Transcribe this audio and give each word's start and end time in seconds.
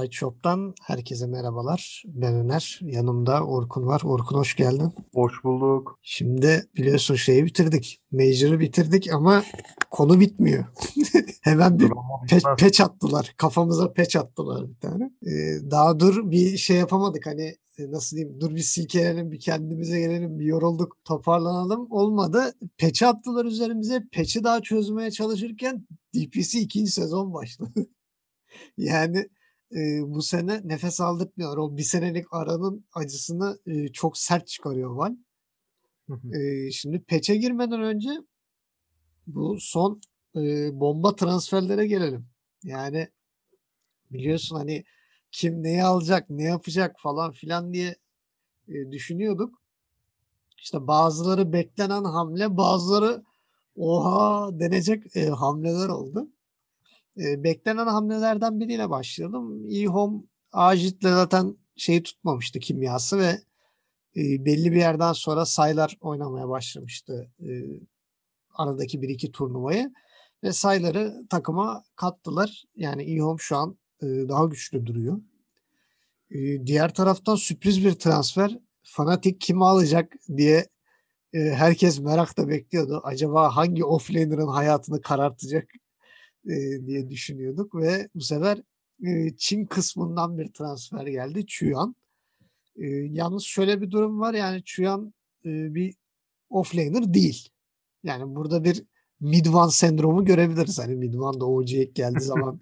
Sideshop'tan 0.00 0.74
herkese 0.82 1.26
merhabalar. 1.26 2.02
Ben 2.06 2.34
Öner. 2.34 2.80
Yanımda 2.82 3.44
Orkun 3.44 3.86
var. 3.86 4.02
Orkun 4.04 4.38
hoş 4.38 4.56
geldin. 4.56 4.92
Hoş 5.14 5.44
bulduk. 5.44 5.98
Şimdi 6.02 6.64
biliyorsun 6.76 7.14
şeyi 7.14 7.44
bitirdik. 7.44 8.00
Major'ı 8.12 8.60
bitirdik 8.60 9.12
ama 9.12 9.44
konu 9.90 10.20
bitmiyor. 10.20 10.64
Hemen 11.42 11.78
bir 11.78 11.88
pe- 12.28 12.56
peç 12.56 12.80
attılar. 12.80 13.34
Kafamıza 13.36 13.92
peç 13.92 14.16
attılar 14.16 14.68
bir 14.68 14.80
tane. 14.80 15.04
Ee, 15.26 15.70
daha 15.70 16.00
dur 16.00 16.30
bir 16.30 16.56
şey 16.56 16.76
yapamadık. 16.76 17.26
Hani 17.26 17.56
e, 17.78 17.90
nasıl 17.90 18.16
diyeyim 18.16 18.40
dur 18.40 18.54
bir 18.54 18.60
silkelenelim 18.60 19.32
bir 19.32 19.40
kendimize 19.40 20.00
gelelim 20.00 20.38
bir 20.38 20.44
yorulduk 20.44 20.96
toparlanalım 21.04 21.86
olmadı. 21.90 22.54
Peçi 22.78 23.06
attılar 23.06 23.44
üzerimize. 23.44 24.04
Peçi 24.12 24.44
daha 24.44 24.60
çözmeye 24.60 25.10
çalışırken 25.10 25.86
DPC 26.14 26.60
ikinci 26.60 26.90
sezon 26.90 27.34
başladı. 27.34 27.86
yani 28.76 29.28
e, 29.74 30.02
bu 30.06 30.22
sene 30.22 30.60
nefes 30.64 31.00
aldırtmıyor. 31.00 31.56
O 31.56 31.76
bir 31.76 31.82
senelik 31.82 32.26
aranın 32.30 32.84
acısını 32.92 33.58
e, 33.66 33.88
çok 33.88 34.18
sert 34.18 34.46
çıkarıyor 34.48 34.90
Val. 34.94 35.14
e, 36.32 36.70
şimdi 36.70 37.00
peçe 37.02 37.36
girmeden 37.36 37.82
önce 37.82 38.10
bu 39.26 39.56
son 39.60 40.00
e, 40.36 40.40
bomba 40.80 41.16
transferlere 41.16 41.86
gelelim. 41.86 42.26
Yani 42.64 43.08
biliyorsun 44.10 44.56
hani 44.56 44.84
kim 45.30 45.62
neyi 45.62 45.84
alacak, 45.84 46.30
ne 46.30 46.44
yapacak 46.44 46.96
falan 46.98 47.32
filan 47.32 47.72
diye 47.72 47.96
e, 48.68 48.92
düşünüyorduk. 48.92 49.62
İşte 50.58 50.86
bazıları 50.86 51.52
beklenen 51.52 52.04
hamle, 52.04 52.56
bazıları 52.56 53.24
oha 53.76 54.50
denecek 54.60 55.16
e, 55.16 55.26
hamleler 55.28 55.88
oldu. 55.88 56.28
E, 57.18 57.44
beklenen 57.44 57.86
hamlelerden 57.86 58.60
biriyle 58.60 58.90
başlayalım. 58.90 59.66
E-Home 59.70 60.22
Ajit'le 60.52 61.02
zaten 61.02 61.56
şeyi 61.76 62.02
tutmamıştı 62.02 62.58
kimyası 62.58 63.18
ve 63.18 63.40
e, 64.16 64.44
belli 64.44 64.72
bir 64.72 64.76
yerden 64.76 65.12
sonra 65.12 65.46
saylar 65.46 65.96
oynamaya 66.00 66.48
başlamıştı 66.48 67.30
e, 67.40 67.50
aradaki 68.54 69.02
bir 69.02 69.08
iki 69.08 69.32
turnuvayı 69.32 69.92
ve 70.44 70.52
sayları 70.52 71.26
takıma 71.30 71.84
kattılar. 71.96 72.64
Yani 72.76 73.02
E-Home 73.02 73.38
şu 73.38 73.56
an 73.56 73.78
e, 74.02 74.06
daha 74.06 74.44
güçlü 74.44 74.86
duruyor. 74.86 75.20
E, 76.30 76.66
diğer 76.66 76.94
taraftan 76.94 77.34
sürpriz 77.36 77.84
bir 77.84 77.92
transfer. 77.92 78.58
Fanatik 78.82 79.40
kimi 79.40 79.64
alacak 79.64 80.12
diye 80.36 80.68
e, 81.32 81.38
herkes 81.38 82.00
merakla 82.00 82.48
bekliyordu. 82.48 83.00
Acaba 83.04 83.56
hangi 83.56 83.84
offlaner'ın 83.84 84.48
hayatını 84.48 85.00
karartacak 85.00 85.68
e, 86.44 86.86
diye 86.86 87.10
düşünüyorduk 87.10 87.74
ve 87.74 88.08
bu 88.14 88.20
sefer 88.20 88.62
e, 89.06 89.36
Çin 89.36 89.66
kısmından 89.66 90.38
bir 90.38 90.52
transfer 90.52 91.06
geldi. 91.06 91.46
Chuyan. 91.46 91.96
E, 92.76 92.86
yalnız 92.88 93.42
şöyle 93.42 93.80
bir 93.82 93.90
durum 93.90 94.20
var 94.20 94.34
yani 94.34 94.64
Chuyan 94.64 95.14
e, 95.44 95.74
bir 95.74 95.94
offlaner 96.50 97.14
değil. 97.14 97.48
Yani 98.02 98.34
burada 98.34 98.64
bir 98.64 98.84
Midvan 99.20 99.68
sendromu 99.68 100.24
görebiliriz. 100.24 100.78
Hani 100.78 100.96
Midvan 100.96 101.40
da 101.40 101.46
OG'ye 101.46 101.84
geldiği 101.84 102.20
zaman 102.24 102.60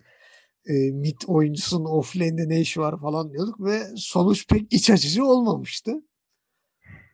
e, 0.67 0.73
mid 0.91 1.17
oyuncusunun 1.27 1.85
offlane'de 1.85 2.49
ne 2.49 2.61
işi 2.61 2.81
var 2.81 3.01
falan 3.01 3.33
diyorduk 3.33 3.61
ve 3.61 3.83
sonuç 3.97 4.47
pek 4.47 4.73
iç 4.73 4.91
açıcı 4.91 5.25
olmamıştı. 5.25 6.03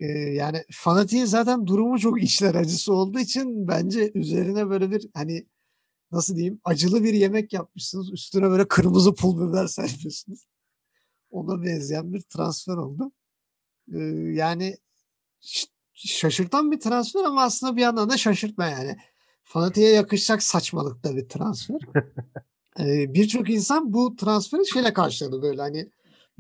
E, 0.01 0.07
yani 0.09 0.65
Fanatik'in 0.71 1.25
zaten 1.25 1.67
durumu 1.67 1.99
çok 1.99 2.23
içler 2.23 2.55
acısı 2.55 2.93
olduğu 2.93 3.19
için 3.19 3.69
bence 3.69 4.11
üzerine 4.15 4.71
böyle 4.71 4.91
bir 4.91 5.09
hani 5.15 5.47
nasıl 6.15 6.37
diyeyim 6.37 6.61
acılı 6.65 7.05
bir 7.05 7.15
yemek 7.15 7.53
yapmışsınız. 7.53 8.13
Üstüne 8.13 8.51
böyle 8.51 8.69
kırmızı 8.69 9.15
pul 9.15 9.49
biber 9.49 9.67
serpiyorsunuz. 9.67 10.47
Ona 11.31 11.63
benzeyen 11.65 12.13
bir 12.13 12.21
transfer 12.21 12.75
oldu. 12.75 13.13
Ee, 13.95 13.99
yani 14.35 14.77
şaşırtan 15.95 16.73
bir 16.73 16.81
transfer 16.81 17.25
ama 17.25 17.43
aslında 17.43 17.77
bir 17.77 17.83
yandan 17.83 18.11
da 18.11 18.17
şaşırtma 18.17 18.67
yani. 18.67 18.97
Fanatiğe 19.43 19.91
yakışacak 19.91 20.43
saçmalıkta 20.43 21.17
bir 21.17 21.29
transfer. 21.29 21.81
ee, 22.81 23.15
Birçok 23.15 23.51
insan 23.51 23.93
bu 23.93 24.17
transferi 24.17 24.67
şeyle 24.67 24.93
karşıladı 24.93 25.43
böyle 25.43 25.61
hani 25.61 25.91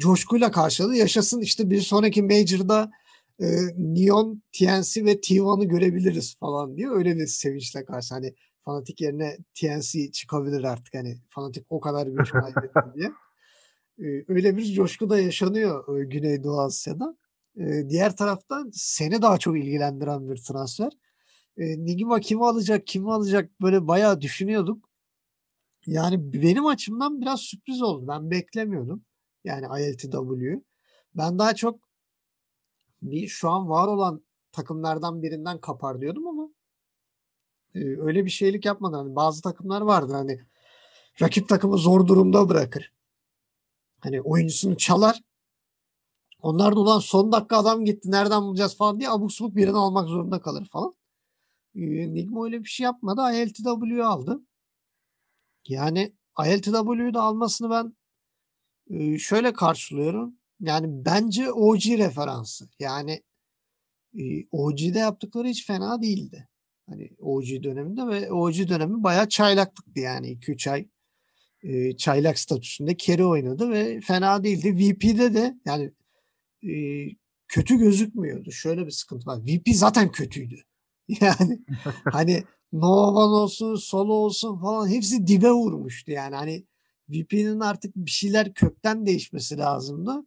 coşkuyla 0.00 0.50
karşıladı. 0.50 0.94
Yaşasın 0.94 1.40
işte 1.40 1.70
bir 1.70 1.80
sonraki 1.80 2.22
Major'da 2.22 2.90
e, 3.40 3.46
Neon, 3.76 4.42
TNC 4.52 5.04
ve 5.04 5.14
T1'ı 5.20 5.64
görebiliriz 5.64 6.36
falan 6.36 6.76
diye 6.76 6.88
öyle 6.88 7.16
bir 7.16 7.26
sevinçle 7.26 7.84
karşı. 7.84 8.14
Hani 8.14 8.34
Fanatik 8.64 9.00
yerine 9.00 9.38
TNC 9.54 10.10
çıkabilir 10.12 10.64
artık 10.64 10.94
hani 10.94 11.16
Fanatik 11.28 11.66
o 11.70 11.80
kadar 11.80 12.06
güç 12.06 12.30
kaybetti 12.32 12.80
diye. 12.94 13.12
Ee, 13.98 14.24
öyle 14.28 14.56
bir 14.56 14.72
coşku 14.72 15.10
da 15.10 15.20
yaşanıyor 15.20 16.00
e, 16.00 16.04
Güneydoğu 16.04 16.60
Asya'da. 16.60 17.16
Ee, 17.56 17.88
diğer 17.88 18.16
taraftan 18.16 18.70
seni 18.74 19.22
daha 19.22 19.38
çok 19.38 19.56
ilgilendiren 19.56 20.30
bir 20.30 20.36
transfer. 20.36 20.92
Ee, 21.56 21.84
Nigma 21.84 22.20
kimi 22.20 22.46
alacak, 22.46 22.86
kimi 22.86 23.12
alacak 23.12 23.60
böyle 23.60 23.88
bayağı 23.88 24.20
düşünüyorduk. 24.20 24.88
Yani 25.86 26.32
benim 26.32 26.66
açımdan 26.66 27.20
biraz 27.20 27.40
sürpriz 27.40 27.82
oldu. 27.82 28.08
Ben 28.08 28.30
beklemiyordum. 28.30 29.04
Yani 29.44 29.82
ILTW'yu. 29.82 30.64
Ben 31.14 31.38
daha 31.38 31.54
çok 31.54 31.80
bir 33.02 33.26
şu 33.28 33.50
an 33.50 33.68
var 33.68 33.88
olan 33.88 34.24
takımlardan 34.52 35.22
birinden 35.22 35.60
kapar 35.60 36.00
diyordum 36.00 36.26
ama 36.26 36.33
öyle 37.74 38.24
bir 38.24 38.30
şeylik 38.30 38.64
yapmadan 38.64 38.98
hani 38.98 39.16
bazı 39.16 39.42
takımlar 39.42 39.80
vardır 39.80 40.14
hani 40.14 40.40
rakip 41.22 41.48
takımı 41.48 41.78
zor 41.78 42.06
durumda 42.06 42.48
bırakır. 42.48 42.92
Hani 44.00 44.20
oyuncusunu 44.20 44.76
çalar. 44.76 45.22
Onlar 46.42 46.76
da 46.76 46.80
ulan 46.80 46.98
son 46.98 47.32
dakika 47.32 47.56
adam 47.56 47.84
gitti 47.84 48.10
nereden 48.10 48.42
bulacağız 48.42 48.76
falan 48.76 49.00
diye 49.00 49.10
abuk 49.10 49.32
subuk 49.32 49.56
birini 49.56 49.76
almak 49.76 50.08
zorunda 50.08 50.40
kalır 50.40 50.64
falan. 50.64 50.94
Nigma 51.74 52.44
öyle 52.44 52.64
bir 52.64 52.68
şey 52.68 52.84
yapmadı. 52.84 53.20
ILTW'yu 53.34 54.06
aldı. 54.06 54.40
Yani 55.68 56.14
ILTW'yu 56.46 57.14
da 57.14 57.22
almasını 57.22 57.70
ben 57.70 57.96
şöyle 59.18 59.52
karşılıyorum. 59.52 60.36
Yani 60.60 61.04
bence 61.04 61.52
OG 61.52 61.86
referansı. 61.86 62.68
Yani 62.78 63.22
OG'de 64.52 64.98
yaptıkları 64.98 65.48
hiç 65.48 65.66
fena 65.66 66.02
değildi. 66.02 66.48
Hani 66.88 67.10
OG 67.18 67.62
döneminde 67.62 68.06
ve 68.06 68.32
OG 68.32 68.54
dönemi 68.68 69.02
bayağı 69.02 69.28
çaylaklıktı 69.28 70.00
yani 70.00 70.32
2-3 70.32 70.70
ay 70.70 70.88
e, 71.62 71.96
çaylak 71.96 72.38
statüsünde 72.38 72.96
carry 72.96 73.24
oynadı 73.24 73.70
ve 73.70 74.00
fena 74.00 74.44
değildi. 74.44 74.76
VP'de 74.76 75.34
de 75.34 75.54
yani 75.66 75.92
e, 76.62 76.74
kötü 77.48 77.78
gözükmüyordu. 77.78 78.52
Şöyle 78.52 78.86
bir 78.86 78.90
sıkıntı 78.90 79.26
var. 79.26 79.40
VP 79.46 79.68
zaten 79.74 80.12
kötüydü. 80.12 80.56
Yani 81.20 81.58
hani 82.12 82.44
Novan 82.72 83.30
olsun, 83.30 83.74
Solo 83.74 84.12
olsun 84.12 84.58
falan 84.58 84.88
hepsi 84.88 85.26
dibe 85.26 85.50
vurmuştu. 85.50 86.12
Yani 86.12 86.36
hani 86.36 86.64
VP'nin 87.08 87.60
artık 87.60 87.96
bir 87.96 88.10
şeyler 88.10 88.54
kökten 88.54 89.06
değişmesi 89.06 89.58
lazımdı. 89.58 90.24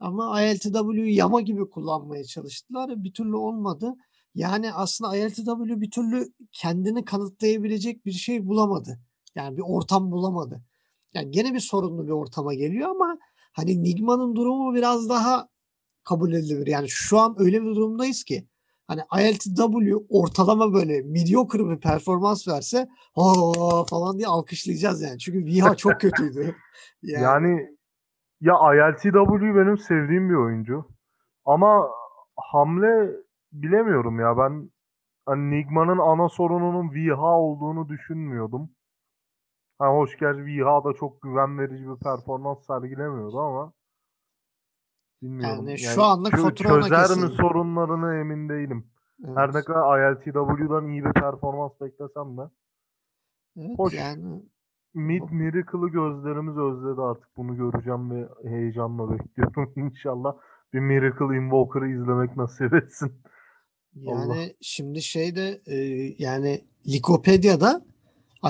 Ama 0.00 0.42
ILTW'yu 0.42 1.16
yama 1.16 1.40
gibi 1.40 1.70
kullanmaya 1.70 2.24
çalıştılar. 2.24 3.04
Bir 3.04 3.12
türlü 3.12 3.36
olmadı. 3.36 3.94
Yani 4.34 4.72
aslında 4.72 5.16
ILTW 5.16 5.80
bir 5.80 5.90
türlü 5.90 6.26
kendini 6.52 7.04
kanıtlayabilecek 7.04 8.06
bir 8.06 8.12
şey 8.12 8.46
bulamadı. 8.46 9.00
Yani 9.34 9.56
bir 9.56 9.62
ortam 9.66 10.10
bulamadı. 10.10 10.62
Yani 11.14 11.30
gene 11.30 11.54
bir 11.54 11.60
sorunlu 11.60 12.06
bir 12.06 12.12
ortama 12.12 12.54
geliyor 12.54 12.90
ama 12.90 13.18
hani 13.52 13.82
Nigma'nın 13.82 14.36
durumu 14.36 14.74
biraz 14.74 15.08
daha 15.08 15.48
kabul 16.04 16.32
edilebilir. 16.32 16.66
Yani 16.66 16.88
şu 16.88 17.18
an 17.18 17.34
öyle 17.38 17.62
bir 17.62 17.66
durumdayız 17.66 18.24
ki 18.24 18.48
hani 18.86 19.00
ILTW 19.20 19.96
ortalama 20.08 20.74
böyle 20.74 21.02
mediocre 21.02 21.68
bir 21.68 21.80
performans 21.80 22.48
verse 22.48 22.88
ha 23.14 23.84
falan 23.90 24.18
diye 24.18 24.28
alkışlayacağız 24.28 25.02
yani. 25.02 25.18
Çünkü 25.18 25.44
Viha 25.44 25.74
çok 25.74 25.92
kötüydü. 26.00 26.56
yani, 27.02 27.22
yani 27.22 27.76
ya 28.40 28.54
ILTW 28.54 29.42
benim 29.42 29.78
sevdiğim 29.78 30.30
bir 30.30 30.34
oyuncu. 30.34 30.84
Ama 31.44 31.88
hamle 32.36 33.10
bilemiyorum 33.52 34.20
ya 34.20 34.38
ben 34.38 34.70
hani 35.26 35.50
Nigma'nın 35.50 35.98
ana 35.98 36.28
sorununun 36.28 36.90
Viha 36.92 37.38
olduğunu 37.38 37.88
düşünmüyordum. 37.88 38.70
Ha 39.78 39.88
hoş 39.88 40.18
gerçi 40.18 40.44
Viha 40.44 40.84
da 40.84 40.92
çok 40.92 41.22
güven 41.22 41.58
verici 41.58 41.88
bir 41.88 41.96
performans 41.96 42.66
sergilemiyordu 42.66 43.40
ama 43.40 43.72
bilmiyorum. 45.22 45.56
Yani, 45.56 45.70
yani 45.70 45.78
şu 45.78 46.02
anlık 46.02 46.34
çö- 46.34 46.42
fatura 46.42 46.82
çözer 46.82 47.18
mi 47.18 47.28
sorunlarını 47.28 48.14
emin 48.14 48.48
değilim. 48.48 48.90
Evet. 49.24 49.36
Her 49.36 49.54
ne 49.54 49.62
kadar 49.62 50.12
ILTW'dan 50.12 50.88
iyi 50.88 51.04
bir 51.04 51.12
performans 51.12 51.72
beklesem 51.80 52.36
de. 52.38 52.42
Evet, 53.56 53.78
hoş. 53.78 53.94
Yani 53.94 54.42
Mid 54.94 55.22
Miracle'ı 55.30 55.88
gözlerimiz 55.88 56.58
özledi 56.58 57.00
artık. 57.00 57.36
Bunu 57.36 57.56
göreceğim 57.56 58.10
ve 58.10 58.28
heyecanla 58.44 59.12
bekliyorum 59.12 59.72
inşallah. 59.76 60.36
Bir 60.72 60.80
Miracle 60.80 61.36
Invoker'ı 61.36 61.88
izlemek 61.88 62.36
nasip 62.36 62.74
etsin. 62.74 63.22
Yani 63.94 64.32
Allah. 64.32 64.48
şimdi 64.60 65.02
şeyde 65.02 65.62
e, 65.66 65.76
yani 66.18 66.64
Likopedia'da 66.88 67.84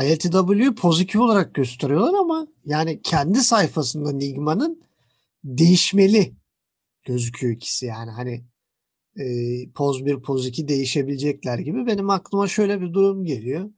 ILTW'yu 0.03 0.75
pozitif 0.75 1.21
olarak 1.21 1.55
gösteriyorlar 1.55 2.15
ama 2.19 2.47
yani 2.65 3.03
kendi 3.03 3.39
sayfasında 3.39 4.13
Nigma'nın 4.13 4.83
değişmeli 5.45 6.33
gözüküyor 7.05 7.53
ikisi 7.53 7.87
yani 7.87 8.11
hani 8.11 8.45
e, 9.17 9.25
poz 9.75 10.07
1 10.07 10.23
poz 10.23 10.47
2 10.47 10.69
değişebilecekler 10.69 11.59
gibi 11.59 11.87
benim 11.87 12.11
aklıma 12.11 12.47
şöyle 12.47 12.81
bir 12.81 12.93
durum 12.93 13.25
geliyor. 13.25 13.71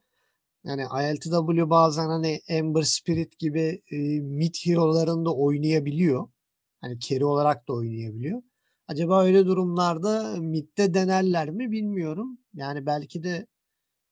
Yani 0.65 0.83
ILTW 0.83 1.71
bazen 1.71 2.09
hani 2.09 2.41
Ember 2.49 2.83
Spirit 2.83 3.39
gibi 3.39 3.83
e, 3.91 3.97
mid 4.21 4.55
hero'larında 4.65 5.35
oynayabiliyor. 5.35 6.29
Hani 6.81 7.01
carry 7.01 7.25
olarak 7.25 7.69
da 7.69 7.73
oynayabiliyor. 7.73 8.43
Acaba 8.89 9.25
öyle 9.25 9.47
durumlarda 9.47 10.37
midde 10.41 10.95
denerler 10.95 11.51
mi 11.51 11.71
bilmiyorum. 11.71 12.39
Yani 12.55 12.87
belki 12.87 13.23
de 13.23 13.47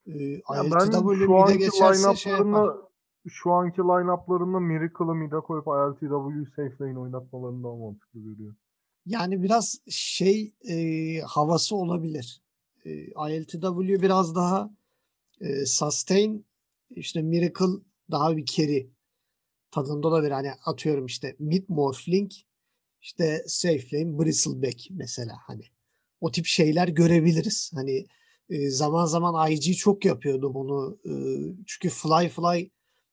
e, 0.06 0.12
Ya 0.32 0.40
ben 0.50 0.86
ILTW 0.86 1.58
geçerse 1.58 2.16
şey 2.16 2.32
yapar. 2.32 2.76
şu 3.28 3.52
anki 3.52 3.80
line-up'larında 3.80 4.60
Miracle'ı 4.60 5.14
mid'e 5.14 5.36
koyup 5.36 5.66
ILTW'yu 5.66 6.46
safe 6.46 6.84
lane 6.84 6.98
oynatmalarını 6.98 7.64
daha 7.64 7.76
mantıklı 7.76 8.20
görüyorum. 8.20 8.56
Yani 9.06 9.42
biraz 9.42 9.80
şey 9.90 10.54
e, 10.68 11.20
havası 11.20 11.76
olabilir. 11.76 12.42
E, 12.84 12.90
ILTW 13.30 14.02
biraz 14.02 14.34
daha 14.34 14.70
e, 15.40 15.66
sustain 15.66 16.46
işte 16.90 17.22
Miracle 17.22 17.82
daha 18.10 18.36
bir 18.36 18.44
carry 18.44 18.90
tadında 19.70 20.08
olabilir. 20.08 20.30
Hani 20.30 20.52
atıyorum 20.64 21.06
işte 21.06 21.36
mid 21.38 21.64
morphling 21.68 22.30
işte 23.00 23.44
safe 23.46 23.86
lane 23.92 24.18
bristleback 24.18 24.88
mesela 24.90 25.36
hani 25.46 25.62
o 26.20 26.30
tip 26.30 26.46
şeyler 26.46 26.88
görebiliriz. 26.88 27.70
Hani 27.74 28.06
e, 28.50 28.70
zaman 28.70 29.06
zaman 29.06 29.50
IG 29.50 29.76
çok 29.76 30.04
yapıyordu 30.04 30.54
bunu. 30.54 30.98
E, 31.04 31.12
çünkü 31.66 31.88
fly 31.88 32.28
fly 32.28 32.70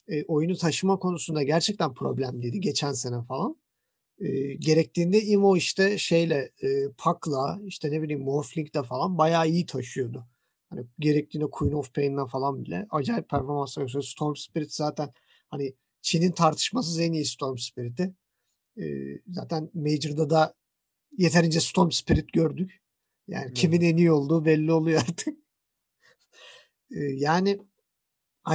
e, 0.07 0.24
oyunu 0.24 0.57
taşıma 0.57 1.00
konusunda 1.00 1.44
gerçekten 1.44 1.94
problemliydi 1.94 2.60
geçen 2.60 2.94
sene 2.94 3.24
falan. 3.24 3.56
Gerektiğinde 4.60 5.22
Imo 5.22 5.57
işte 5.57 5.98
şeyle 5.98 6.51
Pak'la 6.98 7.60
işte 7.66 7.92
ne 7.92 8.01
bileyim 8.01 8.22
Morphling'de 8.22 8.84
falan 8.84 9.18
bayağı 9.18 9.50
iyi 9.50 9.66
taşıyordu. 9.66 10.28
Hani 10.69 10.86
gerektiğinde 11.00 11.50
Queen 11.51 11.72
of 11.72 11.94
Pain'le 11.94 12.28
falan 12.28 12.66
bile 12.66 12.88
acayip 12.89 13.30
performanslar 13.30 13.84
gösteriyor. 13.84 14.04
Storm 14.04 14.36
Spirit 14.36 14.74
zaten 14.74 15.10
hani 15.48 15.74
Çin'in 16.01 16.31
tartışmasız 16.31 17.00
en 17.00 17.13
iyi 17.13 17.25
Storm 17.25 17.57
Spirit'i. 17.57 18.13
E, 18.77 18.85
zaten 19.27 19.69
Major'da 19.74 20.29
da 20.29 20.53
yeterince 21.18 21.59
Storm 21.59 21.91
Spirit 21.91 22.33
gördük. 22.33 22.81
Yani 23.27 23.53
kimin 23.53 23.81
en 23.81 23.97
iyi 23.97 24.12
olduğu 24.12 24.45
belli 24.45 24.71
oluyor 24.71 25.01
artık. 25.09 25.38
E, 26.91 27.00
yani 27.00 27.59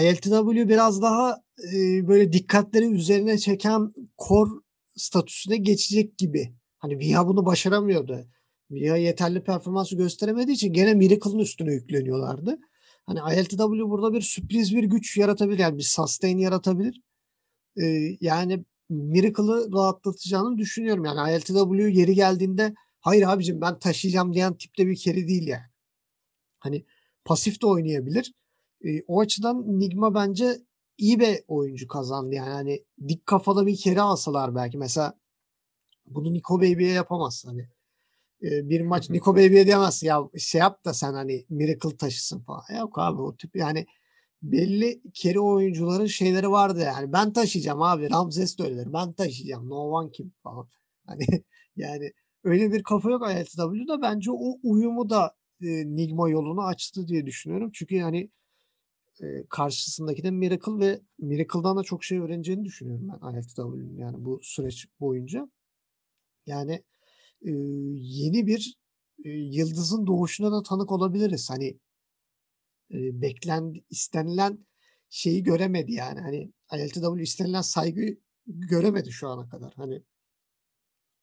ILTW 0.00 0.68
biraz 0.68 1.02
daha 1.02 1.42
e, 1.74 2.08
böyle 2.08 2.32
dikkatleri 2.32 2.86
üzerine 2.86 3.38
çeken 3.38 3.92
core 4.28 4.50
statüsüne 4.96 5.56
geçecek 5.56 6.18
gibi. 6.18 6.54
Hani 6.78 6.98
Viha 6.98 7.26
bunu 7.26 7.46
başaramıyordu. 7.46 8.26
Viha 8.70 8.96
yeterli 8.96 9.44
performansı 9.44 9.96
gösteremediği 9.96 10.56
için 10.56 10.72
gene 10.72 10.94
Miracle'ın 10.94 11.38
üstüne 11.38 11.72
yükleniyorlardı. 11.72 12.58
Hani 13.06 13.18
ILTW 13.34 13.90
burada 13.90 14.12
bir 14.12 14.20
sürpriz 14.20 14.74
bir 14.74 14.84
güç 14.84 15.16
yaratabilir. 15.16 15.58
Yani 15.58 15.78
bir 15.78 15.82
sustain 15.82 16.38
yaratabilir. 16.38 17.00
Ee, 17.82 18.16
yani 18.20 18.64
Miracle'ı 18.92 19.72
rahatlatacağını 19.72 20.58
düşünüyorum. 20.58 21.04
Yani 21.04 21.36
ILTW 21.36 21.90
yeri 21.90 22.14
geldiğinde 22.14 22.74
hayır 23.00 23.26
abicim 23.28 23.60
ben 23.60 23.78
taşıyacağım 23.78 24.34
diyen 24.34 24.54
tipte 24.54 24.86
bir 24.86 24.96
keri 24.96 25.28
değil 25.28 25.46
yani. 25.48 25.72
Hani 26.58 26.84
pasif 27.24 27.62
de 27.62 27.66
oynayabilir. 27.66 28.34
Ee, 28.84 29.02
o 29.06 29.20
açıdan 29.20 29.80
Nigma 29.80 30.14
bence 30.14 30.58
iyi 30.98 31.20
bir 31.20 31.44
oyuncu 31.48 31.88
kazandı. 31.88 32.34
Yani 32.34 32.50
hani 32.50 32.84
dik 33.08 33.26
kafalı 33.26 33.66
bir 33.66 33.76
kere 33.76 34.00
alsalar 34.00 34.54
belki. 34.54 34.78
Mesela 34.78 35.18
bunu 36.06 36.32
Nico 36.32 36.58
Baby'ye 36.58 36.92
yapamazsın. 36.92 37.48
Hani 37.48 37.68
e, 38.42 38.68
bir 38.68 38.80
maç 38.80 39.10
Nico 39.10 39.32
Baby'ye 39.32 39.66
diyemezsin 39.66 40.06
ya 40.06 40.22
şey 40.38 40.58
yap 40.58 40.84
da 40.84 40.94
sen 40.94 41.12
hani 41.12 41.46
Miracle 41.50 41.96
taşısın 41.96 42.40
falan. 42.40 42.62
Yok 42.78 42.98
abi 42.98 43.22
o 43.22 43.36
tip 43.36 43.56
yani 43.56 43.86
belli 44.42 45.02
kere 45.14 45.40
oyuncuların 45.40 46.06
şeyleri 46.06 46.50
vardı 46.50 46.80
yani. 46.80 47.12
Ben 47.12 47.32
taşıyacağım 47.32 47.82
abi. 47.82 48.10
Ramses 48.10 48.58
de 48.58 48.62
öyledir. 48.62 48.92
Ben 48.92 49.12
taşıyacağım. 49.12 49.68
No 49.68 49.76
one 49.76 50.10
kim 50.10 50.32
falan. 50.42 50.68
Hani 51.06 51.24
yani 51.76 52.12
öyle 52.44 52.72
bir 52.72 52.82
kafa 52.82 53.10
yok 53.10 53.22
ILTW'da. 53.30 54.02
Bence 54.02 54.30
o 54.30 54.58
uyumu 54.62 55.10
da 55.10 55.36
e, 55.62 55.66
Nigma 55.96 56.30
yolunu 56.30 56.62
açtı 56.62 57.08
diye 57.08 57.26
düşünüyorum. 57.26 57.70
Çünkü 57.74 57.94
yani 57.94 58.30
e, 59.22 59.26
karşısındaki 59.48 60.22
de 60.22 60.30
Miracle 60.30 60.78
ve 60.78 61.00
Miracle'dan 61.18 61.76
da 61.76 61.82
çok 61.82 62.04
şey 62.04 62.18
öğreneceğini 62.18 62.64
düşünüyorum 62.64 63.08
ben 63.08 63.38
ILTW'nin 63.38 63.96
yani 63.96 64.24
bu 64.24 64.40
süreç 64.42 64.86
boyunca. 65.00 65.50
Yani 66.46 66.72
e, 67.42 67.50
yeni 67.96 68.46
bir 68.46 68.76
e, 69.24 69.30
yıldızın 69.30 70.06
doğuşuna 70.06 70.52
da 70.52 70.62
tanık 70.62 70.92
olabiliriz. 70.92 71.50
Hani 71.50 71.78
e, 72.92 73.22
beklendi, 73.22 73.84
istenilen 73.90 74.66
şeyi 75.10 75.42
göremedi 75.42 75.92
yani. 75.92 76.20
Hani 76.20 76.52
ILTW 76.74 77.22
istenilen 77.22 77.60
saygı 77.62 78.16
göremedi 78.46 79.12
şu 79.12 79.28
ana 79.28 79.48
kadar. 79.48 79.72
Hani 79.76 80.02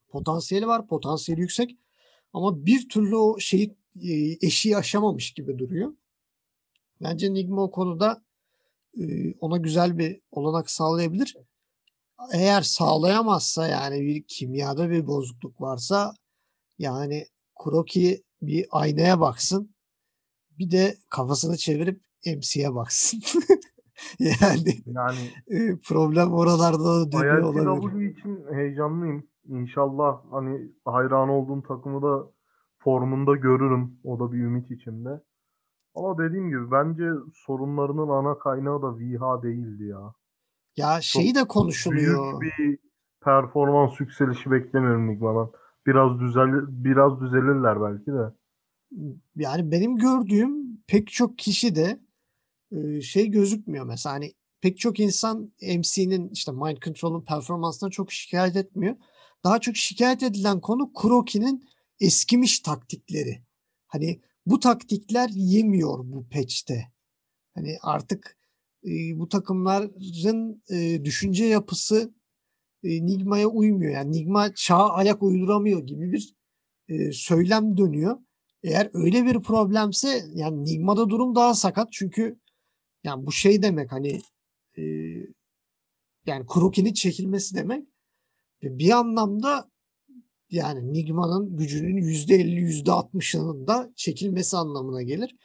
potansiyeli 0.10 0.68
var, 0.68 0.88
potansiyeli 0.88 1.42
yüksek 1.42 1.78
ama 2.34 2.66
bir 2.66 2.90
türlü 2.90 3.16
o 3.16 3.40
şeyi 3.40 3.76
e, 4.02 4.38
eşiği 4.48 4.78
aşamamış 4.78 5.32
gibi 5.32 5.58
duruyor. 5.58 5.94
Bence 7.02 7.34
Nigma 7.34 7.64
o 7.64 7.72
konuda 7.72 8.24
e, 9.00 9.34
ona 9.34 9.58
güzel 9.58 9.98
bir 9.98 10.22
olanak 10.32 10.72
sağlayabilir. 10.72 11.38
Eğer 12.34 12.62
sağlayamazsa 12.62 13.68
yani 13.68 14.02
bir 14.02 14.24
kimyada 14.28 14.90
bir 14.90 15.08
bozukluk 15.08 15.62
varsa 15.62 16.14
yani 16.80 17.28
Kuroki 17.56 18.24
bir 18.42 18.68
aynaya 18.72 19.20
baksın. 19.20 19.76
Bir 20.60 20.72
de 20.72 20.96
kafasını 21.10 21.58
çevirip 21.58 22.02
MC'ye 22.26 22.76
baksın. 22.76 23.20
yani, 24.20 24.74
Yani 24.86 25.20
e, 25.48 25.80
problem 25.88 26.34
oralarda 26.34 26.84
da 26.84 27.12
dönüyor 27.12 27.42
olabilir. 27.42 27.92
ILTW 27.92 28.06
için 28.06 28.46
heyecanlıyım. 28.54 29.28
İnşallah 29.48 30.22
hani 30.32 30.72
hayran 30.86 31.30
olduğum 31.30 31.62
takımı 31.62 32.02
da 32.02 32.32
formunda 32.80 33.36
görürüm. 33.36 34.00
O 34.04 34.20
da 34.20 34.32
bir 34.32 34.38
ümit 34.38 34.72
içimde. 34.72 35.22
Ama 35.96 36.18
dediğim 36.18 36.50
gibi 36.50 36.72
bence 36.72 37.06
sorunlarının 37.34 38.10
ana 38.10 38.40
kaynağı 38.40 38.82
da 38.82 38.98
Viha 38.98 39.44
değildi 39.44 39.84
ya. 39.84 40.14
Ya 40.78 41.02
şeyi 41.02 41.36
de 41.36 41.48
konuşuluyor. 41.48 42.42
Büyük 42.42 42.60
bir 42.60 42.80
performans 43.24 44.00
yükselişi 44.00 44.52
beklemiyorum 44.52 45.08
Nigma'dan. 45.08 45.52
Biraz 45.86 46.20
düzel 46.20 46.50
biraz 46.68 47.22
düzelirler 47.22 47.82
belki 47.82 48.12
de. 48.12 48.39
Yani 49.36 49.72
benim 49.72 49.96
gördüğüm 49.96 50.82
pek 50.88 51.08
çok 51.08 51.38
kişi 51.38 51.76
de 51.76 52.00
e, 52.72 53.02
şey 53.02 53.28
gözükmüyor 53.28 53.86
mesela 53.86 54.16
hani 54.16 54.34
pek 54.62 54.78
çok 54.78 55.00
insan 55.00 55.54
MC'nin 55.62 56.30
işte 56.30 56.52
Mind 56.52 56.78
Control'un 56.78 57.26
performansına 57.26 57.90
çok 57.90 58.12
şikayet 58.12 58.56
etmiyor. 58.56 58.96
Daha 59.44 59.60
çok 59.62 59.76
şikayet 59.76 60.24
edilen 60.24 60.62
konu 60.62 60.94
Kuroki'nin 60.94 61.70
eskimiş 62.00 62.60
taktikleri. 62.60 63.42
Hani 63.88 64.22
bu 64.46 64.60
taktikler 64.60 65.30
yemiyor 65.30 66.00
bu 66.04 66.30
patch'te. 66.30 66.92
Hani 67.56 67.78
artık 67.82 68.38
e, 68.86 68.90
bu 69.20 69.30
takımların 69.30 70.64
e, 70.70 71.06
düşünce 71.06 71.46
yapısı 71.46 72.14
e, 72.84 73.06
Nigma'ya 73.06 73.48
uymuyor. 73.48 73.92
Yani 73.92 74.12
Nigma 74.12 74.54
çağa 74.56 74.90
ayak 74.90 75.24
uyduramıyor 75.24 75.88
gibi 75.88 76.12
bir 76.12 76.36
e, 76.88 77.12
söylem 77.12 77.78
dönüyor. 77.78 78.18
Eğer 78.64 78.90
öyle 78.94 79.26
bir 79.26 79.40
problemse 79.40 80.26
yani 80.34 80.64
Nigma'da 80.64 81.10
durum 81.10 81.36
daha 81.36 81.54
sakat 81.54 81.88
çünkü 81.92 82.40
yani 83.04 83.26
bu 83.26 83.32
şey 83.32 83.62
demek 83.62 83.92
hani 83.92 84.22
e, 84.78 84.84
yani 86.26 86.46
Kuroki'nin 86.46 86.94
çekilmesi 86.94 87.56
demek 87.56 87.88
bir 88.64 88.92
anlamda 88.92 89.70
yani 90.50 90.94
Nigma'nın 90.94 91.58
gücünün 91.58 91.98
%50 91.98 92.84
%60'ının 92.84 93.68
da 93.68 93.92
çekilmesi 93.96 94.58
anlamına 94.58 95.02
gelir. 95.02 95.36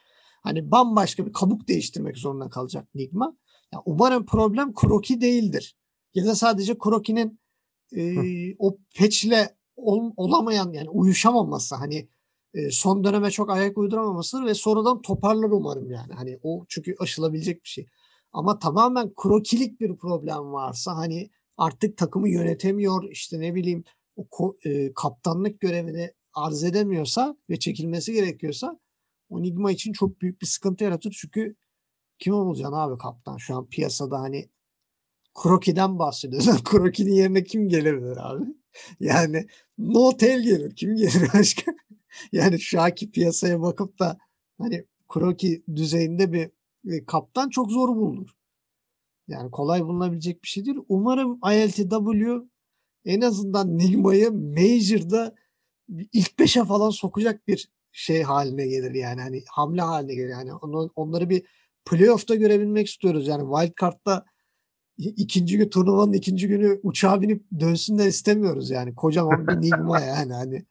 Hani 0.43 0.71
bambaşka 0.71 1.27
bir 1.27 1.33
kabuk 1.33 1.69
değiştirmek 1.69 2.17
zorunda 2.17 2.49
kalacak 2.49 2.95
Nigma. 2.95 3.37
Ya 3.73 3.83
umarım 3.85 4.27
problem 4.27 4.73
Kuroki 4.73 5.21
değildir. 5.21 5.77
Ya 6.15 6.25
da 6.25 6.35
sadece 6.35 6.79
Kuroki'nin 6.79 7.41
e, 7.97 8.15
o 8.59 8.77
patch'le 8.99 9.49
ol, 9.77 10.13
olamayan 10.17 10.73
yani 10.73 10.91
uyuşamaması 10.91 11.75
hani 11.75 12.09
son 12.71 13.05
döneme 13.05 13.31
çok 13.31 13.51
ayak 13.51 13.79
uyduramamasıdır 13.79 14.47
ve 14.47 14.55
sonradan 14.55 15.03
toparlar 15.03 15.51
umarım 15.51 15.91
yani. 15.91 16.13
Hani 16.13 16.39
o 16.43 16.65
çünkü 16.69 16.95
aşılabilecek 16.99 17.65
bir 17.65 17.69
şey. 17.69 17.87
Ama 18.33 18.59
tamamen 18.59 19.11
Kuroki'lik 19.17 19.81
bir 19.81 19.97
problem 19.97 20.53
varsa 20.53 20.97
hani 20.97 21.31
artık 21.57 21.97
takımı 21.97 22.29
yönetemiyor 22.29 23.11
işte 23.11 23.41
ne 23.41 23.55
bileyim 23.55 23.85
o 24.17 24.57
e, 24.65 24.95
kaptanlık 24.95 25.61
görevini 25.61 26.13
arz 26.35 26.65
edemiyorsa 26.65 27.37
ve 27.51 27.59
çekilmesi 27.59 28.13
gerekiyorsa 28.13 28.81
o 29.29 29.43
Nigma 29.43 29.71
için 29.73 29.93
çok 29.93 30.21
büyük 30.21 30.41
bir 30.43 30.47
sıkıntı 30.47 30.85
yaratır. 30.85 31.17
Çünkü 31.21 31.57
Kimi 32.19 32.37
bulacaksın 32.37 32.77
abi 32.77 32.99
kaptan? 32.99 33.37
Şu 33.37 33.57
an 33.57 33.67
piyasada 33.67 34.21
hani 34.21 34.49
Kroki'den 35.35 35.99
bahsediyoruz. 35.99 36.65
Kroki'nin 36.65 37.13
yerine 37.13 37.45
kim 37.45 37.69
gelebilir 37.69 38.17
abi? 38.31 38.45
Yani 39.01 39.47
Notel 39.79 40.43
gelir. 40.43 40.77
Kim 40.77 40.97
gelir 40.97 41.29
başka? 41.35 41.73
yani 42.33 42.61
şu 42.61 42.81
anki 42.81 43.11
piyasaya 43.11 43.63
bakıp 43.63 43.99
da 43.99 44.19
hani 44.59 44.85
Kroki 45.09 45.63
düzeyinde 45.77 46.33
bir, 46.33 46.51
bir 46.85 47.07
kaptan 47.07 47.49
çok 47.49 47.71
zor 47.71 47.89
bulunur. 47.89 48.31
Yani 49.29 49.51
kolay 49.51 49.85
bulunabilecek 49.85 50.43
bir 50.43 50.49
şey 50.49 50.65
değil. 50.65 50.79
Umarım 50.89 51.41
ILTW 51.53 52.49
en 53.05 53.21
azından 53.21 53.79
Nigma'yı 53.79 54.31
Major'da 54.33 55.35
ilk 55.89 56.31
5'e 56.31 56.65
falan 56.65 56.91
sokacak 56.91 57.49
bir 57.49 57.69
şey 57.93 58.23
haline 58.23 58.67
gelir 58.67 58.95
yani. 58.95 59.21
Hani 59.21 59.43
hamle 59.51 59.83
haline 59.83 60.15
gelir. 60.15 60.29
Yani 60.29 60.55
onu, 60.55 60.91
onları 60.97 61.31
bir 61.31 61.43
playoff'ta 61.85 62.35
görebilmek 62.35 62.87
istiyoruz. 62.87 63.29
Yani 63.29 63.55
wild 63.55 63.75
card'da 63.81 64.25
ikinci 64.97 65.59
gün 65.59 65.69
turnuvanın 65.69 66.13
ikinci 66.13 66.49
günü 66.49 66.81
uçağa 66.83 67.21
binip 67.23 67.45
dönsünler 67.61 68.07
istemiyoruz 68.07 68.71
yani. 68.71 68.95
Kocaman 68.95 69.49
bir 69.49 69.61
Nigma 69.61 70.01
yani 70.17 70.33
hani 70.33 70.65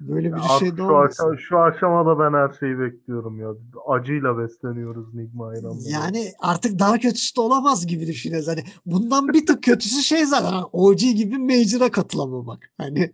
Böyle 0.00 0.34
bir 0.34 0.40
şey 0.40 0.72
de 0.72 0.76
şu, 0.76 0.96
aşama, 0.96 1.36
şu 1.36 1.58
aşamada 1.58 2.18
ben 2.18 2.38
her 2.38 2.52
şeyi 2.60 2.78
bekliyorum 2.78 3.40
ya. 3.40 3.48
Acıyla 3.88 4.38
besleniyoruz 4.38 5.14
Nigma 5.14 5.46
hayranları. 5.46 5.90
Yani 5.92 6.32
artık 6.40 6.78
daha 6.78 6.98
kötüsü 6.98 7.36
de 7.36 7.40
olamaz 7.40 7.86
gibi 7.86 8.06
düşünüyoruz. 8.06 8.48
Hani 8.48 8.64
bundan 8.86 9.28
bir 9.28 9.46
tık 9.46 9.62
kötüsü 9.62 10.02
şey 10.02 10.24
zaten 10.24 10.52
hani 10.52 10.64
OG 10.72 10.98
gibi 10.98 11.38
Major'a 11.38 11.90
katılamamak. 11.90 12.70
Hani 12.78 13.12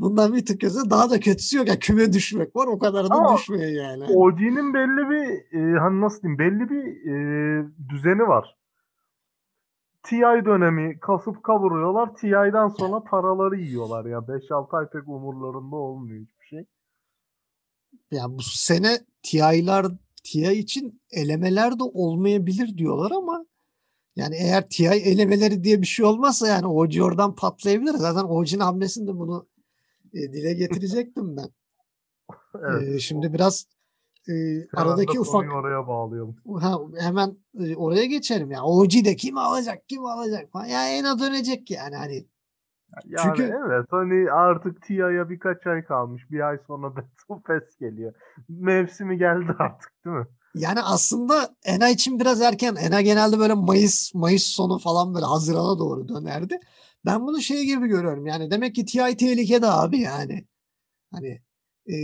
bundan 0.00 0.34
bir 0.34 0.46
tık 0.46 0.60
kötüsü 0.60 0.90
daha 0.90 1.10
da 1.10 1.20
kötüsü 1.20 1.56
yok. 1.56 1.68
Yani 1.68 1.78
küme 1.78 2.12
düşmek 2.12 2.56
var 2.56 2.66
o 2.66 2.78
kadar 2.78 3.10
da 3.10 3.14
Ama 3.14 3.36
düşmüyor 3.36 3.70
yani. 3.70 4.04
OG'nin 4.04 4.74
belli 4.74 5.10
bir 5.10 5.58
e, 5.58 5.78
hani 5.78 6.00
nasıl 6.00 6.22
diyeyim 6.22 6.38
belli 6.38 6.70
bir 6.70 6.84
e, 6.84 7.66
düzeni 7.88 8.22
var. 8.28 8.59
TI 10.02 10.44
dönemi 10.44 11.00
kasıp 11.00 11.42
kavuruyorlar. 11.44 12.14
TI'den 12.14 12.68
sonra 12.68 13.02
paraları 13.04 13.56
yiyorlar 13.56 14.04
ya. 14.04 14.18
5-6 14.18 14.76
ay 14.76 14.88
pek 14.88 15.08
umurlarında 15.08 15.76
olmuyor 15.76 16.20
hiçbir 16.20 16.46
şey. 16.46 16.66
Ya 18.10 18.24
bu 18.28 18.42
sene 18.42 18.98
TI'lar 19.22 19.86
TI 20.24 20.52
için 20.52 21.00
elemeler 21.10 21.78
de 21.78 21.82
olmayabilir 21.82 22.78
diyorlar 22.78 23.10
ama 23.10 23.46
yani 24.16 24.36
eğer 24.36 24.68
TI 24.68 24.86
elemeleri 24.86 25.64
diye 25.64 25.82
bir 25.82 25.86
şey 25.86 26.04
olmazsa 26.04 26.48
yani 26.48 26.66
OG 26.66 27.00
oradan 27.02 27.34
patlayabilir. 27.34 27.94
Zaten 27.94 28.24
OG'nin 28.24 28.60
hamlesinde 28.60 29.18
bunu 29.18 29.46
e, 30.14 30.32
dile 30.32 30.54
getirecektim 30.54 31.36
ben. 31.36 31.48
evet. 32.54 32.94
E, 32.94 32.98
şimdi 32.98 33.32
biraz 33.32 33.66
e, 34.28 34.32
aradaki 34.76 35.20
ufak 35.20 35.54
oraya 35.54 35.88
bağlayalım. 35.88 36.36
Ha, 36.60 36.78
hemen 36.98 37.36
e, 37.58 37.76
oraya 37.76 38.04
geçelim 38.04 38.50
ya. 38.50 38.62
De 39.04 39.16
kim 39.16 39.38
alacak 39.38 39.88
kim 39.88 40.04
alacak 40.04 40.52
falan. 40.52 40.66
Ya 40.66 40.88
Ena 40.88 41.18
dönecek 41.18 41.70
yani 41.70 41.96
hani. 41.96 42.26
Yani 43.06 43.22
Çünkü 43.22 43.42
evet 43.66 43.86
hani 43.90 44.30
artık 44.30 44.82
TIA'ya 44.82 45.30
birkaç 45.30 45.66
ay 45.66 45.84
kalmış. 45.84 46.30
Bir 46.30 46.48
ay 46.48 46.58
sonra 46.66 46.96
Battle 46.96 47.42
Pass 47.44 47.76
geliyor. 47.80 48.14
Mevsimi 48.48 49.18
geldi 49.18 49.52
artık 49.58 49.92
değil 50.04 50.16
mi? 50.16 50.26
Yani 50.54 50.82
aslında 50.82 51.56
Ena 51.64 51.88
için 51.88 52.20
biraz 52.20 52.40
erken. 52.40 52.74
Ena 52.74 53.00
genelde 53.00 53.38
böyle 53.38 53.54
Mayıs 53.54 54.14
Mayıs 54.14 54.42
sonu 54.42 54.78
falan 54.78 55.14
böyle 55.14 55.26
Haziran'a 55.26 55.78
doğru 55.78 56.08
dönerdi. 56.08 56.60
Ben 57.04 57.26
bunu 57.26 57.40
şey 57.40 57.64
gibi 57.64 57.88
görüyorum. 57.88 58.26
Yani 58.26 58.50
demek 58.50 58.74
ki 58.74 58.84
TI 58.84 59.16
tehlikede 59.16 59.66
abi 59.66 59.98
yani. 59.98 60.44
Hani 61.12 61.42
e, 61.92 61.96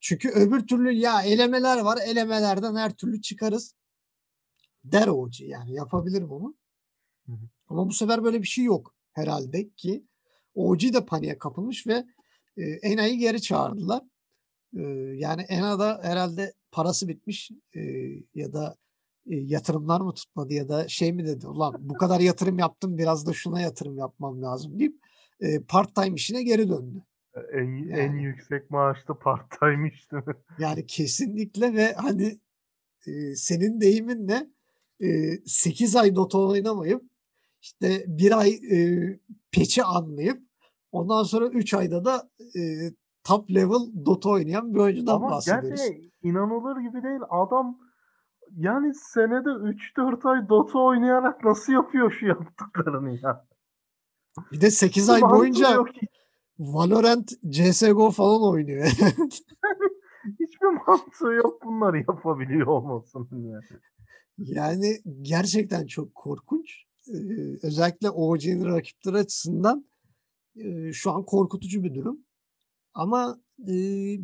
çünkü 0.00 0.28
öbür 0.28 0.66
türlü 0.66 0.92
ya 0.92 1.22
elemeler 1.22 1.78
var. 1.78 1.98
Elemelerden 2.06 2.76
her 2.76 2.94
türlü 2.94 3.22
çıkarız. 3.22 3.74
Der 4.84 5.08
OG 5.08 5.40
yani 5.40 5.72
yapabilir 5.72 6.30
bunu. 6.30 6.54
Hı 7.26 7.32
hı. 7.32 7.48
Ama 7.68 7.88
bu 7.88 7.92
sefer 7.92 8.24
böyle 8.24 8.42
bir 8.42 8.46
şey 8.46 8.64
yok 8.64 8.94
herhalde 9.12 9.68
ki 9.70 10.04
OG 10.54 10.80
de 10.80 11.06
paniğe 11.06 11.38
kapılmış 11.38 11.86
ve 11.86 12.04
e, 12.56 12.62
Ena'yı 12.62 13.18
geri 13.18 13.42
çağırdılar. 13.42 14.02
E, 14.76 14.82
yani 15.16 15.42
Ena'da 15.42 16.00
herhalde 16.02 16.54
parası 16.72 17.08
bitmiş 17.08 17.50
e, 17.74 17.80
ya 18.34 18.52
da 18.52 18.76
e, 19.30 19.36
yatırımlar 19.36 20.00
mı 20.00 20.14
tutmadı 20.14 20.54
ya 20.54 20.68
da 20.68 20.88
şey 20.88 21.12
mi 21.12 21.26
dedi 21.26 21.46
ulan 21.46 21.74
bu 21.78 21.94
kadar 21.94 22.20
yatırım 22.20 22.58
yaptım 22.58 22.98
biraz 22.98 23.26
da 23.26 23.32
şuna 23.32 23.60
yatırım 23.60 23.98
yapmam 23.98 24.42
lazım 24.42 24.78
deyip 24.78 25.00
e, 25.40 25.60
part 25.60 25.94
time 25.94 26.14
işine 26.14 26.42
geri 26.42 26.68
döndü. 26.68 27.02
En, 27.52 27.76
yani, 27.76 27.92
en 27.92 28.12
yüksek 28.12 28.70
maaşlı 28.70 29.18
part 29.18 29.60
time 29.60 29.88
işte. 29.88 30.16
Yani 30.58 30.86
kesinlikle 30.86 31.74
ve 31.74 31.92
hani 31.92 32.40
e, 33.06 33.34
senin 33.34 33.80
deyiminle 33.80 34.50
e, 35.00 35.36
8 35.46 35.96
ay 35.96 36.16
Dota 36.16 36.38
oynamayıp 36.38 37.02
işte 37.60 38.04
bir 38.06 38.38
ay 38.38 38.50
e, 38.50 38.78
peçi 39.52 39.84
anlayıp 39.84 40.42
ondan 40.92 41.22
sonra 41.22 41.46
3 41.46 41.74
ayda 41.74 42.04
da 42.04 42.30
e, 42.58 42.60
top 43.24 43.50
level 43.50 44.04
Dota 44.06 44.30
oynayan 44.30 44.74
bir 44.74 44.78
oyuncudan 44.78 45.16
Ama 45.16 45.30
bahsediyoruz. 45.30 45.80
Ama 45.80 45.88
gerçekten 45.88 46.28
inanılır 46.28 46.80
gibi 46.80 47.02
değil. 47.02 47.20
Adam 47.30 47.78
yani 48.56 48.94
senede 48.94 49.48
3-4 49.48 50.28
ay 50.28 50.48
Dota 50.48 50.78
oynayarak 50.78 51.44
nasıl 51.44 51.72
yapıyor 51.72 52.10
şu 52.10 52.26
yaptıklarını 52.26 53.18
ya? 53.22 53.46
Bir 54.52 54.60
de 54.60 54.70
8 54.70 55.10
ay 55.10 55.22
boyunca 55.22 55.84
Valorant, 56.58 57.32
CSGO 57.50 58.10
falan 58.10 58.42
oynuyor. 58.42 58.86
Hiçbir 60.40 60.86
mantığı 60.86 61.32
yok 61.32 61.64
bunları 61.64 61.98
yapabiliyor 61.98 62.66
olmasın. 62.66 63.28
Yani. 63.32 63.64
yani 64.38 65.00
gerçekten 65.22 65.86
çok 65.86 66.14
korkunç. 66.14 66.86
Ee, 67.08 67.16
özellikle 67.62 68.10
OG'nin 68.10 68.64
rakipleri 68.64 69.16
açısından 69.16 69.86
e, 70.56 70.92
şu 70.92 71.10
an 71.10 71.24
korkutucu 71.24 71.82
bir 71.82 71.94
durum. 71.94 72.20
Ama 72.94 73.40
e, 73.60 73.74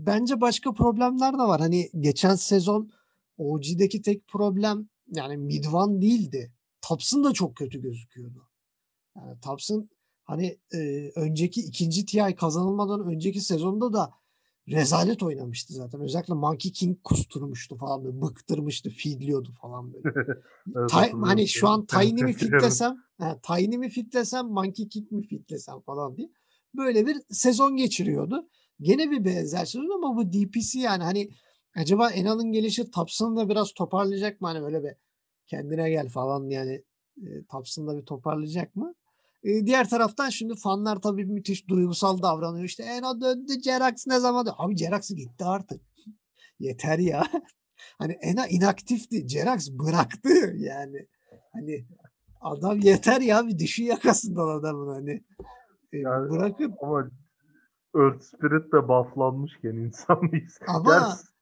bence 0.06 0.40
başka 0.40 0.72
problemler 0.72 1.32
de 1.32 1.42
var. 1.42 1.60
Hani 1.60 1.90
geçen 1.98 2.34
sezon 2.34 2.90
OG'deki 3.36 4.02
tek 4.02 4.28
problem 4.28 4.88
yani 5.06 5.36
Midvan 5.36 6.02
değildi. 6.02 6.52
Taps'ın 6.80 7.24
da 7.24 7.32
çok 7.32 7.56
kötü 7.56 7.80
gözüküyordu. 7.80 8.48
Yani 9.16 9.40
Taps'ın 9.40 9.90
hani 10.24 10.58
e, 10.74 11.10
önceki 11.14 11.60
ikinci 11.60 12.06
TI 12.06 12.34
kazanılmadan 12.36 13.06
önceki 13.06 13.40
sezonda 13.40 13.92
da 13.92 14.10
rezalet 14.68 15.22
oynamıştı 15.22 15.72
zaten. 15.72 16.00
Özellikle 16.00 16.34
Monkey 16.34 16.72
King 16.72 16.98
kusturmuştu 17.04 17.76
falan 17.76 18.04
böyle 18.04 18.22
bıktırmıştı, 18.22 18.90
feedliyordu 18.90 19.52
falan 19.52 19.92
böyle. 19.92 20.14
evet, 20.76 20.90
Ta- 20.90 21.12
hani 21.22 21.48
şu 21.48 21.68
an 21.68 21.86
Tiny 21.86 22.22
mi 22.22 22.32
fitlesem, 22.32 22.96
he, 23.20 23.38
Tiny 23.42 23.78
mi 23.78 23.88
fitlesem, 23.88 24.46
Monkey 24.46 24.88
King 24.88 25.10
mi 25.12 25.22
fitlesem 25.26 25.80
falan 25.80 26.16
diye. 26.16 26.30
Böyle 26.74 27.06
bir 27.06 27.16
sezon 27.30 27.76
geçiriyordu. 27.76 28.48
Gene 28.80 29.10
bir 29.10 29.24
benzer 29.24 29.64
sezon 29.64 30.04
ama 30.04 30.16
bu 30.16 30.32
DPC 30.32 30.80
yani 30.80 31.02
hani 31.02 31.30
acaba 31.76 32.10
Enal'ın 32.10 32.52
gelişi 32.52 32.90
Taps'ını 32.90 33.36
da 33.36 33.48
biraz 33.48 33.72
toparlayacak 33.72 34.40
mı? 34.40 34.48
Hani 34.48 34.62
böyle 34.62 34.82
bir 34.82 34.94
kendine 35.46 35.90
gel 35.90 36.08
falan 36.08 36.48
yani 36.48 36.82
e, 37.22 37.44
Taps'ını 37.50 37.86
da 37.86 37.96
bir 37.98 38.06
toparlayacak 38.06 38.76
mı? 38.76 38.94
E, 39.42 39.66
diğer 39.66 39.88
taraftan 39.88 40.28
şimdi 40.28 40.54
fanlar 40.56 40.96
tabii 40.96 41.25
müthiş 41.25 41.68
duygusal 41.68 42.22
davranıyor. 42.22 42.64
İşte 42.64 42.82
Eno 42.82 43.20
döndü 43.20 43.52
Jerax 43.64 44.06
ne 44.06 44.20
zaman 44.20 44.46
döndü? 44.46 44.54
Abi 44.58 44.76
Jerax 44.76 45.11
gitti 45.11 45.44
artık. 45.44 45.80
Yeter 46.58 46.99
ya. 46.99 47.26
hani 47.99 48.12
Ena 48.12 48.46
inaktifti. 48.46 49.28
Jerax 49.28 49.70
bıraktı 49.70 50.28
yani. 50.56 51.06
Hani 51.52 51.87
adam 52.40 52.80
yeter 52.80 53.20
ya 53.20 53.46
bir 53.46 53.58
düşü 53.58 53.82
yakasından 53.82 54.49
adamın 54.49 54.94
hani. 54.94 55.25
E, 55.92 55.99
yani, 55.99 56.30
bırakın. 56.30 56.75
Ama 56.82 57.11
Earth 57.96 58.22
Spirit 58.22 58.72
de 58.72 58.88
bufflanmışken 58.88 59.76
insan 59.76 60.32
değiliz. 60.32 60.58
Ama 60.68 60.90
Gerçi 60.90 61.32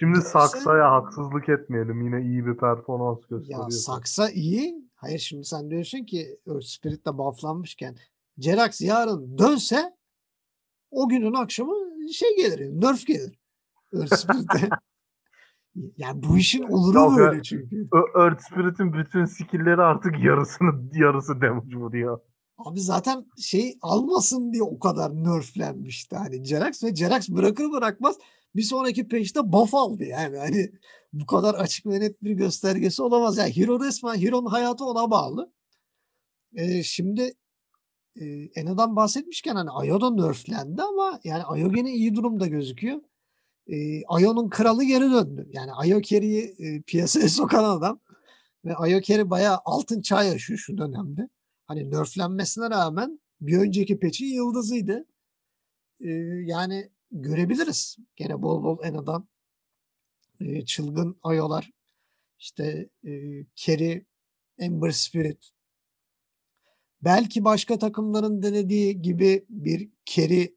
Şimdi 0.00 0.20
Saksa'ya 0.20 0.90
haksızlık 0.90 1.48
etmeyelim. 1.48 2.02
Yine 2.02 2.22
iyi 2.22 2.46
bir 2.46 2.56
performans 2.56 3.18
gösteriyor. 3.30 3.62
Ya 3.62 3.70
Saksa 3.70 4.30
iyi 4.30 4.89
Hayır 5.00 5.18
şimdi 5.18 5.44
sen 5.44 5.70
diyorsun 5.70 6.04
ki 6.04 6.38
Earth 6.46 6.66
Spirit'le 6.66 7.18
bufflanmışken 7.18 7.96
Jerax 8.38 8.80
yarın 8.80 9.38
dönse 9.38 9.96
o 10.90 11.08
günün 11.08 11.34
akşamı 11.34 11.74
şey 12.12 12.36
gelir, 12.36 12.70
nerf 12.80 13.06
gelir. 13.06 13.38
Earth 13.94 14.16
Spirit'e. 14.16 14.68
yani 15.96 16.22
bu 16.22 16.38
işin 16.38 16.62
oluru 16.62 17.16
böyle 17.16 17.42
çünkü. 17.42 17.88
Earth 18.16 18.42
Spirit'in 18.42 18.92
bütün 18.92 19.24
skill'leri 19.24 19.82
artık 19.82 20.24
yarısını 20.24 20.90
yarısı 20.94 21.40
damage 21.40 21.76
vuruyor. 21.76 22.20
Abi 22.64 22.80
zaten 22.80 23.26
şey 23.38 23.78
almasın 23.82 24.52
diye 24.52 24.62
o 24.62 24.78
kadar 24.78 25.24
nerflenmişti 25.24 26.16
hani 26.16 26.44
Jerax 26.44 26.84
ve 26.84 26.94
Jerax 26.94 27.28
bırakır 27.28 27.72
bırakmaz 27.72 28.16
bir 28.56 28.62
sonraki 28.62 29.08
peşte 29.08 29.52
buff 29.52 29.74
aldı 29.74 30.04
yani. 30.04 30.38
Hani 30.38 30.72
bu 31.12 31.26
kadar 31.26 31.54
açık 31.54 31.86
ve 31.86 32.00
net 32.00 32.22
bir 32.22 32.32
göstergesi 32.32 33.02
olamaz. 33.02 33.38
Yani 33.38 33.56
Hero 33.56 33.84
resmen 33.84 34.14
Hero'nun 34.14 34.46
hayatı 34.46 34.84
ona 34.84 35.10
bağlı. 35.10 35.52
Ee, 36.54 36.82
şimdi 36.82 37.34
e, 38.20 38.24
Ena'dan 38.54 38.96
bahsetmişken 38.96 39.54
hani 39.56 39.70
Ayo 39.70 40.00
da 40.00 40.10
nerflendi 40.10 40.82
ama 40.82 41.20
yani 41.24 41.42
Ayo 41.42 41.72
gene 41.72 41.92
iyi 41.94 42.14
durumda 42.14 42.46
gözüküyor. 42.46 43.00
E, 43.66 44.04
Ayo'nun 44.04 44.48
kralı 44.48 44.84
geri 44.84 45.10
döndü. 45.10 45.48
Yani 45.52 45.72
Ayo 45.72 46.00
Carry'i 46.00 46.54
e, 46.58 46.82
piyasaya 46.82 47.28
sokan 47.38 47.64
adam. 47.64 48.00
Ve 48.64 48.76
Ayokeri 48.76 49.30
bayağı 49.30 49.58
altın 49.64 50.00
çağ 50.00 50.22
yaşıyor 50.22 50.58
şu 50.58 50.78
dönemde. 50.78 51.28
Hani 51.70 51.90
nerflenmesine 51.90 52.70
rağmen 52.70 53.20
bir 53.40 53.58
önceki 53.58 53.98
peçin 53.98 54.26
yıldızıydı. 54.26 55.06
Ee, 56.00 56.08
yani 56.44 56.90
görebiliriz. 57.10 57.96
Gene 58.16 58.42
bol 58.42 58.64
bol 58.64 58.84
Ena'dan 58.84 59.28
e, 60.40 60.64
çılgın 60.64 61.18
Ayolar 61.22 61.70
işte 62.38 62.90
e, 63.04 63.10
Kerry, 63.56 64.06
Ember 64.58 64.90
Spirit 64.90 65.50
belki 67.02 67.44
başka 67.44 67.78
takımların 67.78 68.42
denediği 68.42 69.02
gibi 69.02 69.46
bir 69.48 69.90
Kerry 70.04 70.56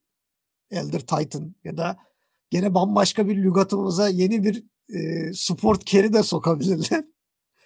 Elder 0.72 1.00
Titan 1.00 1.56
ya 1.64 1.78
da 1.78 1.98
gene 2.50 2.74
bambaşka 2.74 3.28
bir 3.28 3.36
lügatımıza 3.36 4.10
yeni 4.10 4.44
bir 4.44 4.64
e, 4.90 5.34
sport 5.34 5.86
carry 5.86 6.14
de 6.14 6.24
sokabilirler. 6.24 7.13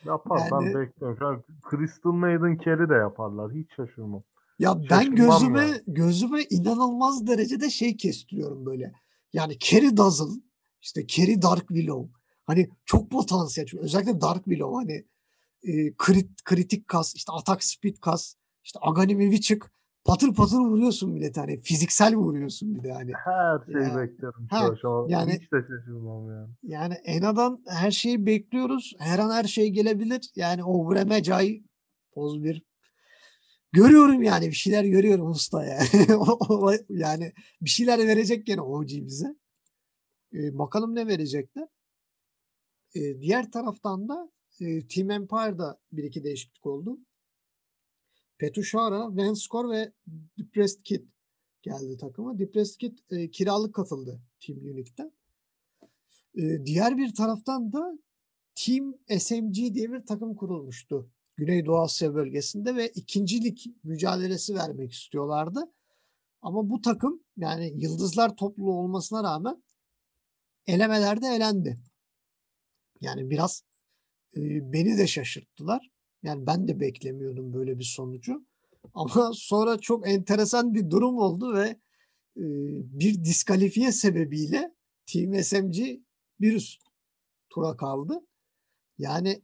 Yapar 0.05 0.39
yani, 0.39 0.51
ben 0.51 0.81
bekliyorum. 0.81 1.17
Şu 1.19 1.27
an 1.27 1.43
Crystal 1.69 2.11
Maiden 2.11 2.57
carry 2.65 2.89
de 2.89 2.93
yaparlar. 2.93 3.51
Hiç 3.53 3.67
şaşırmam. 3.75 4.23
Ya 4.59 4.81
ben 4.89 5.15
gözüme 5.15 5.61
yani. 5.61 5.81
gözüme 5.87 6.43
inanılmaz 6.49 7.27
derecede 7.27 7.69
şey 7.69 7.97
kestiriyorum 7.97 8.65
böyle. 8.65 8.93
Yani 9.33 9.59
Carry 9.59 9.97
Dazzle, 9.97 10.41
işte 10.81 11.07
Carry 11.07 11.41
Dark 11.41 11.67
Willow. 11.67 12.13
Hani 12.45 12.69
çok 12.85 13.11
potansiyel. 13.11 13.67
Çünkü 13.67 13.83
özellikle 13.83 14.21
Dark 14.21 14.43
Willow 14.43 14.75
hani 14.75 15.05
e, 15.63 15.93
krit, 15.97 16.43
kritik 16.43 16.87
kas, 16.87 17.15
işte 17.15 17.31
atak 17.31 17.63
speed 17.63 17.95
kas, 18.01 18.35
işte 18.63 18.79
Aghanim 18.81 19.19
Witchik 19.19 19.63
patır 20.07 20.33
patır 20.33 20.57
vuruyorsun 20.57 21.21
de 21.21 21.31
hani 21.35 21.61
fiziksel 21.61 22.15
vuruyorsun 22.15 22.75
bir 22.75 22.83
de 22.83 22.91
hani. 22.91 23.11
Her 23.13 23.59
şeyi 23.65 23.83
yani, 23.83 24.01
bekliyorum 24.01 24.47
ha. 24.49 24.69
Yani, 25.07 25.33
Hiç 25.33 25.51
de 25.51 25.61
şaşırmam 25.61 26.29
yani. 26.29 26.49
Yani 26.63 26.93
Ena'dan 26.93 27.63
her 27.67 27.91
şeyi 27.91 28.25
bekliyoruz. 28.25 28.93
Her 28.99 29.19
an 29.19 29.31
her 29.31 29.43
şey 29.43 29.69
gelebilir. 29.69 30.31
Yani 30.35 30.63
o 30.63 30.91
Vremecai 30.91 31.63
poz 32.11 32.43
bir 32.43 32.63
görüyorum 33.71 34.23
yani 34.23 34.47
bir 34.47 34.55
şeyler 34.55 34.83
görüyorum 34.83 35.29
usta 35.29 35.65
yani. 35.65 35.87
yani 36.89 37.33
bir 37.61 37.69
şeyler 37.69 38.07
verecek 38.07 38.45
gene 38.45 38.61
OG 38.61 38.89
bize. 38.89 39.35
Ee, 40.33 40.57
bakalım 40.57 40.95
ne 40.95 41.07
verecekler. 41.07 41.67
Ee, 42.95 43.21
diğer 43.21 43.51
taraftan 43.51 44.09
da 44.09 44.31
e, 44.61 44.87
Team 44.87 45.11
Empire'da 45.11 45.79
bir 45.91 46.03
iki 46.03 46.23
değişiklik 46.23 46.65
oldu. 46.65 46.97
Petushara, 48.37 49.15
Venskor 49.15 49.71
ve 49.71 49.91
Depressed 50.39 50.83
Kid 50.83 51.07
geldi 51.61 51.97
takıma. 51.97 52.39
Depressed 52.39 52.79
Kid 52.79 52.97
e, 53.11 53.31
kiralık 53.31 53.75
katıldı 53.75 54.21
Team 54.39 54.59
Unique'den. 54.59 55.11
E, 56.35 56.65
diğer 56.65 56.97
bir 56.97 57.15
taraftan 57.15 57.73
da 57.73 57.99
Team 58.55 58.93
SMG 59.19 59.53
diye 59.53 59.91
bir 59.91 60.05
takım 60.05 60.35
kurulmuştu. 60.35 61.09
Güneydoğu 61.35 61.79
Asya 61.79 62.15
bölgesinde 62.15 62.75
ve 62.75 62.89
ikincilik 62.89 63.65
mücadelesi 63.83 64.55
vermek 64.55 64.93
istiyorlardı. 64.93 65.71
Ama 66.41 66.69
bu 66.69 66.81
takım 66.81 67.23
yani 67.37 67.73
yıldızlar 67.75 68.35
topluluğu 68.35 68.73
olmasına 68.73 69.23
rağmen 69.23 69.63
elemelerde 70.67 71.27
elendi. 71.27 71.77
Yani 73.01 73.29
biraz 73.29 73.63
e, 74.35 74.41
beni 74.73 74.97
de 74.97 75.07
şaşırttılar. 75.07 75.91
Yani 76.27 76.47
ben 76.47 76.67
de 76.67 76.79
beklemiyordum 76.79 77.53
böyle 77.53 77.79
bir 77.79 77.83
sonucu. 77.83 78.45
Ama 78.93 79.31
sonra 79.33 79.77
çok 79.77 80.07
enteresan 80.07 80.73
bir 80.73 80.89
durum 80.89 81.17
oldu 81.17 81.53
ve 81.55 81.67
e, 82.37 82.45
bir 82.99 83.23
diskalifiye 83.23 83.91
sebebiyle 83.91 84.73
Team 85.05 85.43
SMG 85.43 85.77
bir 86.41 86.79
tura 87.49 87.77
kaldı. 87.77 88.25
Yani 88.97 89.41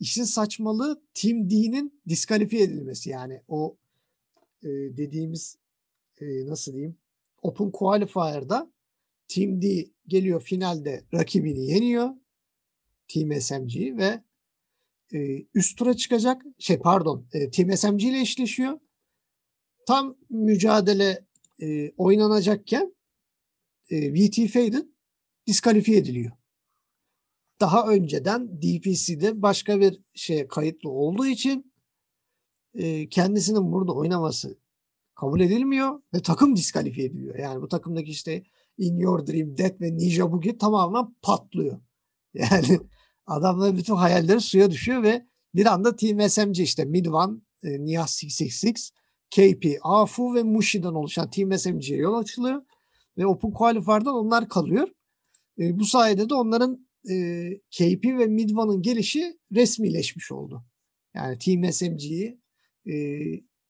işin 0.00 0.24
saçmalığı 0.24 1.02
Team 1.14 1.50
D'nin 1.50 2.02
diskalifiye 2.08 2.62
edilmesi. 2.62 3.10
Yani 3.10 3.42
o 3.48 3.76
e, 4.62 4.68
dediğimiz 4.68 5.58
e, 6.20 6.46
nasıl 6.46 6.72
diyeyim 6.72 6.96
Open 7.42 7.70
Qualifier'da 7.70 8.72
Team 9.28 9.62
D 9.62 9.86
geliyor 10.06 10.40
finalde 10.42 11.04
rakibini 11.14 11.66
yeniyor. 11.66 12.10
Team 13.08 13.40
SMG 13.40 13.76
ve 13.76 14.23
e, 15.14 15.46
üst 15.54 15.78
tura 15.78 15.94
çıkacak. 15.94 16.42
Şey 16.58 16.78
pardon 16.78 17.26
e, 17.32 17.50
Team 17.50 17.98
ile 17.98 18.20
eşleşiyor. 18.20 18.80
Tam 19.86 20.16
mücadele 20.30 21.26
e, 21.62 21.90
oynanacakken 21.96 22.94
e, 23.90 24.14
VT 24.14 24.52
Faden 24.52 24.94
diskalifiye 25.46 25.98
ediliyor. 25.98 26.32
Daha 27.60 27.88
önceden 27.88 28.62
DPC'de 28.62 29.42
başka 29.42 29.80
bir 29.80 30.00
şey 30.14 30.48
kayıtlı 30.48 30.90
olduğu 30.90 31.26
için 31.26 31.72
e, 32.74 33.08
kendisinin 33.08 33.72
burada 33.72 33.92
oynaması 33.92 34.58
kabul 35.14 35.40
edilmiyor 35.40 36.02
ve 36.14 36.22
takım 36.22 36.56
diskalifiye 36.56 37.06
ediliyor. 37.06 37.38
Yani 37.38 37.62
bu 37.62 37.68
takımdaki 37.68 38.10
işte 38.10 38.42
In 38.78 38.98
Your 38.98 39.26
Dream, 39.26 39.58
Death 39.58 39.80
ve 39.80 39.96
Ninja 39.96 40.32
Bugi 40.32 40.58
tamamen 40.58 41.14
patlıyor. 41.22 41.80
Yani 42.34 42.80
Adamların 43.26 43.76
bütün 43.76 43.94
hayalleri 43.94 44.40
suya 44.40 44.70
düşüyor 44.70 45.02
ve 45.02 45.26
bir 45.54 45.66
anda 45.66 45.96
Team 45.96 46.28
SMG 46.30 46.58
işte 46.58 46.84
Midvan, 46.84 47.42
e, 47.62 47.84
Niyaz 47.84 48.20
666, 48.24 48.80
KP, 49.30 49.78
Afu 49.82 50.34
ve 50.34 50.42
Mushi'den 50.42 50.94
oluşan 50.94 51.30
Team 51.30 51.58
SMG'ye 51.58 51.98
yol 51.98 52.14
açılıyor. 52.14 52.62
Ve 53.18 53.26
Open 53.26 53.50
Qualifier'dan 53.50 54.14
onlar 54.14 54.48
kalıyor. 54.48 54.88
E, 55.58 55.78
bu 55.78 55.84
sayede 55.84 56.28
de 56.28 56.34
onların 56.34 56.86
e, 57.10 57.14
KP 57.70 58.04
ve 58.04 58.26
Midvan'ın 58.26 58.82
gelişi 58.82 59.38
resmileşmiş 59.54 60.32
oldu. 60.32 60.64
Yani 61.14 61.38
Team 61.38 61.72
SMG'yi 61.72 62.40
e, 62.86 62.94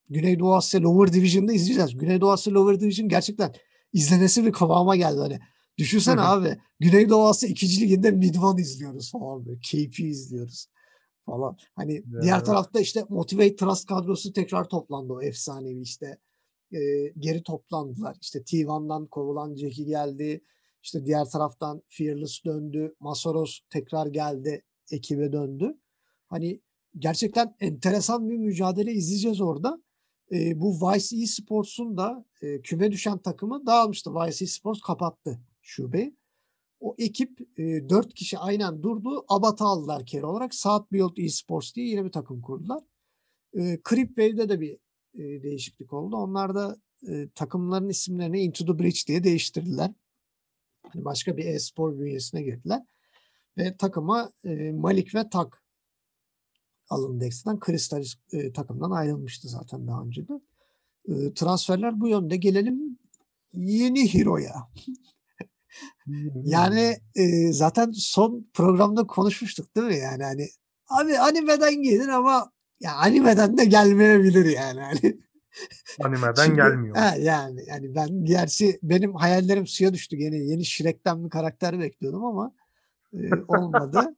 Güneydoğu 0.09 0.55
Asya 0.55 0.83
Lower 0.83 1.13
Division'da 1.13 1.53
izleyeceğiz. 1.53 1.97
Güneydoğu 1.97 2.31
Asya 2.31 2.55
Lower 2.55 2.81
Division 2.81 3.09
gerçekten 3.09 3.55
izlenesi 3.93 4.45
bir 4.45 4.53
kıvama 4.53 4.97
geldi. 4.97 5.19
Hani 5.19 5.41
Düşünsene 5.79 6.21
abi 6.21 6.59
Güneydoğu 6.81 7.27
Asya 7.27 7.49
2. 7.49 7.81
liginde 7.81 8.11
Midvan 8.11 8.59
izliyoruz 8.59 9.11
falan 9.11 9.47
böyle. 9.47 9.59
KP 9.59 10.01
izliyoruz 10.01 10.67
falan. 11.27 11.57
Hani 11.75 11.95
ya. 11.95 12.23
diğer 12.23 12.45
tarafta 12.45 12.81
işte 12.81 13.05
Motivate 13.09 13.57
Trust 13.57 13.87
kadrosu 13.87 14.33
tekrar 14.33 14.69
toplandı 14.69 15.13
o 15.13 15.23
efsanevi 15.23 15.81
işte. 15.81 16.19
E, 16.73 16.79
geri 17.19 17.43
toplandılar. 17.43 18.17
İşte 18.21 18.39
T1'dan 18.39 19.07
kovulan 19.07 19.57
Jackie 19.57 19.85
geldi. 19.85 20.41
İşte 20.83 21.05
diğer 21.05 21.25
taraftan 21.25 21.83
Fearless 21.89 22.45
döndü. 22.45 22.95
Masaros 23.01 23.61
tekrar 23.71 24.07
geldi. 24.07 24.63
Ekibe 24.91 25.33
döndü. 25.33 25.79
Hani 26.29 26.61
gerçekten 26.99 27.57
enteresan 27.61 28.29
bir 28.29 28.37
mücadele 28.37 28.93
izleyeceğiz 28.93 29.41
orada. 29.41 29.83
E, 30.33 30.61
bu 30.61 30.73
Vice 30.73 31.17
Esports'un 31.17 31.97
da 31.97 32.25
e, 32.43 32.63
küme 32.63 32.93
düşen 32.93 33.19
takımı 33.19 33.67
dağılmıştı. 33.67 34.15
Vice 34.15 34.45
Esports 34.45 34.81
kapattı 34.81 35.41
şube. 35.65 36.13
O 36.81 36.95
ekip 36.99 37.41
e, 37.59 37.89
4 37.89 38.15
kişi 38.15 38.39
aynen 38.39 38.83
durdu. 38.83 39.25
Abat'ı 39.29 39.65
aldılar 39.65 40.07
kere 40.07 40.27
olarak. 40.27 40.55
South 40.55 40.93
Build 40.93 41.17
Esports 41.17 41.75
diye 41.75 41.87
yine 41.87 42.05
bir 42.05 42.13
takım 42.13 42.43
kurdular. 42.43 42.83
E, 43.59 43.79
Cripwave'de 43.89 44.49
de 44.49 44.61
bir 44.61 44.79
e, 45.15 45.43
değişiklik 45.43 45.93
oldu. 45.93 46.17
Onlar 46.17 46.55
da 46.55 46.77
e, 47.09 47.29
takımların 47.35 47.89
isimlerini 47.89 48.41
Into 48.41 48.67
the 48.67 48.79
Bridge 48.79 49.01
diye 49.07 49.25
değiştirdiler. 49.25 49.91
Hani 50.89 51.05
başka 51.05 51.37
bir 51.37 51.45
e-spor 51.45 51.99
bünyesine 51.99 52.43
girdiler. 52.43 52.83
Ve 53.59 53.77
takıma 53.77 54.33
e, 54.45 54.73
Malik 54.73 55.15
ve 55.15 55.29
Tak 55.29 55.63
alındı 56.89 57.25
ekstradan. 57.25 57.61
Crystal 57.67 58.05
e, 58.33 58.53
takımdan 58.53 58.91
ayrılmıştı 58.91 59.49
zaten 59.49 59.87
daha 59.87 60.03
önce 60.03 60.29
de. 60.29 60.41
E, 61.09 61.35
transferler 61.35 62.01
bu 62.01 62.09
yönde. 62.09 62.37
Gelelim 62.37 62.99
yeni 63.53 64.15
Hero'ya. 64.15 64.55
Yani 66.45 66.97
e, 67.15 67.53
zaten 67.53 67.93
son 67.95 68.51
programda 68.55 69.07
konuşmuştuk 69.07 69.77
değil 69.77 69.87
mi 69.87 69.97
yani 69.97 70.23
hani 70.23 70.49
abi 70.89 71.19
animeden 71.19 71.83
gelir 71.83 72.09
ama 72.09 72.53
ya 72.81 72.95
animeden 72.95 73.59
de 73.59 73.65
gelmeyebilir 73.65 74.45
yani 74.45 74.81
hani. 74.81 75.19
Animeden 76.03 76.35
Şimdi, 76.45 76.57
gelmiyor. 76.57 76.97
He, 76.97 77.21
yani 77.21 77.61
yani 77.67 77.95
ben 77.95 78.25
gerçi 78.25 78.79
benim 78.83 79.15
hayallerim 79.15 79.67
suya 79.67 79.95
düştü 79.95 80.17
gene 80.17 80.37
yeni 80.37 80.65
Shrek'ten 80.65 81.25
bir 81.25 81.31
karakter 81.31 81.81
bekliyordum 81.81 82.25
ama 82.25 82.55
e, 83.13 83.19
olmadı. 83.49 84.17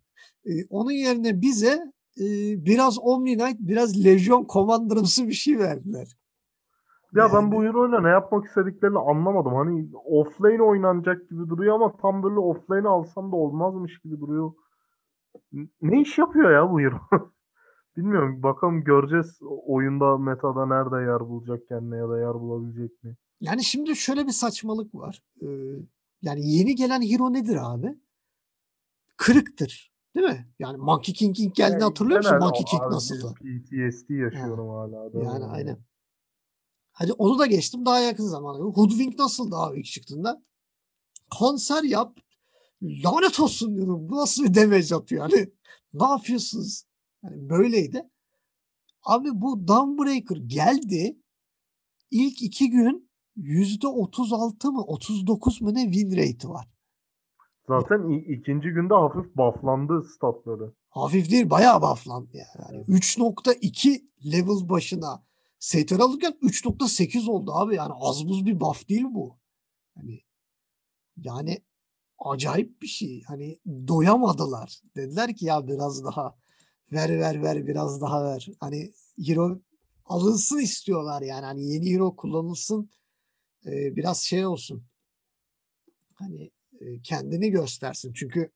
e, 0.46 0.50
onun 0.70 0.90
yerine 0.90 1.40
bize 1.40 1.92
e, 2.20 2.26
biraz 2.64 2.98
Omni 2.98 3.38
Knight, 3.38 3.58
biraz 3.58 4.04
Legion 4.04 4.46
Commander'ımsı 4.48 5.28
bir 5.28 5.32
şey 5.32 5.58
verdiler. 5.58 6.17
Ya 7.14 7.22
yani... 7.22 7.32
ben 7.34 7.52
bu 7.52 7.64
Euro'yla 7.64 8.00
ne 8.00 8.08
yapmak 8.08 8.46
istediklerini 8.46 8.98
anlamadım. 8.98 9.54
Hani 9.54 9.88
offlane 10.04 10.62
oynanacak 10.62 11.30
gibi 11.30 11.48
duruyor 11.48 11.74
ama 11.74 11.96
tam 11.96 12.22
böyle 12.22 12.38
offlane 12.38 12.88
alsam 12.88 13.32
da 13.32 13.36
olmazmış 13.36 13.98
gibi 13.98 14.20
duruyor. 14.20 14.52
Ne 15.82 16.00
iş 16.00 16.18
yapıyor 16.18 16.50
ya 16.50 16.70
bu 16.70 16.80
Euro? 16.80 17.00
Bilmiyorum. 17.96 18.42
Bakalım 18.42 18.84
göreceğiz 18.84 19.38
oyunda 19.66 20.18
metada 20.18 20.66
nerede 20.66 21.10
yer 21.10 21.20
bulacak 21.20 21.68
kendine 21.68 21.96
ya 21.96 22.08
da 22.08 22.18
yer 22.18 22.34
bulabilecek 22.34 23.04
mi? 23.04 23.16
Yani 23.40 23.64
şimdi 23.64 23.96
şöyle 23.96 24.26
bir 24.26 24.32
saçmalık 24.32 24.94
var. 24.94 25.22
Ee, 25.42 25.46
yani 26.22 26.50
yeni 26.50 26.74
gelen 26.74 27.02
hero 27.02 27.32
nedir 27.32 27.58
abi? 27.60 27.98
Kırıktır. 29.16 29.92
Değil 30.14 30.26
mi? 30.26 30.46
Yani 30.58 30.76
Monkey 30.76 31.14
King 31.14 31.40
ilk 31.40 31.54
geldiğini 31.54 31.72
Yani 31.72 31.84
hatırlıyor 31.84 32.18
musun? 32.18 32.38
Monkey 32.38 32.64
King 32.64 32.82
nasıldı? 32.82 33.34
PTSD 33.34 34.10
yaşıyorum 34.10 34.68
hala. 34.68 35.12
da 35.12 35.18
Yani 35.18 35.44
aynen. 35.44 35.78
Hadi 36.98 37.12
onu 37.12 37.38
da 37.38 37.46
geçtim 37.46 37.86
daha 37.86 38.00
yakın 38.00 38.24
zamanda. 38.24 38.62
Hoodwink 38.62 39.18
nasıldı 39.18 39.56
abi 39.56 39.80
ilk 39.80 39.86
çıktığında? 39.86 40.42
Konser 41.30 41.82
yap. 41.82 42.18
Lanet 42.82 43.40
olsun 43.40 43.76
diyorum. 43.76 44.08
Bu 44.08 44.16
nasıl 44.16 44.44
bir 44.44 44.54
damage 44.54 44.94
atıyor? 44.94 45.22
Hani 45.22 45.52
ne 45.94 46.06
yapıyorsunuz? 46.06 46.84
Hani 47.22 47.48
böyleydi. 47.48 48.02
Abi 49.04 49.28
bu 49.32 49.68
Dawnbreaker 49.68 50.36
geldi. 50.36 51.18
İlk 52.10 52.42
iki 52.42 52.70
gün 52.70 53.10
yüzde 53.36 53.86
36 53.86 54.72
mı 54.72 54.82
39 54.82 55.60
mu 55.60 55.74
ne 55.74 55.92
win 55.92 56.10
rate'i 56.10 56.48
var. 56.48 56.68
Zaten 57.68 58.08
ikinci 58.08 58.68
günde 58.68 58.94
hafif 58.94 59.36
bufflandı 59.36 60.02
statları. 60.14 60.72
Hafif 60.88 61.30
değil 61.30 61.50
bayağı 61.50 61.82
bufflandı 61.82 62.36
yani. 62.36 62.72
yani 62.72 62.84
3.2 62.84 64.02
level 64.32 64.68
başına 64.68 65.27
STR 65.58 66.00
alırken 66.00 66.38
3.8 66.42 67.30
oldu 67.30 67.52
abi. 67.52 67.74
Yani 67.74 67.92
az 67.96 68.28
buz 68.28 68.46
bir 68.46 68.60
buff 68.60 68.88
değil 68.88 69.06
bu. 69.10 69.38
Hani 69.94 70.20
yani 71.16 71.58
acayip 72.18 72.82
bir 72.82 72.86
şey. 72.86 73.22
Hani 73.22 73.58
doyamadılar. 73.66 74.80
Dediler 74.96 75.36
ki 75.36 75.46
ya 75.46 75.68
biraz 75.68 76.04
daha 76.04 76.38
ver 76.92 77.20
ver 77.20 77.42
ver 77.42 77.66
biraz 77.66 78.00
daha 78.00 78.24
ver. 78.24 78.48
Hani 78.60 78.92
hero 79.26 79.60
alınsın 80.04 80.58
istiyorlar 80.58 81.22
yani. 81.22 81.44
Hani 81.44 81.72
yeni 81.72 81.94
hero 81.94 82.16
kullanılsın. 82.16 82.90
Ee, 83.66 83.96
biraz 83.96 84.22
şey 84.22 84.46
olsun. 84.46 84.84
Hani 86.14 86.50
e, 86.80 87.02
kendini 87.02 87.50
göstersin. 87.50 88.12
Çünkü 88.12 88.52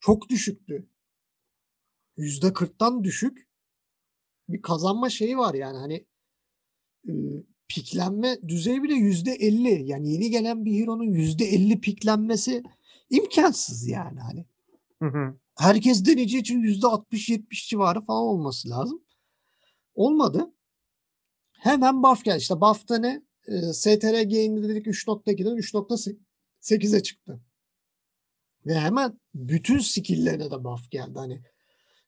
çok 0.00 0.28
düşüktü. 0.28 0.88
Yüzde 2.16 2.46
40'tan 2.46 3.04
düşük 3.04 3.48
bir 4.48 4.62
kazanma 4.62 5.10
şeyi 5.10 5.38
var 5.38 5.54
yani 5.54 5.78
hani 5.78 6.06
e, 7.08 7.12
piklenme 7.68 8.38
düzeyi 8.48 8.82
bile 8.82 8.94
yüzde 8.94 9.32
50 9.32 9.88
yani 9.90 10.12
yeni 10.12 10.30
gelen 10.30 10.64
bir 10.64 10.80
hero'nun 10.80 11.04
yüzde 11.04 11.44
50 11.44 11.80
piklenmesi 11.80 12.62
imkansız 13.10 13.88
yani 13.88 14.20
hani 14.20 14.46
Hı 15.02 15.08
hı. 15.08 15.34
herkes 15.58 16.04
deneyeceği 16.04 16.40
için 16.40 16.60
yüzde 16.60 16.86
60-70 16.86 17.68
civarı 17.68 18.00
falan 18.00 18.22
olması 18.22 18.70
lazım. 18.70 19.02
Olmadı. 19.94 20.52
Hemen 21.52 22.02
buff 22.02 22.24
geldi. 22.24 22.38
İşte 22.38 22.60
buff'ta 22.60 22.98
ne? 22.98 23.22
E, 23.46 23.72
STRG 23.72 24.32
indirdik 24.32 24.86
3.2'den 24.86 25.56
3.8'e 25.56 27.02
çıktı. 27.02 27.40
Ve 28.66 28.74
hemen 28.74 29.20
bütün 29.34 29.78
skill'lerine 29.78 30.50
de 30.50 30.64
buff 30.64 30.90
geldi. 30.90 31.12
Hani 31.14 31.42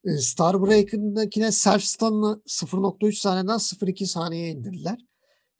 e, 0.04 0.10
Starbreaker'dakine 0.16 1.52
self 1.52 1.82
stun'ı 1.82 2.42
0.3 2.46 3.12
saniyeden 3.12 3.58
0.2 3.58 4.06
saniyeye 4.06 4.52
indirdiler. 4.52 4.98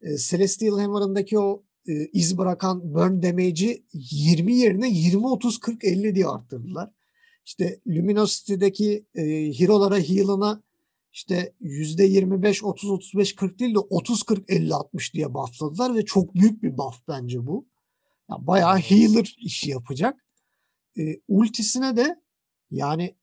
E, 0.03 0.17
Celestial 0.17 0.79
Hammer'ındaki 0.79 1.39
o 1.39 1.63
e, 1.89 2.07
iz 2.07 2.39
bırakan 2.39 2.95
burn 2.95 3.23
damage'i 3.23 3.85
20 3.93 4.55
yerine 4.55 4.91
20 4.91 5.27
30 5.27 5.61
40 5.61 5.85
50 5.85 6.15
diye 6.15 6.27
arttırdılar. 6.27 6.91
İşte 7.45 7.81
Luminosity'deki 7.87 9.07
e, 9.15 9.23
hero'lara 9.59 9.99
heal'ına 9.99 10.63
işte 11.13 11.53
%25 11.61 12.65
30 12.65 12.91
35 12.91 13.35
40 13.37 13.59
değil 13.59 13.75
de 13.75 13.79
30 13.79 14.23
40 14.23 14.51
50 14.51 14.75
60 14.75 15.15
diye 15.15 15.35
buffladılar 15.35 15.95
ve 15.95 16.05
çok 16.05 16.35
büyük 16.35 16.63
bir 16.63 16.79
buff 16.79 17.09
bence 17.09 17.47
bu. 17.47 17.67
Ya 18.31 18.47
bayağı 18.47 18.79
healer 18.79 19.37
işi 19.39 19.71
yapacak. 19.71 20.25
E, 20.99 21.03
ultisine 21.29 21.97
de 21.97 22.23
yani 22.71 23.17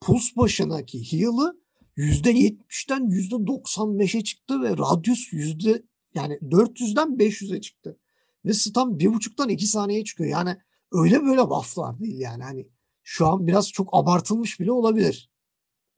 puls 0.00 0.36
başındaki 0.36 1.12
heal'ı 1.12 1.60
%70'den 1.96 3.08
%95'e 3.08 4.24
çıktı 4.24 4.62
ve 4.62 4.70
radius 4.70 5.32
yüzde 5.32 5.82
yani 6.14 6.34
400'den 6.34 7.08
500'e 7.08 7.60
çıktı. 7.60 7.98
Ve 8.44 8.52
stun 8.52 8.98
1.5'tan 8.98 9.52
2 9.52 9.66
saniyeye 9.66 10.04
çıkıyor. 10.04 10.30
Yani 10.30 10.56
öyle 10.92 11.22
böyle 11.22 11.50
bufflar 11.50 11.98
değil 12.00 12.18
yani. 12.18 12.42
Hani 12.42 12.68
şu 13.02 13.26
an 13.26 13.46
biraz 13.46 13.72
çok 13.72 13.88
abartılmış 13.92 14.60
bile 14.60 14.72
olabilir 14.72 15.30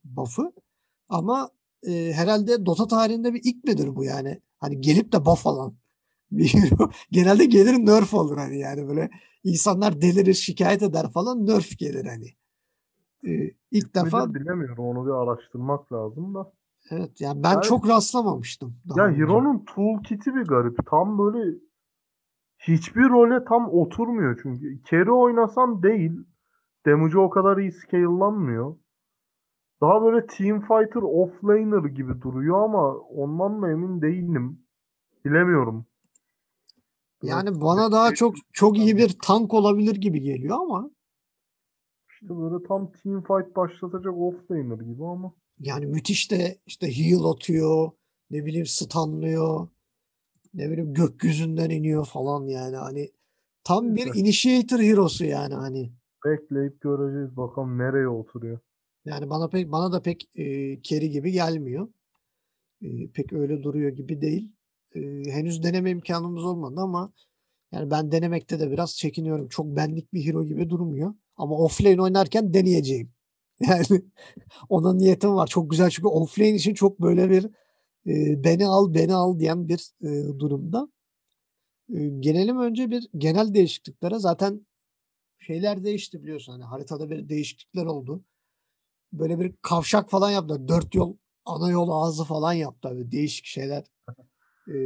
buff'ı. 0.04 0.52
Ama 1.08 1.50
e, 1.86 2.12
herhalde 2.12 2.66
Dota 2.66 2.86
tarihinde 2.86 3.34
bir 3.34 3.40
ilk 3.44 3.64
midir 3.64 3.96
bu 3.96 4.04
yani? 4.04 4.40
Hani 4.58 4.80
gelip 4.80 5.12
de 5.12 5.24
buff 5.24 5.46
alan. 5.46 5.76
Genelde 7.10 7.44
gelir 7.44 7.72
nerf 7.72 8.14
olur 8.14 8.36
hani 8.36 8.58
yani 8.58 8.88
böyle 8.88 9.10
insanlar 9.44 10.00
delirir 10.00 10.34
şikayet 10.34 10.82
eder 10.82 11.10
falan 11.10 11.46
nerf 11.46 11.78
gelir 11.78 12.04
hani. 12.04 12.34
Ee, 13.26 13.54
ilk 13.70 13.94
defa 13.94 14.26
Midir 14.26 14.40
bilemiyorum. 14.40 14.84
Onu 14.84 15.06
bir 15.06 15.10
araştırmak 15.10 15.92
lazım 15.92 16.34
da. 16.34 16.52
evet 16.90 17.20
yani 17.20 17.42
ben 17.42 17.52
Yani- 17.52 17.62
çok 17.62 17.88
rastlamamıştım. 17.88 18.76
daha 18.88 19.00
Ya 19.00 19.06
önce. 19.06 19.22
Hero'nun 19.22 19.64
toolkit'i 19.74 20.34
bir 20.34 20.42
garip. 20.44 20.86
Tam 20.86 21.18
böyle 21.18 21.58
hiçbir 22.58 23.08
role 23.08 23.44
tam 23.44 23.68
oturmuyor 23.68 24.40
çünkü. 24.42 24.82
Carry 24.90 25.10
oynasan 25.12 25.82
değil. 25.82 26.12
Damage'ı 26.86 27.20
o 27.20 27.30
kadar 27.30 27.56
iyi 27.56 27.72
scale'lanmıyor. 27.72 28.76
Daha 29.80 30.02
böyle 30.02 30.26
team 30.26 30.60
fighter 30.60 31.02
offlaner 31.02 31.84
gibi 31.88 32.22
duruyor 32.22 32.62
ama 32.64 32.92
ondan 32.94 33.62
da 33.62 33.70
emin 33.70 34.02
değilim. 34.02 34.60
Bilemiyorum. 35.24 35.86
Yani 37.22 37.60
bana 37.60 37.92
daha 37.92 38.14
çok 38.14 38.34
çok 38.52 38.78
iyi 38.78 38.96
bir 38.96 39.16
tank 39.22 39.54
olabilir 39.54 39.96
gibi 39.96 40.20
geliyor 40.20 40.56
ama 40.60 40.90
işte 42.22 42.28
böyle 42.38 42.64
tam 42.68 42.92
team 42.92 43.22
fight 43.22 43.56
başlatacak 43.56 44.14
offlaner 44.18 44.76
gibi 44.84 45.04
ama. 45.04 45.34
yani 45.60 45.86
müthiş 45.86 46.30
de 46.30 46.58
işte 46.66 46.98
heal 46.98 47.24
atıyor, 47.24 47.90
ne 48.30 48.44
bileyim 48.46 48.66
stunlıyor, 48.66 49.68
ne 50.54 50.70
bileyim 50.70 50.94
gökyüzünden 50.94 51.70
iniyor 51.70 52.06
falan 52.06 52.46
yani 52.46 52.76
hani 52.76 53.10
tam 53.64 53.96
bir 53.96 54.06
Evet. 54.06 54.16
initiator 54.16 54.78
hero'su 54.78 55.24
yani 55.24 55.54
hani. 55.54 55.92
Bekleyip 56.24 56.80
göreceğiz 56.80 57.36
bakalım 57.36 57.78
nereye 57.78 58.08
oturuyor. 58.08 58.58
Yani 59.04 59.30
bana 59.30 59.48
pek 59.48 59.72
bana 59.72 59.92
da 59.92 60.02
pek 60.02 60.28
e, 60.38 60.42
carry 60.82 61.10
gibi 61.10 61.32
gelmiyor. 61.32 61.88
E, 62.82 63.10
pek 63.10 63.32
öyle 63.32 63.62
duruyor 63.62 63.90
gibi 63.90 64.20
değil. 64.20 64.52
E, 64.94 65.00
henüz 65.30 65.62
deneme 65.62 65.90
imkanımız 65.90 66.44
olmadı 66.44 66.80
ama 66.80 67.12
yani 67.72 67.90
ben 67.90 68.12
denemekte 68.12 68.60
de 68.60 68.70
biraz 68.70 68.96
çekiniyorum. 68.96 69.48
Çok 69.48 69.66
benlik 69.76 70.12
bir 70.12 70.26
hero 70.26 70.44
gibi 70.44 70.70
durmuyor. 70.70 71.14
Ama 71.38 71.56
offlane 71.56 72.02
oynarken 72.02 72.54
deneyeceğim. 72.54 73.12
Yani 73.60 74.02
ona 74.68 74.94
niyetim 74.94 75.34
var. 75.34 75.46
Çok 75.46 75.70
güzel 75.70 75.90
çünkü 75.90 76.08
offlane 76.08 76.54
için 76.54 76.74
çok 76.74 77.00
böyle 77.00 77.30
bir 77.30 77.44
e, 78.06 78.44
beni 78.44 78.66
al 78.66 78.94
beni 78.94 79.14
al 79.14 79.38
diyen 79.38 79.68
bir 79.68 79.90
e, 80.02 80.38
durumda. 80.38 80.88
E, 81.94 82.08
gelelim 82.08 82.58
önce 82.58 82.90
bir 82.90 83.08
genel 83.16 83.54
değişikliklere. 83.54 84.18
Zaten 84.18 84.66
şeyler 85.38 85.84
değişti 85.84 86.22
biliyorsun. 86.22 86.52
Hani 86.52 86.64
haritada 86.64 87.10
bir 87.10 87.28
değişiklikler 87.28 87.86
oldu. 87.86 88.24
Böyle 89.12 89.40
bir 89.40 89.54
kavşak 89.62 90.10
falan 90.10 90.30
yaptılar. 90.30 90.68
Dört 90.68 90.94
yol 90.94 91.16
ana 91.44 91.70
yol 91.70 91.88
ağzı 91.90 92.24
falan 92.24 92.52
yaptı 92.52 92.88
abi. 92.88 93.12
Değişik 93.12 93.44
şeyler. 93.44 93.84
E, 94.68 94.76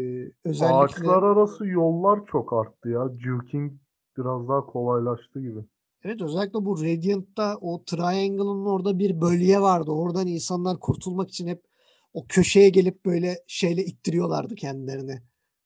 özellikle 0.45 0.75
Ağaçlar 0.75 1.23
arası 1.23 1.67
yollar 1.67 2.27
çok 2.27 2.53
arttı 2.53 2.89
ya. 2.89 3.11
Juking 3.19 3.73
biraz 4.19 4.49
daha 4.49 4.67
kolaylaştı 4.67 5.41
gibi. 5.41 5.61
Evet 6.05 6.23
özellikle 6.23 6.65
bu 6.65 6.85
Radiant'ta 6.85 7.57
o 7.61 7.85
Triangle'ın 7.85 8.67
orada 8.67 8.99
bir 8.99 9.21
bölge 9.21 9.61
vardı. 9.61 9.91
Oradan 9.91 10.27
insanlar 10.27 10.81
kurtulmak 10.81 11.29
için 11.29 11.47
hep 11.47 11.65
o 12.13 12.27
köşeye 12.29 12.69
gelip 12.69 13.05
böyle 13.07 13.39
şeyle 13.47 13.85
ittiriyorlardı 13.85 14.55
kendilerini. 14.55 15.23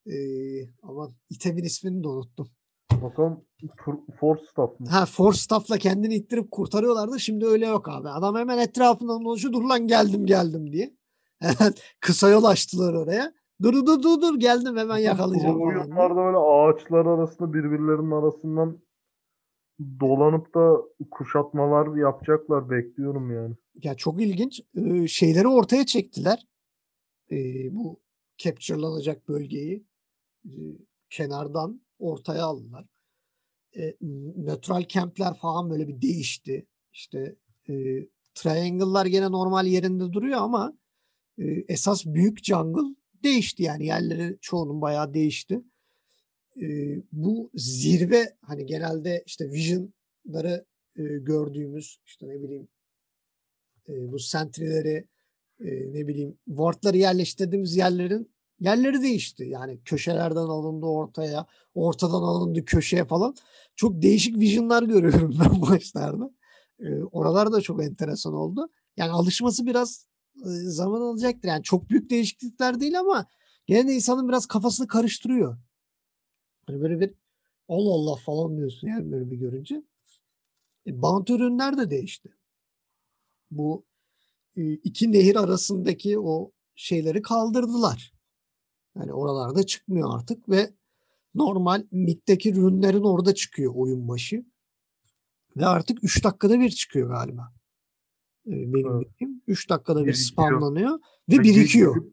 Ee, 0.06 0.14
aman 0.82 1.12
itemin 1.30 1.64
ismini 1.64 2.04
de 2.04 2.08
unuttum. 2.08 2.48
Bakalım 3.02 3.44
Force 4.20 4.42
Staff 4.50 4.80
mı? 4.80 4.86
Ha 4.88 5.06
Force 5.06 5.38
Staff'la 5.38 5.78
kendini 5.78 6.14
ittirip 6.14 6.50
kurtarıyorlardı. 6.50 7.20
Şimdi 7.20 7.46
öyle 7.46 7.66
yok 7.66 7.88
abi. 7.88 8.08
Adam 8.08 8.36
hemen 8.36 8.58
etrafından 8.58 9.24
dolaşıyor. 9.24 9.52
Dur 9.52 9.62
lan 9.62 9.86
geldim 9.86 10.26
geldim 10.26 10.72
diye. 10.72 10.94
Kısa 12.00 12.28
yol 12.28 12.44
açtılar 12.44 12.94
oraya. 12.94 13.32
Dur 13.62 13.72
dur 13.86 14.02
dur 14.02 14.20
dur 14.20 14.40
geldim 14.40 14.76
hemen 14.76 14.98
yakalayacağım 14.98 15.60
Bu 15.60 15.64
oyunlarda 15.64 16.16
böyle 16.16 16.36
ağaçlar 16.36 17.06
arasında 17.06 17.52
birbirlerinin 17.52 18.10
arasından 18.10 18.78
dolanıp 20.00 20.54
da 20.54 20.76
kuşatmalar 21.10 21.96
yapacaklar 21.96 22.70
bekliyorum 22.70 23.34
yani. 23.34 23.54
Ya 23.82 23.94
çok 23.94 24.22
ilginç. 24.22 24.60
Ee, 24.76 25.08
şeyleri 25.08 25.48
ortaya 25.48 25.86
çektiler. 25.86 26.46
Ee, 27.30 27.76
bu 27.76 28.00
capture'lanacak 28.38 29.28
bölgeyi 29.28 29.84
e, 30.44 30.52
kenardan 31.10 31.80
ortaya 31.98 32.44
aldılar. 32.44 32.86
E, 33.76 33.96
nötral 34.36 34.84
camp'ler 34.88 35.34
falan 35.34 35.70
böyle 35.70 35.88
bir 35.88 36.02
değişti. 36.02 36.66
İşte 36.92 37.36
e, 37.68 37.74
triangle'lar 38.34 39.06
gene 39.06 39.30
normal 39.30 39.66
yerinde 39.66 40.12
duruyor 40.12 40.40
ama 40.40 40.78
esas 41.68 42.06
büyük 42.06 42.44
jungle 42.44 42.96
değişti 43.22 43.62
yani 43.62 43.86
yerleri 43.86 44.38
çoğunun 44.40 44.80
bayağı 44.80 45.14
değişti. 45.14 45.62
E, 46.62 46.66
bu 47.12 47.50
zirve 47.54 48.36
hani 48.42 48.66
genelde 48.66 49.22
işte 49.26 49.50
vision'ları 49.50 50.64
e, 50.96 51.02
gördüğümüz 51.02 51.98
işte 52.06 52.28
ne 52.28 52.42
bileyim 52.42 52.68
e, 53.88 54.12
bu 54.12 54.18
sentrileri 54.18 55.04
e, 55.60 55.66
ne 55.92 56.08
bileyim 56.08 56.38
wardları 56.46 56.96
yerleştirdiğimiz 56.96 57.76
yerlerin 57.76 58.30
yerleri 58.60 59.02
değişti. 59.02 59.44
Yani 59.44 59.80
köşelerden 59.84 60.36
alındı 60.36 60.86
ortaya, 60.86 61.46
ortadan 61.74 62.22
alındı 62.22 62.64
köşeye 62.64 63.04
falan. 63.04 63.34
Çok 63.76 64.02
değişik 64.02 64.38
visionlar 64.38 64.82
görüyorum 64.82 65.36
ben 65.40 65.60
maçlarda. 65.60 66.30
E, 66.80 67.02
oralar 67.02 67.52
da 67.52 67.60
çok 67.60 67.82
enteresan 67.84 68.34
oldu. 68.34 68.68
Yani 68.96 69.10
alışması 69.10 69.66
biraz 69.66 70.06
e, 70.36 70.48
zaman 70.50 71.00
alacaktır. 71.00 71.48
Yani 71.48 71.62
çok 71.62 71.90
büyük 71.90 72.10
değişiklikler 72.10 72.80
değil 72.80 73.00
ama 73.00 73.26
gene 73.66 73.88
de 73.88 73.92
insanın 73.92 74.28
biraz 74.28 74.46
kafasını 74.46 74.86
karıştırıyor. 74.86 75.58
Hani 76.66 76.80
böyle 76.80 77.00
bir 77.00 77.14
Allah 77.68 77.90
Allah 77.90 78.16
falan 78.16 78.56
diyorsun 78.56 78.88
yani 78.88 79.12
böyle 79.12 79.30
bir 79.30 79.36
görünce. 79.36 79.82
E, 80.86 81.02
bant 81.02 81.30
ürünler 81.30 81.78
de 81.78 81.90
değişti. 81.90 82.36
Bu 83.50 83.84
e, 84.56 84.72
iki 84.72 85.12
nehir 85.12 85.36
arasındaki 85.36 86.18
o 86.18 86.52
şeyleri 86.74 87.22
kaldırdılar. 87.22 88.12
Yani 88.96 89.12
oralarda 89.12 89.62
çıkmıyor 89.62 90.18
artık 90.18 90.48
ve 90.48 90.70
normal 91.34 91.86
middeki 91.90 92.54
rünlerin 92.54 93.02
orada 93.02 93.34
çıkıyor 93.34 93.72
oyun 93.76 94.08
başı. 94.08 94.44
Ve 95.56 95.66
artık 95.66 96.04
3 96.04 96.24
dakikada 96.24 96.60
bir 96.60 96.70
çıkıyor 96.70 97.08
galiba. 97.08 97.52
E, 98.46 98.50
benim 98.50 98.86
evet. 98.86 99.08
bildiğim. 99.10 99.42
3 99.46 99.70
dakikada 99.70 100.00
bir 100.00 100.06
birikiyor. 100.06 100.32
spamlanıyor 100.32 100.98
ve 101.28 101.38
birikiyor. 101.38 102.12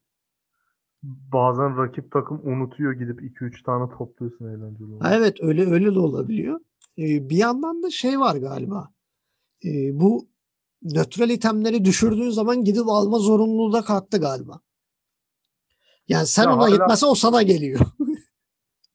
Bazen 1.04 1.78
rakip 1.78 2.12
takım 2.12 2.42
unutuyor 2.44 2.94
gidip 2.94 3.22
2-3 3.22 3.64
tane 3.64 3.98
topluyorsun 3.98 4.46
eğlenceli 4.46 4.84
oluyor. 4.84 5.12
Evet 5.12 5.38
öyle 5.42 5.72
öyle 5.72 5.96
de 5.96 6.00
olabiliyor. 6.00 6.60
Ee, 6.98 7.30
bir 7.30 7.38
yandan 7.38 7.84
da 7.84 7.90
şey 7.90 8.20
var 8.20 8.36
galiba. 8.36 8.90
Ee, 9.66 10.00
bu 10.00 10.28
nötral 10.84 11.30
itemleri 11.30 11.86
düşürdüğün 11.86 12.30
zaman 12.30 12.64
gidip 12.64 12.88
alma 12.88 13.20
zorunluluğu 13.20 13.74
da 13.74 13.82
kalktı 13.82 14.18
galiba. 14.18 14.60
Yani 16.08 16.28
sen 16.28 16.44
ya 16.44 16.56
ona 16.56 16.64
hala... 16.64 16.76
gitmese 16.76 17.06
o 17.06 17.16
sana 17.16 17.42
geliyor. 17.42 17.80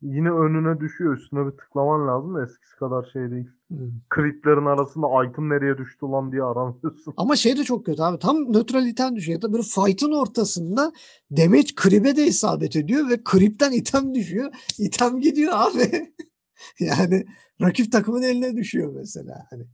yine 0.03 0.31
önüne 0.31 0.81
düşüyor. 0.81 1.17
Üstüne 1.17 1.47
bir 1.47 1.51
tıklaman 1.51 2.09
lazım 2.09 2.35
da 2.35 2.43
eskisi 2.43 2.77
kadar 2.77 3.11
şey 3.13 3.31
değil. 3.31 3.49
Hmm. 3.69 4.67
Arasında 4.67 5.07
item 5.25 5.51
nereye 5.51 5.79
düştü 5.79 6.07
lan 6.07 6.33
diye 6.33 6.43
aramıyorsun. 6.43 7.15
Ama 7.17 7.37
şey 7.37 7.57
de 7.57 7.65
çok 7.65 7.87
kötü 7.87 8.03
abi. 8.03 8.19
Tam 8.19 8.53
nötraliten 8.53 9.17
düşüyor. 9.17 9.39
Ya 9.39 9.43
da 9.43 9.53
böyle 9.53 9.63
fight'ın 9.63 10.13
ortasında 10.13 10.93
damage 11.37 11.75
kribe 11.77 12.17
de 12.17 12.27
isabet 12.27 12.77
ediyor 12.77 13.09
ve 13.09 13.25
kripten 13.25 13.73
item 13.73 14.15
düşüyor. 14.15 14.53
İtem 14.79 15.21
gidiyor 15.21 15.53
abi. 15.55 16.15
yani 16.81 17.27
rakip 17.61 17.93
takımın 17.93 18.23
eline 18.23 18.57
düşüyor 18.57 18.93
mesela. 18.95 19.47
Hani 19.51 19.67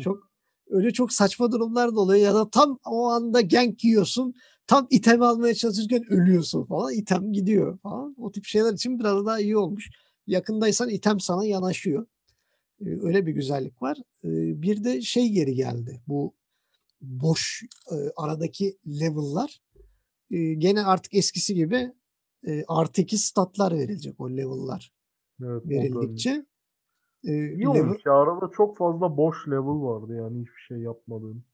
çok 0.00 0.34
öyle 0.70 0.92
çok 0.92 1.12
saçma 1.12 1.52
durumlar 1.52 1.96
da 1.96 2.00
oluyor 2.00 2.20
ya 2.20 2.34
da 2.34 2.50
tam 2.50 2.78
o 2.86 3.08
anda 3.08 3.40
gank 3.40 3.84
yiyorsun 3.84 4.34
tam 4.66 4.86
item 4.90 5.22
almaya 5.22 5.54
çalışırken 5.54 6.12
ölüyorsun 6.12 6.64
falan 6.64 6.92
item 6.92 7.32
gidiyor 7.32 7.78
falan. 7.78 8.14
O 8.18 8.32
tip 8.32 8.44
şeyler 8.44 8.72
için 8.72 8.98
biraz 8.98 9.26
daha 9.26 9.40
iyi 9.40 9.56
olmuş. 9.56 9.90
Yakındaysan 10.26 10.88
item 10.88 11.20
sana 11.20 11.44
yanaşıyor. 11.44 12.06
Öyle 12.80 13.26
bir 13.26 13.32
güzellik 13.32 13.82
var. 13.82 13.98
Bir 14.24 14.84
de 14.84 15.00
şey 15.00 15.28
geri 15.28 15.54
geldi. 15.54 16.02
Bu 16.08 16.34
boş 17.00 17.62
aradaki 18.16 18.78
level'lar. 18.86 19.60
Gene 20.58 20.82
artık 20.84 21.14
eskisi 21.14 21.54
gibi 21.54 21.92
artı 22.68 23.02
iki 23.02 23.18
statlar 23.18 23.72
verilecek 23.72 24.20
o 24.20 24.30
level'lar 24.30 24.92
evet, 25.42 25.68
verildikçe. 25.68 26.46
Ee, 27.24 27.54
İyi 27.54 27.68
olmuş 27.68 28.06
ya. 28.06 28.12
Arada 28.12 28.50
çok 28.56 28.76
fazla 28.76 29.16
boş 29.16 29.48
level 29.48 29.82
vardı 29.82 30.16
yani 30.16 30.40
hiçbir 30.40 30.60
şey 30.68 30.78
yapmadığım. 30.78 31.44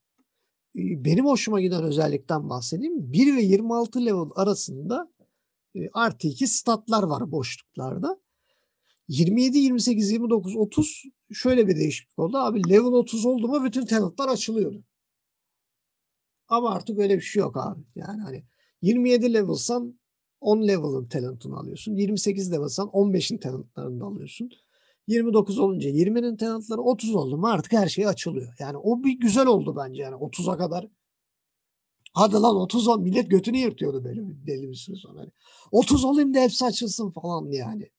Benim 0.75 1.25
hoşuma 1.25 1.61
giden 1.61 1.83
özellikten 1.83 2.49
bahsedeyim. 2.49 3.13
1 3.13 3.35
ve 3.35 3.41
26 3.41 4.05
level 4.05 4.29
arasında 4.35 5.11
artı 5.93 6.27
2 6.27 6.47
statlar 6.47 7.03
var 7.03 7.31
boşluklarda. 7.31 8.19
27, 9.07 9.57
28, 9.57 10.11
29, 10.11 10.55
30 10.55 11.03
şöyle 11.33 11.67
bir 11.67 11.75
değişiklik 11.75 12.19
oldu. 12.19 12.37
Abi 12.37 12.69
level 12.69 12.93
30 12.93 13.25
oldu 13.25 13.47
mu 13.47 13.63
bütün 13.63 13.85
talentlar 13.85 14.29
açılıyordu. 14.29 14.83
Ama 16.47 16.71
artık 16.71 16.99
öyle 16.99 17.15
bir 17.17 17.21
şey 17.21 17.39
yok 17.39 17.57
abi. 17.57 17.81
Yani 17.95 18.21
hani 18.21 18.43
27 18.81 19.33
levelsan 19.33 19.99
10 20.41 20.67
level'ın 20.67 21.07
talent'ını 21.07 21.57
alıyorsun. 21.57 21.95
28 21.95 22.51
levelsan 22.51 22.87
15'in 22.87 23.37
talent'larını 23.37 24.05
alıyorsun. 24.05 24.49
29 25.11 25.59
olunca 25.59 25.89
20'nin 25.89 26.37
tenantları 26.37 26.81
30 26.81 27.15
oldu 27.15 27.37
mu 27.37 27.47
artık 27.47 27.73
her 27.73 27.87
şey 27.87 28.07
açılıyor. 28.07 28.53
Yani 28.59 28.77
o 28.77 29.03
bir 29.03 29.19
güzel 29.19 29.47
oldu 29.47 29.75
bence 29.75 30.01
yani 30.01 30.15
30'a 30.15 30.57
kadar. 30.57 30.87
Hadi 32.13 32.33
lan 32.33 32.55
30 32.55 32.87
ol 32.87 32.99
millet 32.99 33.31
götünü 33.31 33.57
yırtıyordu 33.57 34.05
bir 34.05 34.47
belli 34.47 34.69
bir 34.69 34.75
süre 34.75 34.95
sonra. 34.95 35.19
Hani 35.19 35.31
30 35.71 36.05
olayım 36.05 36.33
da 36.33 36.39
hepsi 36.39 36.65
açılsın 36.65 37.11
falan 37.11 37.51
yani. 37.51 37.89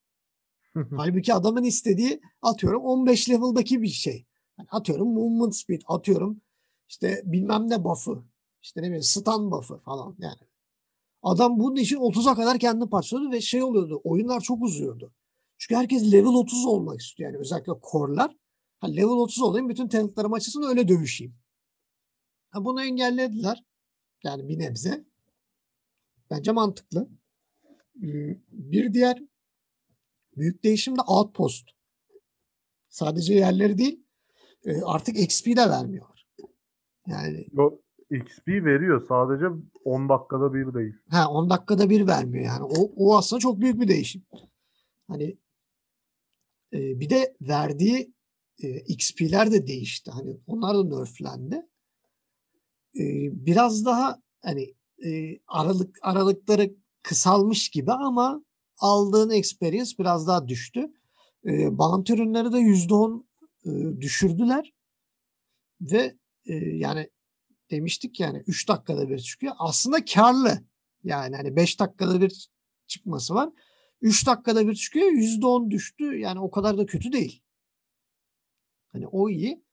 Halbuki 0.96 1.35
adamın 1.35 1.64
istediği 1.64 2.20
atıyorum 2.42 2.83
15 2.83 3.31
level'daki 3.31 3.83
bir 3.83 3.88
şey. 3.88 4.27
Yani 4.59 4.68
atıyorum 4.70 5.09
movement 5.14 5.57
speed 5.57 5.81
atıyorum 5.88 6.40
işte 6.88 7.22
bilmem 7.25 7.70
ne 7.70 7.85
buff'ı 7.85 8.22
işte 8.62 8.83
ne 8.83 8.87
bileyim 8.87 9.03
stun 9.03 9.51
buff'ı 9.51 9.77
falan 9.77 10.16
yani. 10.18 10.40
Adam 11.22 11.59
bunun 11.59 11.77
için 11.77 11.96
30'a 11.96 12.35
kadar 12.35 12.59
kendini 12.59 12.90
parçalıyordu 12.90 13.35
ve 13.35 13.40
şey 13.40 13.62
oluyordu 13.62 14.01
oyunlar 14.05 14.40
çok 14.40 14.62
uzuyordu. 14.62 15.12
Çünkü 15.62 15.77
herkes 15.77 16.12
level 16.12 16.35
30 16.35 16.66
olmak 16.66 17.01
istiyor. 17.01 17.31
Yani 17.31 17.40
özellikle 17.40 17.72
core'lar. 17.92 18.37
Ha, 18.81 18.87
level 18.87 19.09
30 19.09 19.42
olayım 19.42 19.68
bütün 19.68 19.88
talentlarım 19.88 20.33
açılsın 20.33 20.62
öyle 20.62 20.88
dövüşeyim. 20.88 21.35
Ha, 22.51 22.64
bunu 22.64 22.85
engellediler. 22.85 23.64
Yani 24.25 24.48
bir 24.48 24.59
nebze. 24.59 25.05
Bence 26.31 26.53
mantıklı. 26.53 27.09
Bir 28.53 28.94
diğer 28.94 29.22
büyük 30.37 30.64
değişim 30.64 30.96
de 30.96 31.01
outpost. 31.01 31.68
Sadece 32.88 33.35
yerleri 33.35 33.79
değil 33.79 34.05
e, 34.64 34.83
artık 34.83 35.18
XP 35.18 35.46
de 35.46 35.70
vermiyorlar. 35.70 36.29
Yani 37.07 37.46
Yok, 37.53 37.81
XP 38.11 38.48
veriyor 38.48 39.07
sadece 39.09 39.46
10 39.85 40.09
dakikada 40.09 40.55
bir 40.55 40.75
değil. 40.75 40.94
Ha 41.11 41.31
10 41.31 41.51
dakikada 41.51 41.90
bir 41.90 42.07
vermiyor 42.07 42.44
yani. 42.44 42.64
O, 42.64 42.92
o 42.96 43.16
aslında 43.16 43.40
çok 43.40 43.61
büyük 43.61 43.81
bir 43.81 43.88
değişim. 43.88 44.22
Hani 45.09 45.42
e, 46.73 47.01
bir 47.01 47.11
de 47.11 47.37
verdiği 47.41 48.13
e, 48.63 48.81
XP'ler 48.81 49.53
de 49.53 49.67
değişti. 49.67 50.11
Hani 50.11 50.37
onlar 50.47 50.77
da 50.77 50.99
nerflendi. 50.99 51.55
E, 52.95 53.05
biraz 53.47 53.85
daha 53.85 54.23
hani 54.43 54.75
e, 55.05 55.39
aralık 55.47 55.99
aralıkları 56.03 56.75
kısalmış 57.03 57.69
gibi 57.69 57.93
ama 57.93 58.45
aldığın 58.79 59.31
experience 59.31 59.91
biraz 59.99 60.27
daha 60.27 60.49
düştü. 60.49 60.93
E, 61.47 61.79
bant 61.79 62.11
ürünleri 62.11 62.53
de 62.53 62.59
%10 62.59 63.25
e, 63.65 64.01
düşürdüler. 64.01 64.73
Ve 65.81 66.17
e, 66.47 66.55
yani 66.55 67.11
demiştik 67.71 68.21
yani 68.21 68.43
3 68.47 68.69
dakikada 68.69 69.09
bir 69.09 69.19
çıkıyor. 69.19 69.55
Aslında 69.59 70.05
karlı. 70.05 70.63
Yani 71.05 71.37
hani 71.37 71.57
5 71.57 71.81
dakikada 71.81 72.21
bir 72.21 72.49
çıkması 72.87 73.35
var. 73.35 73.51
3 74.03 74.27
dakikada 74.27 74.69
bir 74.69 74.75
çıkıyor. 74.75 75.07
%10 75.07 75.71
düştü. 75.71 76.05
Yani 76.19 76.41
o 76.41 76.51
kadar 76.51 76.79
da 76.79 76.87
kötü 76.87 77.12
değil. 77.12 77.43
Hani 78.93 79.07
o 79.07 79.29
iyi. 79.29 79.65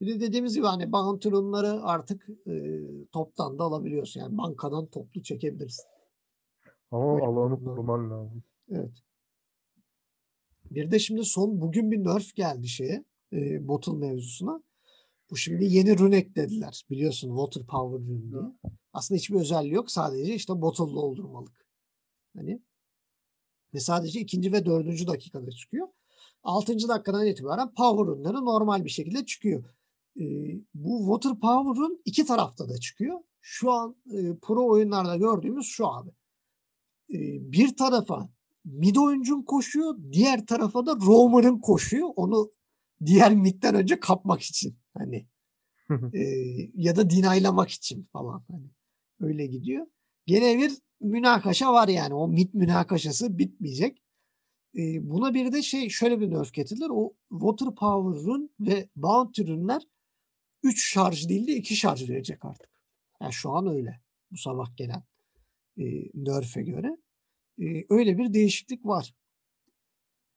Bir 0.00 0.06
de 0.06 0.20
dediğimiz 0.20 0.54
gibi 0.54 0.66
hani 0.66 0.92
bank 0.92 1.26
artık 1.82 2.28
e, 2.46 2.82
toptan 3.12 3.58
da 3.58 3.64
alabiliyorsun. 3.64 4.20
Yani 4.20 4.38
bankadan 4.38 4.86
toplu 4.86 5.22
çekebilirsin. 5.22 5.84
Ama 6.90 7.14
Öyle 7.14 7.26
alanı 7.26 7.64
koruman 7.64 8.10
lazım. 8.10 8.42
Evet. 8.70 9.02
Bir 10.70 10.90
de 10.90 10.98
şimdi 10.98 11.24
son 11.24 11.60
bugün 11.60 11.90
bir 11.90 12.04
nerf 12.04 12.34
geldi 12.34 12.68
şeye. 12.68 13.04
E, 13.32 13.68
bottle 13.68 13.92
mevzusuna. 13.92 14.62
Bu 15.30 15.36
şimdi 15.36 15.64
yeni 15.64 15.98
rune 15.98 16.16
eklediler. 16.16 16.84
Biliyorsun 16.90 17.28
water 17.36 17.66
power 17.66 18.08
rune 18.08 18.30
diye. 18.30 18.74
Aslında 18.92 19.18
hiçbir 19.18 19.36
özelliği 19.36 19.74
yok. 19.74 19.90
Sadece 19.90 20.34
işte 20.34 20.60
bottle 20.60 20.84
doldurmalık. 20.84 21.66
Hani 22.36 22.62
ve 23.74 23.80
sadece 23.80 24.20
ikinci 24.20 24.52
ve 24.52 24.66
dördüncü 24.66 25.06
dakikada 25.06 25.50
çıkıyor. 25.50 25.88
Altıncı 26.42 26.88
dakikadan 26.88 27.26
itibaren 27.26 27.74
power 27.74 28.06
runları 28.06 28.44
normal 28.44 28.84
bir 28.84 28.90
şekilde 28.90 29.26
çıkıyor. 29.26 29.64
E, 30.20 30.24
bu 30.74 30.98
water 30.98 31.40
power'un 31.40 32.02
iki 32.04 32.24
tarafta 32.24 32.68
da 32.68 32.78
çıkıyor. 32.78 33.20
Şu 33.40 33.72
an 33.72 33.96
e, 34.12 34.36
pro 34.42 34.68
oyunlarda 34.68 35.16
gördüğümüz 35.16 35.66
şu 35.66 35.86
abi. 35.86 36.10
E, 37.10 37.18
bir 37.52 37.76
tarafa 37.76 38.28
mid 38.64 38.96
oyuncun 38.96 39.42
koşuyor, 39.42 39.98
diğer 40.12 40.46
tarafa 40.46 40.86
da 40.86 40.96
roamer'ın 41.06 41.58
koşuyor. 41.58 42.08
Onu 42.16 42.50
diğer 43.06 43.34
midden 43.34 43.74
önce 43.74 44.00
kapmak 44.00 44.42
için. 44.42 44.78
Hani 44.98 45.28
e, 46.14 46.22
ya 46.74 46.96
da 46.96 47.10
dinaylamak 47.10 47.70
için 47.70 48.08
falan. 48.12 48.44
Hani 48.50 48.70
öyle 49.20 49.46
gidiyor. 49.46 49.86
Gene 50.26 50.58
bir 50.58 50.72
münakaşa 51.00 51.72
var 51.72 51.88
yani. 51.88 52.14
O 52.14 52.28
mit 52.28 52.54
münakaşası 52.54 53.38
bitmeyecek. 53.38 54.02
E, 54.76 55.10
buna 55.10 55.34
bir 55.34 55.52
de 55.52 55.62
şey 55.62 55.88
şöyle 55.88 56.20
bir 56.20 56.30
nerf 56.30 56.52
getirdiler. 56.52 56.88
O 56.90 57.12
Water 57.30 57.74
Power 57.74 58.24
Rune 58.24 58.48
ve 58.60 58.88
Bounty 58.96 59.42
Rune'ler 59.42 59.82
3 60.62 60.92
şarj 60.92 61.28
değil 61.28 61.46
de 61.46 61.56
2 61.56 61.76
şarj 61.76 62.10
verecek 62.10 62.44
artık. 62.44 62.70
Yani 63.22 63.32
şu 63.32 63.50
an 63.50 63.66
öyle. 63.66 64.00
Bu 64.30 64.36
sabah 64.36 64.76
gelen 64.76 65.02
e, 65.78 65.84
nerf'e 66.14 66.62
göre. 66.62 66.96
E, 67.60 67.84
öyle 67.90 68.18
bir 68.18 68.34
değişiklik 68.34 68.86
var. 68.86 69.14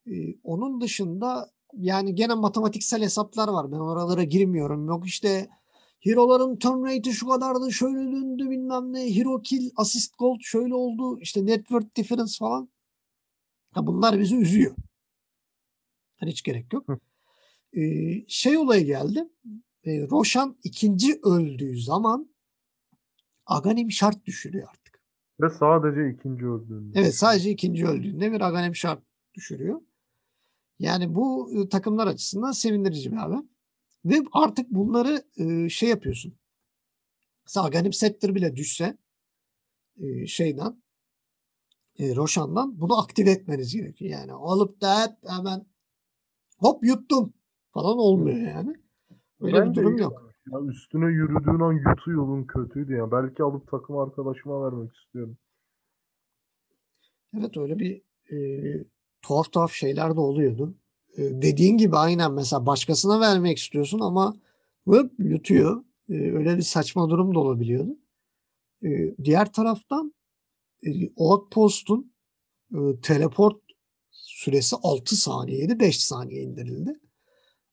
E, 0.07 0.11
onun 0.43 0.81
dışında 0.81 1.51
yani 1.73 2.15
gene 2.15 2.33
matematiksel 2.33 3.01
hesaplar 3.01 3.47
var. 3.47 3.71
Ben 3.71 3.77
oralara 3.77 4.23
girmiyorum. 4.23 4.87
Yok 4.87 5.07
işte 5.07 5.49
Hero'ların 6.01 6.57
turn 6.57 6.83
rate'i 6.83 7.13
şu 7.13 7.27
kadardı, 7.27 7.71
şöyle 7.71 8.11
döndü 8.11 8.49
bilmem 8.49 8.93
ne. 8.93 9.15
Hero 9.15 9.41
kill, 9.41 9.71
assist 9.75 10.17
gold 10.17 10.39
şöyle 10.41 10.73
oldu. 10.73 11.19
işte 11.21 11.45
network 11.45 11.95
difference 11.95 12.33
falan. 12.39 12.69
Ha 13.71 13.87
bunlar 13.87 14.19
bizi 14.19 14.35
üzüyor. 14.35 14.75
Hani 16.17 16.31
hiç 16.31 16.43
gerek 16.43 16.73
yok. 16.73 16.87
Ee, 17.73 18.25
şey 18.27 18.57
olayı 18.57 18.85
geldi. 18.85 19.29
Ee, 19.83 20.07
Roshan 20.11 20.57
ikinci 20.63 21.19
öldüğü 21.23 21.81
zaman 21.81 22.31
Aghanim 23.45 23.91
şart 23.91 24.25
düşürüyor 24.25 24.67
artık. 24.69 25.01
Ve 25.41 25.49
sadece 25.49 26.09
ikinci 26.09 26.45
öldüğünde. 26.45 26.99
Evet 26.99 27.15
sadece 27.15 27.49
ikinci 27.51 27.87
öldüğünde 27.87 28.31
bir 28.31 28.41
Aghanim 28.41 28.75
şart 28.75 29.03
düşürüyor. 29.33 29.81
Yani 30.79 31.15
bu 31.15 31.51
e, 31.55 31.69
takımlar 31.69 32.07
açısından 32.07 32.51
sevindirici 32.51 33.11
bir 33.11 33.17
haber. 33.17 33.39
Ve 34.05 34.15
artık 34.31 34.71
bunları 34.71 35.23
e, 35.37 35.69
şey 35.69 35.89
yapıyorsun. 35.89 36.33
Mesela 37.45 37.65
Aghanim 37.65 37.93
Scepter 37.93 38.35
bile 38.35 38.55
düşse 38.55 38.97
e, 39.97 40.27
şeyden 40.27 40.81
e, 41.99 42.15
Roshan'dan 42.15 42.81
bunu 42.81 42.99
aktive 42.99 43.29
etmeniz 43.29 43.75
gerekiyor. 43.75 44.11
Yani 44.11 44.31
alıp 44.31 44.81
da 44.81 45.01
hep 45.01 45.11
hemen 45.27 45.65
hop 46.57 46.83
yuttum 46.83 47.33
falan 47.71 47.97
olmuyor 47.97 48.37
yani. 48.37 48.75
Öyle 49.39 49.61
Ben 49.61 49.69
bir 49.69 49.75
durum 49.75 49.97
yok. 49.97 50.31
Ya 50.51 50.59
üstüne 50.61 51.05
yürüdüğün 51.05 51.59
an 51.59 51.73
yutu 51.73 52.11
yolun 52.11 52.43
kötüydü 52.43 52.93
ya. 52.93 53.11
Belki 53.11 53.43
alıp 53.43 53.71
takım 53.71 53.97
arkadaşıma 53.97 54.65
vermek 54.65 54.95
istiyorum. 54.95 55.37
Evet 57.37 57.57
öyle 57.57 57.79
bir 57.79 58.01
e, 58.31 58.37
tuhaf 59.21 59.51
tuhaf 59.51 59.71
şeyler 59.71 60.15
de 60.15 60.19
oluyordu. 60.19 60.75
E, 61.17 61.21
dediğin 61.41 61.77
gibi 61.77 61.97
aynen 61.97 62.33
mesela 62.33 62.65
başkasına 62.65 63.19
vermek 63.19 63.57
istiyorsun 63.57 63.99
ama 63.99 64.35
hop 64.85 65.11
yutuyor. 65.19 65.83
E, 66.09 66.13
öyle 66.13 66.57
bir 66.57 66.61
saçma 66.61 67.09
durum 67.09 67.35
da 67.35 67.39
olabiliyordu. 67.39 67.97
E, 68.83 68.89
diğer 69.23 69.53
taraftan 69.53 70.13
e, 70.85 70.89
Outpost'un 71.15 72.13
e, 72.73 72.79
teleport 73.01 73.61
süresi 74.11 74.75
6 74.83 75.15
saniyeydi 75.15 75.79
5 75.79 76.03
saniye 76.03 76.41
indirildi. 76.41 76.99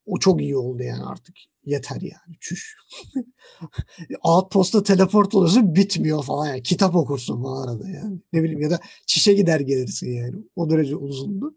O 0.06 0.18
çok 0.18 0.40
iyi 0.40 0.56
oldu 0.56 0.82
yani 0.82 1.04
artık. 1.04 1.36
Yeter 1.64 2.00
yani. 2.00 2.36
Çüş. 2.40 2.76
Outpost'ta 4.22 4.82
teleport 4.82 5.34
oluyorsun 5.34 5.74
bitmiyor 5.74 6.24
falan 6.24 6.46
yani. 6.46 6.62
Kitap 6.62 6.96
okursun 6.96 7.42
falan 7.42 7.68
arada 7.68 7.88
yani. 7.88 8.20
Ne 8.32 8.42
bileyim 8.42 8.60
ya 8.60 8.70
da 8.70 8.80
çişe 9.06 9.34
gider 9.34 9.60
gelirsin 9.60 10.12
yani. 10.12 10.36
O 10.56 10.70
derece 10.70 10.96
uzundu. 10.96 11.56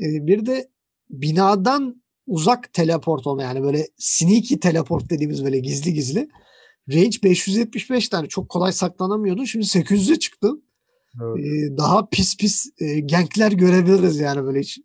Ee, 0.00 0.26
bir 0.26 0.46
de 0.46 0.70
binadan 1.10 2.02
uzak 2.26 2.72
teleport 2.72 3.26
olma 3.26 3.42
yani 3.42 3.62
böyle 3.62 3.86
sneaky 3.96 4.54
teleport 4.54 5.10
dediğimiz 5.10 5.44
böyle 5.44 5.58
gizli 5.58 5.94
gizli. 5.94 6.28
Range 6.92 7.16
575 7.22 8.08
tane 8.08 8.28
çok 8.28 8.48
kolay 8.48 8.72
saklanamıyordu. 8.72 9.46
Şimdi 9.46 9.64
800'e 9.64 10.18
çıktı. 10.18 10.52
Evet. 11.22 11.44
Ee, 11.44 11.76
daha 11.76 12.08
pis 12.08 12.36
pis 12.36 12.70
e, 12.78 13.00
gankler 13.00 13.52
görebiliriz 13.52 14.20
yani 14.20 14.44
böyle 14.44 14.60
hiç 14.60 14.78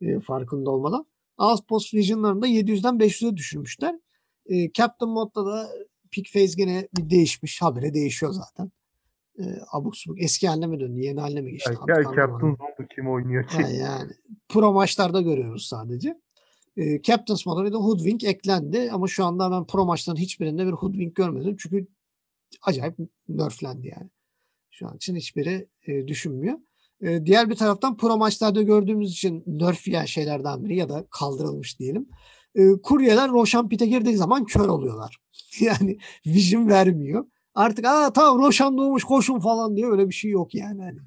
e, 0.00 0.20
farkında 0.20 0.70
olmadan. 0.70 1.06
Outpost 1.38 1.94
Legion'larını 1.94 2.42
da 2.42 2.48
700'den 2.48 2.94
500'e 2.94 3.36
düşürmüşler. 3.36 3.94
E, 4.46 4.72
Captain 4.72 5.12
Mod'da 5.12 5.46
da 5.46 5.68
pick 6.10 6.32
phase 6.32 6.54
gene 6.56 6.88
bir 6.96 7.10
değişmiş. 7.10 7.62
Habire 7.62 7.94
değişiyor 7.94 8.32
zaten. 8.32 8.70
E, 9.38 9.44
abuk 9.72 9.96
subuk. 9.96 10.22
Eski 10.22 10.48
haline 10.48 10.66
mi 10.66 10.80
döndü? 10.80 11.00
Yeni 11.00 11.20
haline 11.20 11.40
mi 11.40 11.52
geçti? 11.52 11.70
Yani 11.88 12.06
anlamadım. 12.06 12.16
Captain 12.16 12.56
Zone'da 12.56 12.88
kim 12.94 13.10
oynuyor 13.10 13.48
ki? 13.48 13.62
Ha, 13.62 13.68
yani 13.68 14.12
pro 14.48 14.72
maçlarda 14.72 15.20
görüyoruz 15.20 15.66
sadece. 15.66 16.20
E, 16.76 17.02
Captain's 17.02 17.46
Mod'a 17.46 17.64
bir 17.64 17.72
de 17.72 17.76
Hoodwink 17.76 18.24
eklendi 18.24 18.90
ama 18.92 19.06
şu 19.06 19.24
anda 19.24 19.50
ben 19.50 19.66
pro 19.66 19.84
maçların 19.84 20.20
hiçbirinde 20.20 20.66
bir 20.66 20.72
Hoodwink 20.72 21.16
görmedim. 21.16 21.56
Çünkü 21.58 21.86
acayip 22.62 22.96
nerflendi 23.28 23.86
yani. 23.86 24.10
Şu 24.70 24.88
an 24.88 24.96
için 24.96 25.16
hiçbiri 25.16 25.68
e, 25.86 26.08
düşünmüyor. 26.08 26.58
E, 27.00 27.26
diğer 27.26 27.50
bir 27.50 27.54
taraftan 27.54 27.96
pro 27.96 28.16
maçlarda 28.16 28.62
gördüğümüz 28.62 29.12
için 29.12 29.42
nerf 29.46 29.88
yiyen 29.88 30.04
şeylerden 30.04 30.64
biri 30.64 30.76
ya 30.76 30.88
da 30.88 31.06
kaldırılmış 31.10 31.78
diyelim. 31.78 32.08
E, 32.54 32.72
kuryeler 32.82 33.30
Roshan 33.30 33.68
Pit'e 33.68 33.86
girdiği 33.86 34.16
zaman 34.16 34.44
kör 34.44 34.68
oluyorlar. 34.68 35.18
yani 35.60 35.98
vision 36.26 36.68
vermiyor. 36.68 37.26
Artık 37.56 37.84
aa 37.84 38.12
tamam 38.12 38.38
Roshan 38.46 38.78
doğmuş 38.78 39.04
koşun 39.04 39.40
falan 39.40 39.76
diye 39.76 39.86
öyle 39.86 40.08
bir 40.08 40.14
şey 40.14 40.30
yok 40.30 40.54
yani. 40.54 40.82
Hani, 40.82 40.98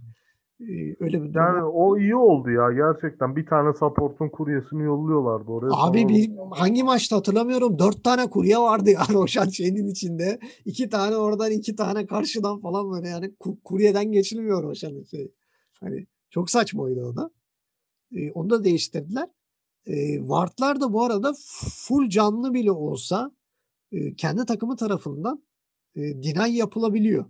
e, 0.61 0.95
öyle 0.99 1.23
bir 1.23 1.33
durum 1.33 1.35
Yani 1.35 1.59
yok. 1.59 1.71
o 1.75 1.97
iyi 1.97 2.15
oldu 2.15 2.49
ya 2.51 2.71
gerçekten. 2.71 3.35
Bir 3.35 3.45
tane 3.45 3.73
support'un 3.73 4.29
kuryesini 4.29 4.83
yolluyorlardı 4.83 5.51
oraya. 5.51 5.69
Abi 5.73 6.09
bir 6.09 6.31
hangi 6.51 6.83
maçta 6.83 7.15
hatırlamıyorum. 7.15 7.79
Dört 7.79 8.03
tane 8.03 8.29
kurye 8.29 8.57
vardı 8.57 8.89
ya 8.89 9.01
Roşan 9.13 9.49
şeyinin 9.49 9.87
içinde. 9.87 10.39
İki 10.65 10.89
tane 10.89 11.15
oradan 11.15 11.51
iki 11.51 11.75
tane 11.75 12.05
karşıdan 12.05 12.59
falan 12.59 12.91
böyle 12.91 13.07
yani 13.07 13.25
ku- 13.25 13.57
kuryeden 13.63 14.11
geçilmiyor 14.11 14.63
Roşan'ın 14.63 15.03
şey. 15.03 15.31
Hani 15.79 16.07
çok 16.29 16.49
saçmaydı 16.49 17.05
o 17.05 17.15
da. 17.15 17.29
Ee, 18.15 18.31
onu 18.31 18.49
da 18.49 18.63
değiştirdiler. 18.63 19.29
Ee, 19.85 20.17
Ward'lar 20.17 20.81
da 20.81 20.93
bu 20.93 21.03
arada 21.03 21.33
full 21.87 22.09
canlı 22.09 22.53
bile 22.53 22.71
olsa 22.71 23.31
e, 23.91 24.15
kendi 24.15 24.45
takımı 24.45 24.75
tarafından 24.75 25.43
e, 25.95 26.01
deny 26.01 26.57
yapılabiliyor. 26.57 27.25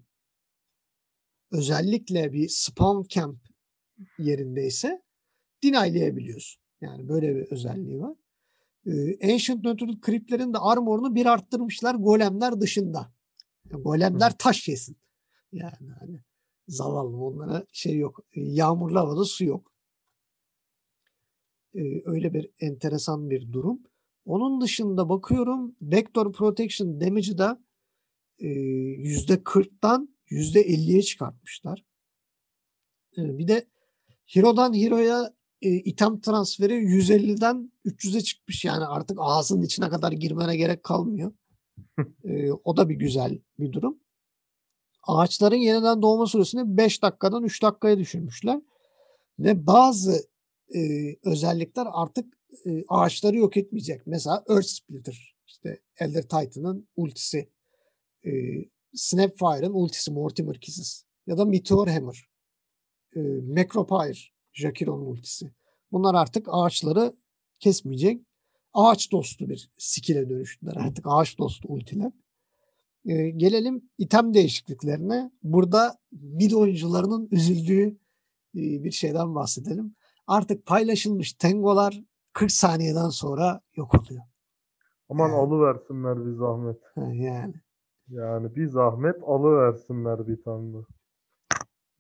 Özellikle 1.52 2.34
bir 2.34 2.48
spawn 2.50 3.08
camp 3.10 3.40
yerindeyse 4.18 5.04
deny'leyebiliyorsun. 5.64 6.62
Yani 6.82 7.10
böyle 7.10 7.36
bir 7.36 7.52
özelliği 7.52 8.00
var. 8.00 8.16
Ee, 8.86 9.34
Ancient 9.34 9.64
Nurtured 9.64 10.04
Crypt'lerin 10.06 10.54
de 10.54 10.58
armorunu 10.58 11.16
bir 11.16 11.26
arttırmışlar 11.26 11.96
golemler 11.96 12.62
dışında. 12.62 13.14
Golemler 13.72 14.38
taş 14.38 14.68
yesin. 14.68 14.98
Yani 15.52 15.92
hani 16.00 16.20
zavallı 16.68 17.18
onlara 17.18 17.66
şey 17.72 17.98
yok. 17.98 18.20
E, 18.34 18.42
Yağmurlu 18.42 19.00
havada 19.00 19.24
su 19.24 19.46
yok. 19.46 19.74
Ee, 21.76 22.02
öyle 22.06 22.34
bir 22.34 22.50
enteresan 22.60 23.30
bir 23.30 23.54
durum. 23.54 23.80
Onun 24.26 24.62
dışında 24.62 25.10
bakıyorum 25.10 25.76
Vector 25.82 26.34
Protection 26.34 27.02
damage'ı 27.02 27.38
da 27.38 27.64
e, 28.40 28.48
%40'dan 28.48 30.16
%50'ye 30.32 31.02
çıkartmışlar. 31.02 31.86
Ee, 33.18 33.38
bir 33.38 33.48
de 33.48 33.66
Hero'dan 34.26 34.74
Hero'ya 34.74 35.34
e, 35.62 35.70
item 35.70 36.22
transferi 36.22 36.74
150'den 36.74 37.72
300'e 37.86 38.22
çıkmış. 38.22 38.66
Yani 38.66 38.86
artık 38.86 39.18
ağzının 39.22 39.62
içine 39.62 39.90
kadar 39.90 40.12
girmene 40.12 40.58
gerek 40.58 40.84
kalmıyor. 40.84 41.32
E, 42.24 42.52
o 42.52 42.78
da 42.78 42.90
bir 42.90 42.96
güzel 42.96 43.40
bir 43.60 43.72
durum. 43.72 44.00
Ağaçların 45.04 45.56
yeniden 45.56 46.02
doğma 46.02 46.26
süresini 46.26 46.78
5 46.78 47.02
dakikadan 47.02 47.44
3 47.44 47.64
dakikaya 47.64 47.98
düşürmüşler. 47.98 48.62
Ve 49.40 49.68
bazı 49.68 50.28
e, 50.76 50.80
özellikler 51.24 51.88
artık 51.92 52.38
e, 52.66 52.84
ağaçları 52.88 53.38
yok 53.38 53.58
etmeyecek. 53.58 54.08
Mesela 54.08 54.44
Earth 54.50 54.68
Splitter, 54.68 55.36
işte 55.48 55.82
Elder 56.00 56.22
Titan'ın 56.22 56.88
ultisi, 56.96 57.50
e, 58.30 58.66
Snapfire'ın 58.94 59.74
ultisi 59.74 60.12
Mortimer 60.12 60.60
Kisses 60.60 61.04
ya 61.28 61.38
da 61.38 61.46
Meteor 61.46 61.88
Hammer, 61.88 62.30
e, 63.16 63.20
Macropyre, 63.56 64.20
Jakiro'nun 64.54 65.06
ultisi. 65.06 65.52
Bunlar 65.92 66.16
artık 66.16 66.48
ağaçları 66.50 67.16
kesmeyecek. 67.60 68.22
Ağaç 68.74 69.12
dostu 69.12 69.50
bir 69.50 69.72
skill'e 69.78 70.30
dönüştüler. 70.30 70.76
Artık 70.76 71.06
ağaç 71.08 71.38
dostu 71.38 71.68
ultiler. 71.68 72.12
E, 73.06 73.30
gelelim 73.30 73.90
item 73.98 74.34
değişikliklerine. 74.34 75.32
Burada 75.44 75.98
mid 76.12 76.52
oyuncularının 76.52 77.28
üzüldüğü 77.32 77.88
e, 78.56 78.62
bir 78.84 78.92
şeyden 78.92 79.36
bahsedelim. 79.36 79.96
Artık 80.28 80.66
paylaşılmış 80.66 81.34
tengolar 81.34 82.04
40 82.34 82.52
saniyeden 82.52 83.10
sonra 83.10 83.62
yok 83.76 83.96
oluyor. 83.96 84.24
Aman 85.10 85.30
Yani. 85.30 85.38
alıversinler 85.38 86.26
bir 86.26 86.38
zahmet. 86.38 86.78
Yani. 86.98 87.54
Yani 88.10 88.56
bir 88.56 88.68
zahmet 88.68 89.16
alıversinler 89.24 90.28
bir 90.28 90.44
tane. 90.44 90.78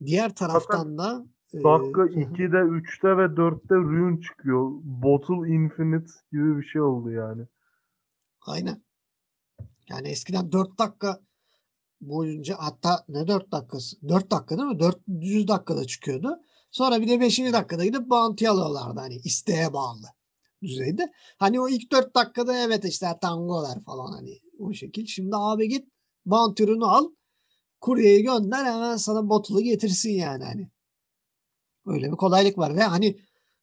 Diğer 0.05 0.35
taraftan 0.35 0.97
da 0.97 1.25
e, 1.53 1.63
Dakika 1.63 2.01
hı. 2.01 2.07
2'de, 2.07 2.57
3'te 2.57 3.17
ve 3.17 3.25
4'te 3.25 3.75
rune 3.75 4.21
çıkıyor. 4.21 4.71
Bottle 4.83 5.53
Infinite 5.53 6.11
gibi 6.31 6.57
bir 6.57 6.63
şey 6.63 6.81
oldu 6.81 7.11
yani. 7.11 7.47
Aynen. 8.41 8.83
Yani 9.89 10.07
eskiden 10.07 10.51
4 10.51 10.79
dakika 10.79 11.19
boyunca 12.01 12.55
hatta 12.59 13.05
ne 13.09 13.27
4 13.27 13.51
dakikası? 13.51 14.09
4 14.09 14.31
dakika 14.31 14.57
değil 14.57 14.69
mi? 14.69 14.79
400 14.79 15.47
dakikada 15.47 15.85
çıkıyordu. 15.85 16.39
Sonra 16.71 17.01
bir 17.01 17.09
de 17.09 17.19
5. 17.19 17.39
dakikada 17.39 17.85
gidip 17.85 18.09
bounty 18.09 18.47
alıyorlardı 18.47 18.99
hani 18.99 19.15
isteğe 19.15 19.73
bağlı 19.73 20.05
düzeyde. 20.63 21.11
Hani 21.37 21.61
o 21.61 21.69
ilk 21.69 21.91
4 21.91 22.15
dakikada 22.15 22.57
evet 22.57 22.85
işte 22.85 23.07
tangolar 23.21 23.79
falan 23.79 24.11
hani 24.11 24.39
o 24.59 24.73
şekil. 24.73 25.05
Şimdi 25.05 25.35
abi 25.35 25.69
git 25.69 25.98
bounty 26.29 26.63
ürünü 26.63 26.85
al 26.85 27.09
kuryeyi 27.81 28.23
gönder 28.23 28.65
hemen 28.65 28.97
sana 28.97 29.29
botulu 29.29 29.61
getirsin 29.61 30.11
yani 30.11 30.43
hani. 30.43 30.69
Öyle 31.85 32.11
bir 32.11 32.17
kolaylık 32.17 32.57
var 32.57 32.75
ve 32.75 32.83
hani 32.83 33.17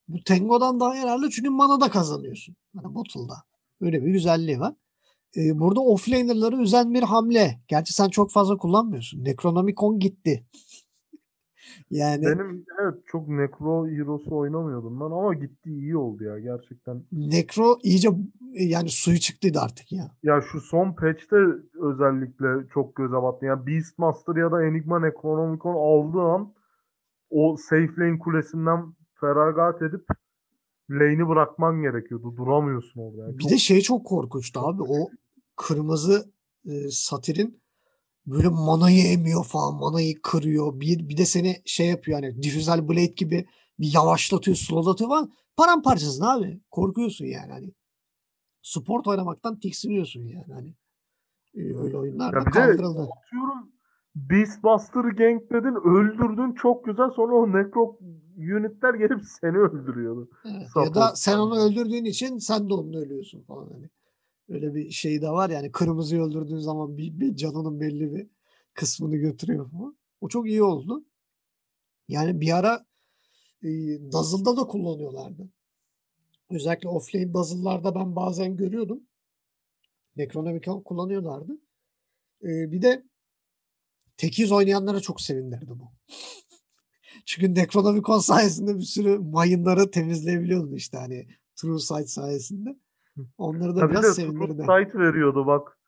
bu 0.08 0.24
Tango'dan 0.24 0.80
daha 0.80 0.96
yararlı 0.96 1.30
çünkü 1.30 1.50
mana 1.50 1.80
da 1.80 1.90
kazanıyorsun. 1.90 2.56
Hani 2.76 2.94
bottle'da. 2.94 3.34
Öyle 3.80 4.04
bir 4.04 4.12
güzelliği 4.12 4.60
var. 4.60 4.74
Ee, 5.36 5.58
burada 5.58 5.80
offlaner'ları 5.80 6.56
üzen 6.56 6.94
bir 6.94 7.02
hamle. 7.02 7.60
Gerçi 7.68 7.92
sen 7.92 8.08
çok 8.08 8.30
fazla 8.30 8.56
kullanmıyorsun. 8.56 9.24
Necronomicon 9.24 9.98
gitti. 9.98 10.46
Yani 11.90 12.26
benim 12.26 12.64
evet 12.82 12.94
çok 13.06 13.28
Necro 13.28 13.88
Heroes'u 13.88 14.36
oynamıyordum 14.36 15.00
ben 15.00 15.04
ama 15.04 15.34
gitti 15.34 15.70
iyi 15.70 15.96
oldu 15.96 16.24
ya 16.24 16.38
gerçekten. 16.38 17.02
Necro 17.12 17.78
iyice 17.82 18.08
yani 18.52 18.88
suyu 18.88 19.18
çıktıydı 19.18 19.60
artık 19.60 19.92
ya. 19.92 20.10
Ya 20.22 20.40
şu 20.52 20.60
son 20.60 20.92
patch'te 20.92 21.36
özellikle 21.80 22.68
çok 22.74 22.96
göze 22.96 23.12
battı. 23.12 23.46
Yani 23.46 23.66
Beastmaster 23.66 24.36
ya 24.36 24.52
da 24.52 24.64
Enigma 24.64 25.00
Necronomicon 25.00 25.74
aldığı 25.74 26.22
an 26.22 26.52
o 27.30 27.56
safe 27.56 27.92
lane 27.98 28.18
kulesinden 28.18 28.94
feragat 29.20 29.82
edip 29.82 30.06
lane'i 30.90 31.28
bırakman 31.28 31.82
gerekiyordu. 31.82 32.36
Duramıyorsun 32.36 33.00
orada. 33.00 33.22
Yani. 33.22 33.38
Bir 33.38 33.42
çok... 33.42 33.52
de 33.52 33.58
şey 33.58 33.80
çok 33.80 34.06
korkunçtu 34.06 34.60
abi. 34.60 34.82
O 34.82 35.10
kırmızı 35.56 36.30
e, 36.64 36.90
satirin 36.90 37.60
böyle 38.26 38.48
manayı 38.48 39.06
emiyor 39.06 39.44
falan. 39.44 39.74
Manayı 39.74 40.22
kırıyor. 40.22 40.80
Bir, 40.80 41.08
bir 41.08 41.16
de 41.16 41.24
seni 41.26 41.62
şey 41.64 41.86
yapıyor 41.86 42.20
hani 42.20 42.42
diffusal 42.42 42.88
blade 42.88 43.06
gibi 43.06 43.46
bir 43.80 43.94
yavaşlatıyor, 43.94 44.56
slowlatıyor 44.56 45.10
falan. 45.10 45.32
Paramparçasın 45.56 46.24
abi. 46.24 46.60
Korkuyorsun 46.70 47.26
yani 47.26 47.52
hani. 47.52 47.72
Sport 48.62 49.06
oynamaktan 49.06 49.60
tiksiniyorsun 49.60 50.20
yani 50.20 50.52
hani. 50.54 50.74
E, 51.54 51.78
öyle 51.78 51.96
oyunlar 51.96 52.32
da 52.32 52.50
kaldırıldı. 52.50 53.08
Atıyorum 53.16 53.72
Beastbuster 54.14 55.04
Gang 55.04 55.42
dedin 55.52 55.88
öldürdün 55.88 56.54
çok 56.54 56.84
güzel 56.84 57.10
sonra 57.10 57.34
o 57.34 57.48
Necro 57.48 57.98
unitler 58.36 58.94
gelip 58.94 59.20
seni 59.40 59.56
öldürüyordu. 59.56 60.28
Evet, 60.44 60.68
ya 60.76 60.94
da 60.94 61.12
sen 61.16 61.38
onu 61.38 61.58
öldürdüğün 61.58 62.04
için 62.04 62.38
sen 62.38 62.68
de 62.68 62.74
onu 62.74 62.96
ölüyorsun 62.98 63.42
falan 63.42 63.68
hani. 63.72 63.90
Öyle 64.49 64.74
bir 64.74 64.90
şey 64.90 65.22
de 65.22 65.30
var 65.30 65.51
yani 65.51 65.72
kırmızıyı 65.72 66.20
öldürdüğün 66.22 66.59
zaman 66.59 66.99
bir, 66.99 67.20
bir 67.20 67.36
canının 67.36 67.80
belli 67.80 68.14
bir 68.14 68.26
kısmını 68.74 69.16
götürüyor 69.16 69.70
falan. 69.70 69.97
O 70.20 70.28
çok 70.28 70.49
iyi 70.49 70.62
oldu. 70.62 71.05
Yani 72.09 72.40
bir 72.40 72.57
ara 72.57 72.86
e, 73.62 73.68
Dazzle'da 74.12 74.57
da 74.57 74.66
kullanıyorlardı. 74.66 75.49
Özellikle 76.51 76.88
offlane 76.88 77.34
Dazzle'larda 77.34 77.94
ben 77.94 78.16
bazen 78.16 78.57
görüyordum. 78.57 79.01
Necronomicon 80.16 80.82
kullanıyorlardı. 80.82 81.53
E, 82.42 82.72
bir 82.72 82.82
de 82.82 83.03
tek 84.16 84.38
yüz 84.38 84.53
oynayanlara 84.53 85.01
çok 85.01 85.20
sevindirdi 85.20 85.68
bu. 85.68 85.90
Çünkü 87.26 87.55
Necronomicon 87.55 88.18
sayesinde 88.18 88.78
bir 88.78 88.82
sürü 88.82 89.18
mayınları 89.18 89.90
temizleyebiliyordun 89.90 90.74
işte 90.74 90.99
hani 90.99 91.28
True 91.57 91.78
Sight 91.78 92.09
sayesinde. 92.09 92.76
Onları 93.38 93.76
da 93.76 93.80
Tabii 93.80 93.92
biraz 93.92 94.14
sevindirdi. 94.14 94.62
Sight 94.62 94.94
veriyordu 94.94 95.46
bak. 95.46 95.78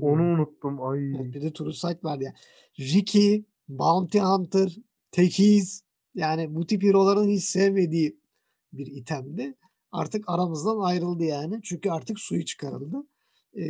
Onu 0.00 0.22
unuttum. 0.22 0.82
Ay. 0.82 1.16
Evet, 1.16 1.34
bir 1.34 1.42
de 1.42 1.52
True 1.52 1.72
Sight 1.72 2.04
vardı 2.04 2.24
ya. 2.24 2.34
Ricky, 2.78 3.44
Bounty 3.68 4.18
Hunter, 4.18 4.76
Techies 5.10 5.82
yani 6.14 6.54
bu 6.54 6.66
tip 6.66 6.82
hero'ların 6.82 7.28
hiç 7.28 7.44
sevmediği 7.44 8.20
bir 8.72 8.86
itemdi. 8.86 9.54
Artık 9.92 10.24
aramızdan 10.26 10.80
ayrıldı 10.80 11.24
yani. 11.24 11.60
Çünkü 11.62 11.90
artık 11.90 12.18
suyu 12.18 12.44
çıkarıldı. 12.44 12.96
Ee, 13.54 13.62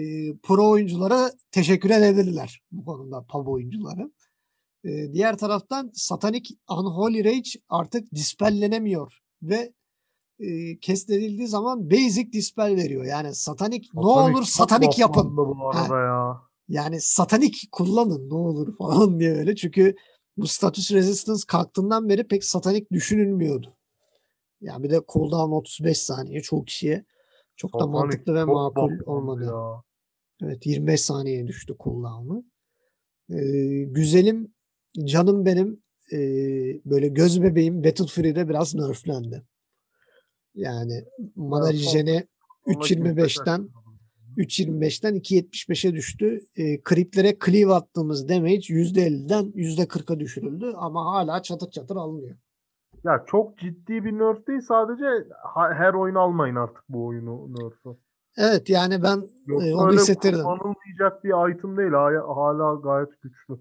pro 0.43 0.71
oyunculara 0.71 1.31
teşekkür 1.51 1.91
edebilirler 1.91 2.63
bu 2.73 2.85
konuda 2.85 3.27
pub 3.33 3.47
oyuncuları. 3.47 4.13
Ee, 4.85 5.13
diğer 5.13 5.39
taraftan 5.39 5.91
Satanic 5.95 6.55
Unholy 6.71 7.25
Rage 7.25 7.51
artık 7.69 8.15
dispellenemiyor 8.15 9.19
ve 9.43 9.73
e, 10.41 10.79
kestirildiği 10.79 11.49
zaman 11.49 11.91
basic 11.91 12.33
dispel 12.33 12.77
veriyor. 12.77 13.05
Yani 13.05 13.35
satanik, 13.35 13.85
satanik 13.85 13.95
ne 13.95 14.37
olur 14.37 14.45
satanik 14.45 14.99
yapın. 14.99 15.37
Bu 15.37 15.71
arada 15.71 15.95
ha. 15.95 15.99
ya. 15.99 16.41
Yani 16.69 17.01
satanik 17.01 17.69
kullanın 17.73 18.31
ne 18.31 18.35
olur 18.35 18.77
falan 18.79 19.21
diye 19.21 19.33
öyle. 19.33 19.57
Çünkü 19.57 19.95
bu 20.37 20.47
status 20.47 20.93
resistance 20.93 21.43
kalktığından 21.49 22.09
beri 22.09 22.29
pek 22.29 22.45
satanik 22.45 22.93
düşünülmüyordu. 22.93 23.77
Yani 24.61 24.83
bir 24.83 24.91
de 24.91 25.03
cooldown 25.09 25.53
35 25.53 25.99
saniye 25.99 26.41
çoğu 26.41 26.65
kişiye 26.65 27.05
çok 27.57 27.71
satanik, 27.71 27.95
da 27.95 27.99
mantıklı 27.99 28.35
ve 28.35 28.45
makul 28.45 28.91
olmadı. 29.07 29.45
Ya. 29.45 29.83
Evet 30.43 30.67
25 30.67 31.01
saniyeye 31.01 31.47
düştü 31.47 31.75
cooldown'u. 31.81 32.45
Ee, 33.31 33.83
güzelim 33.83 34.55
canım 35.05 35.47
benim 35.47 35.83
e, 36.13 36.19
böyle 36.85 37.09
göz 37.09 37.43
bebeğim 37.43 37.85
Battle 37.85 38.07
Fury'de 38.07 38.49
biraz 38.49 38.75
nerflendi. 38.75 39.43
Yani 40.55 41.05
mana 41.37 41.73
rejeni 41.73 42.25
3.25'ten 42.67 43.69
3.25'ten 44.37 45.15
2.75'e 45.15 45.93
düştü. 45.93 46.41
E, 46.57 46.83
kriplere 46.83 47.37
cleave 47.45 47.75
attığımız 47.75 48.29
damage 48.29 48.57
%50'den 48.57 49.45
%40'a 49.45 50.21
düşürüldü 50.21 50.73
ama 50.77 51.05
hala 51.05 51.43
çatır 51.43 51.71
çatır 51.71 51.97
alınıyor. 51.97 52.37
Ya 53.05 53.25
çok 53.27 53.59
ciddi 53.59 54.05
bir 54.05 54.13
nerf 54.13 54.47
değil 54.47 54.61
sadece 54.61 55.05
her 55.55 55.95
oyun 55.95 56.15
almayın 56.15 56.57
artık 56.57 56.85
bu 56.89 57.07
oyunu 57.07 57.55
nerf'ı. 57.55 57.97
Evet 58.37 58.71
yani 58.71 59.03
ben 59.03 59.29
Yoksa 59.47 59.69
e, 59.69 59.75
onu 59.75 59.93
hissettirdim. 59.93 60.43
Kullanılmayacak 60.43 61.25
bir 61.25 61.55
item 61.55 61.77
değil 61.77 61.93
hala 62.35 62.81
gayet 62.81 63.23
güçlü. 63.23 63.55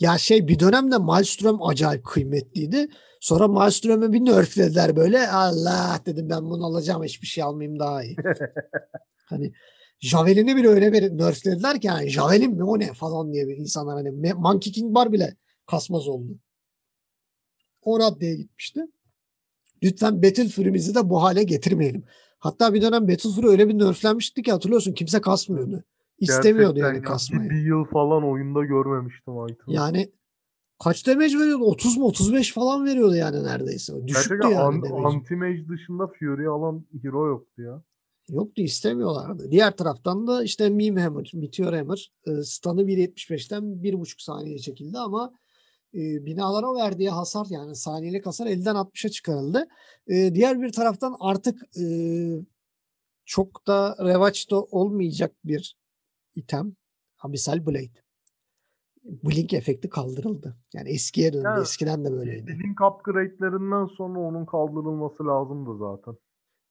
Ya 0.00 0.18
şey 0.18 0.48
bir 0.48 0.58
dönemde 0.58 0.96
Malmström 0.96 1.62
acayip 1.62 2.04
kıymetliydi. 2.04 2.88
Sonra 3.20 3.48
Malmström'ü 3.48 4.12
bir 4.12 4.20
nerflediler 4.20 4.96
böyle. 4.96 5.28
Allah 5.28 6.00
dedim 6.06 6.30
ben 6.30 6.44
bunu 6.50 6.66
alacağım 6.66 7.04
hiçbir 7.04 7.26
şey 7.26 7.44
almayayım 7.44 7.78
daha 7.78 8.04
iyi. 8.04 8.16
hani 9.24 9.52
Javelin'i 10.00 10.56
bile 10.56 10.68
öyle 10.68 10.92
bir 10.92 11.18
nerflediler 11.18 11.80
ki 11.80 11.86
yani 11.86 12.08
Javelin 12.08 12.54
mi 12.54 12.64
o 12.64 12.78
ne 12.78 12.92
falan 12.92 13.32
diye 13.32 13.48
bir 13.48 13.56
insanlar 13.56 13.96
hani 13.96 14.32
Monkey 14.34 14.72
King 14.72 14.94
Bar 14.94 15.12
bile 15.12 15.36
kasmaz 15.66 16.08
oldu. 16.08 16.38
O 17.82 17.98
raddeye 17.98 18.36
gitmişti. 18.36 18.80
Lütfen 19.82 20.22
Battle 20.22 20.48
Fury'mizi 20.48 20.94
de 20.94 21.10
bu 21.10 21.22
hale 21.22 21.42
getirmeyelim. 21.42 22.04
Hatta 22.38 22.74
bir 22.74 22.82
dönem 22.82 23.08
Battle 23.08 23.30
Fury 23.30 23.46
öyle 23.46 23.68
bir 23.68 23.78
nerflenmişti 23.78 24.42
ki 24.42 24.52
hatırlıyorsun 24.52 24.92
kimse 24.92 25.20
kasmıyordu. 25.20 25.84
İstemiyordu 26.20 26.74
Gerçekten 26.74 26.94
yani 26.94 27.02
kasmayı. 27.02 27.50
Bir 27.50 27.62
yıl 27.62 27.84
falan 27.84 28.24
oyunda 28.24 28.64
görmemiştim 28.64 29.34
item'ı. 29.34 29.74
Yani 29.74 30.12
kaç 30.84 31.06
damage 31.06 31.38
veriyordu? 31.38 31.64
30 31.64 31.96
mu 31.96 32.04
35 32.04 32.52
falan 32.52 32.86
veriyordu 32.86 33.14
yani 33.14 33.44
neredeyse. 33.44 34.06
Düşüktü 34.06 34.28
Gerçekten 34.38 34.50
yani 34.50 34.88
an, 34.88 35.12
anti-mage 35.12 35.68
dışında 35.68 36.06
Fury 36.06 36.46
alan 36.46 36.84
hero 37.02 37.26
yoktu 37.26 37.62
ya. 37.62 37.82
Yoktu 38.28 38.62
istemiyorlardı. 38.62 39.50
Diğer 39.50 39.76
taraftan 39.76 40.26
da 40.26 40.44
işte 40.44 40.70
Meme 40.70 41.02
Hammer, 41.02 41.30
Meteor 41.34 41.72
Hammer 41.72 42.12
e, 42.26 42.42
stun'ı 42.42 42.82
1.75'ten 42.82 43.62
1.5 43.62 44.24
saniye 44.24 44.58
çekildi 44.58 44.98
ama 44.98 45.32
e, 45.94 46.26
binalara 46.26 46.74
verdiği 46.74 47.10
hasar 47.10 47.46
yani 47.50 47.76
saniyelik 47.76 48.26
hasar 48.26 48.46
elden 48.46 48.74
60'a 48.74 49.10
çıkarıldı. 49.10 49.66
E, 50.08 50.34
diğer 50.34 50.62
bir 50.62 50.72
taraftan 50.72 51.16
artık 51.20 51.62
e, 51.80 51.84
çok 53.24 53.66
da 53.66 53.96
revaçta 54.04 54.56
olmayacak 54.60 55.32
bir 55.44 55.76
item 56.38 56.76
Abyssal 57.18 57.66
Blade. 57.66 58.00
Blink 59.04 59.52
efekti 59.52 59.88
kaldırıldı. 59.88 60.56
Yani 60.74 60.88
eskiye 60.88 61.32
döndü. 61.32 61.44
Yani, 61.44 61.62
Eskiden 61.62 62.04
de 62.04 62.12
böyleydi. 62.12 62.46
Blink 62.46 62.80
upgrade'lerinden 62.80 63.86
sonra 63.86 64.18
onun 64.18 64.46
kaldırılması 64.46 65.26
lazımdı 65.26 65.78
zaten. 65.78 66.14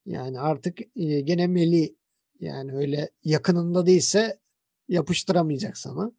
Yani 0.05 0.39
artık 0.39 0.79
e, 0.95 1.21
gene 1.21 1.47
meli 1.47 1.95
yani 2.39 2.73
öyle 2.73 3.09
yakınında 3.23 3.85
değilse 3.85 4.39
yapıştıramayacak 4.87 5.77
sana. 5.77 6.11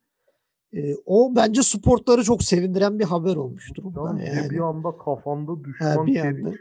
E, 0.72 0.94
o 1.04 1.36
bence 1.36 1.62
sportları 1.62 2.22
çok 2.22 2.42
sevindiren 2.42 2.98
bir 2.98 3.04
haber 3.04 3.36
olmuştur. 3.36 3.84
Yani, 3.96 4.28
yani. 4.28 4.50
Bir 4.50 4.60
anda 4.60 4.98
kafanda 5.04 5.64
düşman 5.64 5.96
ha, 5.96 6.06
bir 6.06 6.20
anda. 6.20 6.52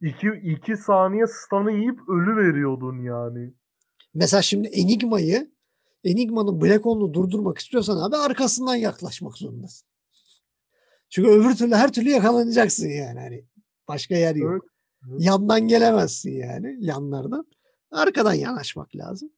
İki, 0.00 0.28
iki 0.28 0.76
saniye 0.76 1.24
stun'ı 1.26 1.72
yiyip 1.72 2.08
ölü 2.08 2.36
veriyordun 2.36 3.02
yani. 3.02 3.54
Mesela 4.14 4.42
şimdi 4.42 4.68
Enigma'yı 4.68 5.52
Enigma'nın 6.04 6.60
Black 6.60 6.84
Hole'unu 6.84 7.14
durdurmak 7.14 7.58
istiyorsan 7.58 7.96
abi 7.96 8.16
arkasından 8.16 8.74
yaklaşmak 8.74 9.38
zorundasın. 9.38 9.88
Çünkü 11.10 11.30
öbür 11.30 11.54
türlü 11.54 11.74
her 11.74 11.92
türlü 11.92 12.10
yakalanacaksın 12.10 12.88
yani. 12.88 13.20
Hani 13.20 13.44
başka 13.88 14.16
yer 14.16 14.34
yok. 14.36 14.64
Evet. 15.10 15.20
Yandan 15.20 15.68
gelemezsin 15.68 16.30
yani 16.30 16.76
yanlardan. 16.80 17.46
Arkadan 17.90 18.34
yanaşmak 18.34 18.96
lazım. 18.96 19.30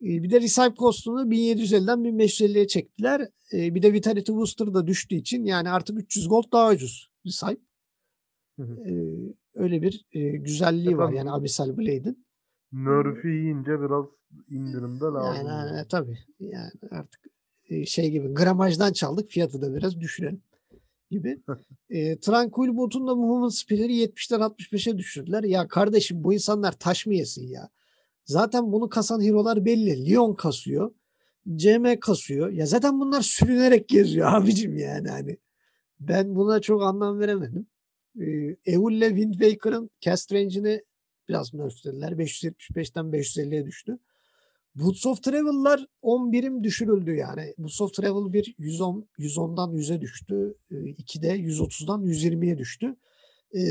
Bir 0.00 0.30
de 0.30 0.40
Recipe 0.40 0.74
Cost'unu 0.78 1.22
1750'den 1.22 1.98
1550'ye 1.98 2.66
çektiler. 2.66 3.28
Bir 3.52 3.82
de 3.82 3.92
Vitality 3.92 4.32
Booster 4.32 4.74
da 4.74 4.86
düştüğü 4.86 5.14
için 5.14 5.44
yani 5.44 5.70
artık 5.70 5.98
300 5.98 6.28
gold 6.28 6.52
daha 6.52 6.70
ucuz 6.70 7.10
Recipe. 7.26 7.56
Hı 8.58 8.62
hı. 8.62 8.90
Ee, 8.90 9.34
öyle 9.54 9.82
bir 9.82 10.04
e, 10.12 10.20
güzelliği 10.20 10.98
var 10.98 11.12
yani 11.12 11.32
Abyssal 11.32 11.76
Blade'in. 11.76 12.23
Nerf'i 12.74 13.28
yiyince 13.28 13.80
biraz 13.80 14.04
indirimde 14.50 15.04
lazım. 15.04 15.46
Yani, 15.46 15.48
yani 15.48 15.88
tabii 15.88 16.18
yani 16.40 16.70
artık 16.90 17.20
şey 17.86 18.10
gibi 18.10 18.34
gramajdan 18.34 18.92
çaldık 18.92 19.28
fiyatı 19.28 19.62
da 19.62 19.74
biraz 19.74 20.00
düşürelim 20.00 20.42
gibi. 21.10 21.42
e, 21.90 22.18
Tranquil 22.18 22.76
Bot'un 22.76 23.06
da 23.06 23.14
movement 23.14 23.54
speed'leri 23.54 24.04
70'ten 24.04 24.40
65'e 24.40 24.98
düşürdüler. 24.98 25.44
Ya 25.44 25.68
kardeşim 25.68 26.24
bu 26.24 26.34
insanlar 26.34 26.72
taş 26.72 27.06
mı 27.06 27.14
yesin 27.14 27.48
ya? 27.48 27.68
Zaten 28.24 28.72
bunu 28.72 28.88
kasan 28.88 29.20
hero'lar 29.20 29.64
belli. 29.64 30.10
Leon 30.10 30.34
kasıyor. 30.34 30.94
CM 31.56 32.00
kasıyor. 32.00 32.50
Ya 32.50 32.66
zaten 32.66 33.00
bunlar 33.00 33.22
sürünerek 33.22 33.88
geziyor 33.88 34.32
abicim 34.34 34.78
yani 34.78 35.08
hani. 35.08 35.36
Ben 36.00 36.34
buna 36.34 36.60
çok 36.60 36.82
anlam 36.82 37.20
veremedim. 37.20 37.66
Ee, 38.20 38.56
Eul'le 38.66 39.08
Wind 39.08 39.32
Waker'ın 39.32 39.90
cast 40.00 40.32
range'ini 40.32 40.82
biraz 41.28 41.54
nerflediler. 41.54 42.12
575'ten 42.12 43.04
550'ye 43.04 43.66
düştü. 43.66 43.98
Boots 44.74 45.06
of 45.06 45.22
Travel'lar 45.22 45.86
10 46.02 46.32
birim 46.32 46.64
düşürüldü 46.64 47.14
yani. 47.14 47.54
Boots 47.58 47.80
of 47.80 47.94
Travel 47.94 48.32
bir 48.32 48.54
110 48.58 49.08
110'dan 49.18 49.70
100'e 49.70 50.00
düştü. 50.00 50.54
2'de 50.70 51.36
130'dan 51.36 52.02
120'ye 52.02 52.58
düştü. 52.58 52.96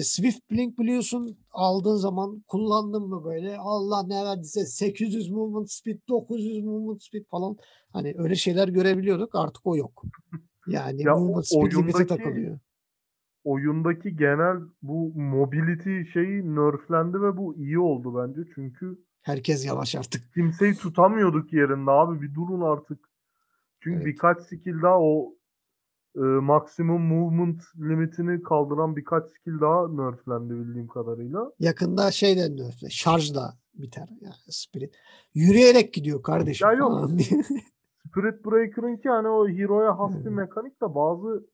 Swift 0.04 0.52
Blink 0.52 0.80
biliyorsun 0.80 1.38
aldığın 1.52 1.96
zaman 1.96 2.44
kullandın 2.48 3.08
mı 3.08 3.24
böyle 3.26 3.58
Allah 3.58 4.04
ne 4.08 4.26
verdiyse 4.26 4.66
800 4.66 5.30
movement 5.30 5.72
speed 5.72 6.00
900 6.10 6.64
movement 6.64 7.04
speed 7.04 7.26
falan 7.32 7.58
hani 7.94 8.16
öyle 8.18 8.36
şeyler 8.36 8.68
görebiliyorduk 8.68 9.36
artık 9.36 9.66
o 9.66 9.78
yok. 9.78 10.04
Yani 10.68 11.04
ya 11.04 11.16
movement 11.16 11.48
speed 11.48 11.74
limiti 11.74 12.08
takılıyor. 12.08 12.60
Oyundaki 13.44 14.16
genel 14.16 14.58
bu 14.82 15.14
mobility 15.16 16.12
şeyi 16.14 16.56
nerflendi 16.56 17.22
ve 17.22 17.38
bu 17.38 17.56
iyi 17.56 17.80
oldu 17.80 18.16
bence 18.18 18.42
çünkü 18.56 18.98
Herkes 19.24 19.66
yavaş 19.66 19.96
artık. 19.96 20.34
Kimseyi 20.34 20.76
tutamıyorduk 20.76 21.54
yerinde 21.54 21.92
abi 21.92 22.22
bir 22.22 22.36
durun 22.36 22.62
artık. 22.62 23.00
Çünkü 23.80 23.98
evet. 23.98 24.06
birkaç 24.06 24.42
skill 24.42 24.82
daha 24.82 25.00
o 25.00 25.36
e, 26.16 26.20
maksimum 26.22 27.02
movement 27.02 27.62
limitini 27.78 28.44
kaldıran 28.44 28.96
birkaç 28.96 29.24
skill 29.32 29.62
daha 29.62 29.88
nerflendi 29.88 30.54
bildiğim 30.54 30.88
kadarıyla. 30.88 31.52
Yakında 31.60 32.12
şey 32.12 32.38
de 32.38 32.56
nerfle. 32.56 32.90
Şarj 32.90 33.36
da 33.36 33.54
biter 33.74 34.10
yani 34.22 34.34
Spirit. 34.50 34.96
Yürüyerek 35.34 35.94
gidiyor 35.94 36.24
kardeşim. 36.24 36.68
Ya 36.68 36.74
yok. 36.74 37.10
Spirit 38.08 38.46
Breaker'ın 38.46 38.98
ki 38.98 39.10
hani 39.10 39.28
o 39.28 39.48
hero'ya 39.48 40.00
has 40.00 40.26
bir 40.26 40.30
mekanik 40.30 40.82
de 40.82 40.96
bazı 40.96 41.46